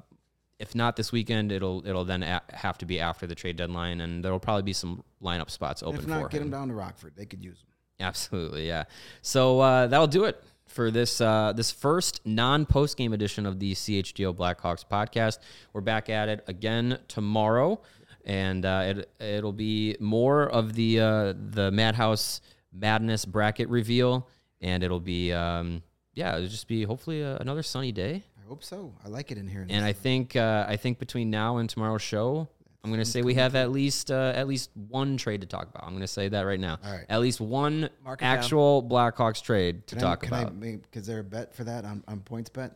if 0.60 0.74
not 0.74 0.96
this 0.96 1.12
weekend, 1.12 1.52
it'll 1.52 1.86
it'll 1.88 2.06
then 2.06 2.24
a- 2.24 2.42
have 2.52 2.78
to 2.80 2.86
be 2.86 3.00
after 3.00 3.28
the 3.28 3.36
trade 3.36 3.58
deadline, 3.58 4.02
and 4.02 4.26
there'll 4.26 4.40
probably 4.40 4.64
be 4.64 4.74
some 4.74 5.04
lineup 5.22 5.52
spots 5.52 5.84
open 5.84 6.00
If 6.00 6.08
not, 6.08 6.22
for 6.24 6.30
get 6.30 6.42
him. 6.42 6.48
him 6.48 6.52
down 6.52 6.68
to 6.70 6.74
Rockford. 6.74 7.14
They 7.16 7.26
could 7.26 7.44
use 7.44 7.58
him. 7.60 7.68
Absolutely, 8.00 8.68
yeah. 8.68 8.86
So 9.22 9.60
uh, 9.60 9.88
that'll 9.88 10.08
do 10.08 10.26
it 10.26 10.44
for 10.68 10.92
this 10.92 11.20
uh, 11.22 11.54
this 11.56 11.72
first 11.72 12.22
non 12.26 12.66
post 12.66 12.98
game 12.98 13.14
edition 13.14 13.46
of 13.46 13.60
the 13.60 13.74
CHGO 13.74 14.34
Blackhawks 14.36 14.86
podcast. 14.90 15.40
We're 15.74 15.82
back 15.82 16.10
at 16.10 16.30
it 16.30 16.44
again 16.48 17.00
tomorrow, 17.08 17.82
and 18.26 18.66
uh, 18.66 18.94
it 18.96 19.10
it'll 19.20 19.54
be 19.54 19.96
more 20.00 20.44
of 20.44 20.74
the 20.74 21.00
uh, 21.00 21.34
the 21.52 21.72
Madhouse 21.72 22.42
Madness 22.72 23.26
bracket 23.26 23.70
reveal, 23.70 24.28
and 24.62 24.84
it'll 24.84 25.00
be 25.00 25.34
um, 25.34 25.82
yeah, 26.14 26.36
it'll 26.36 26.48
just 26.48 26.68
be 26.68 26.84
hopefully 26.84 27.24
uh 27.24 27.38
another 27.40 27.64
sunny 27.64 27.92
day. 27.92 28.24
I 28.38 28.48
hope 28.48 28.64
so. 28.64 28.94
I 29.04 29.10
like 29.10 29.32
it 29.32 29.38
in 29.38 29.48
here. 29.48 29.66
And 29.70 29.84
I 29.84 29.94
think 29.94 30.36
uh, 30.36 30.66
I 30.68 30.76
think 30.76 31.00
between 31.00 31.30
now 31.30 31.58
and 31.58 31.70
tomorrow's 31.70 32.02
show, 32.02 32.48
I'm 32.88 32.94
going 32.94 33.04
to 33.04 33.12
say 33.12 33.22
we 33.22 33.34
have 33.34 33.56
at 33.56 33.70
least 33.70 34.12
uh, 34.12 34.32
at 34.34 34.48
least 34.48 34.70
one 34.74 35.18
trade 35.18 35.42
to 35.42 35.48
talk 35.48 35.68
about. 35.68 35.84
I'm 35.84 35.90
going 35.90 36.00
to 36.00 36.08
say 36.08 36.30
that 36.30 36.44
right 36.44 36.60
now. 36.60 36.80
All 36.86 36.92
right. 36.94 37.06
At 37.10 37.20
least 37.20 37.42
one 37.42 37.90
Mark 38.02 38.22
it 38.22 38.24
down. 38.24 38.38
actual 38.38 38.82
Blackhawks 38.82 39.44
trade 39.44 39.86
to 39.88 39.96
can 39.96 40.02
talk 40.02 40.20
I, 40.24 40.28
can 40.28 40.34
about. 40.34 40.52
I 40.54 40.56
make, 40.56 40.84
is 40.94 41.06
there 41.06 41.20
a 41.20 41.24
bet 41.24 41.54
for 41.54 41.66
that 41.66 41.84
on, 41.84 42.02
on 42.08 42.22
PointsBet? 42.22 42.72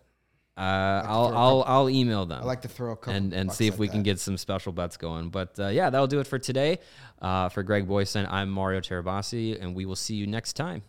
uh, 0.57 0.59
I'll 0.59 1.29
throw 1.29 1.37
a 1.37 1.39
I'll 1.39 1.63
I'll 1.65 1.89
email 1.89 2.25
them. 2.25 2.41
I 2.41 2.45
like 2.45 2.61
to 2.63 2.67
throw 2.67 2.91
a 2.91 2.95
couple 2.97 3.13
and 3.13 3.31
and 3.31 3.47
bucks 3.47 3.57
see 3.57 3.67
if 3.67 3.75
at 3.75 3.79
we 3.79 3.87
can 3.87 3.99
that. 3.99 4.03
get 4.03 4.19
some 4.19 4.35
special 4.35 4.73
bets 4.73 4.97
going. 4.97 5.29
But 5.29 5.57
uh, 5.57 5.67
yeah, 5.67 5.89
that'll 5.89 6.07
do 6.07 6.19
it 6.19 6.27
for 6.27 6.39
today. 6.39 6.79
Uh, 7.21 7.47
for 7.47 7.63
Greg 7.63 7.87
Boysen, 7.87 8.27
I'm 8.29 8.49
Mario 8.49 8.81
Tirabassi, 8.81 9.61
and 9.61 9.73
we 9.75 9.85
will 9.85 9.95
see 9.95 10.15
you 10.15 10.27
next 10.27 10.53
time. 10.53 10.83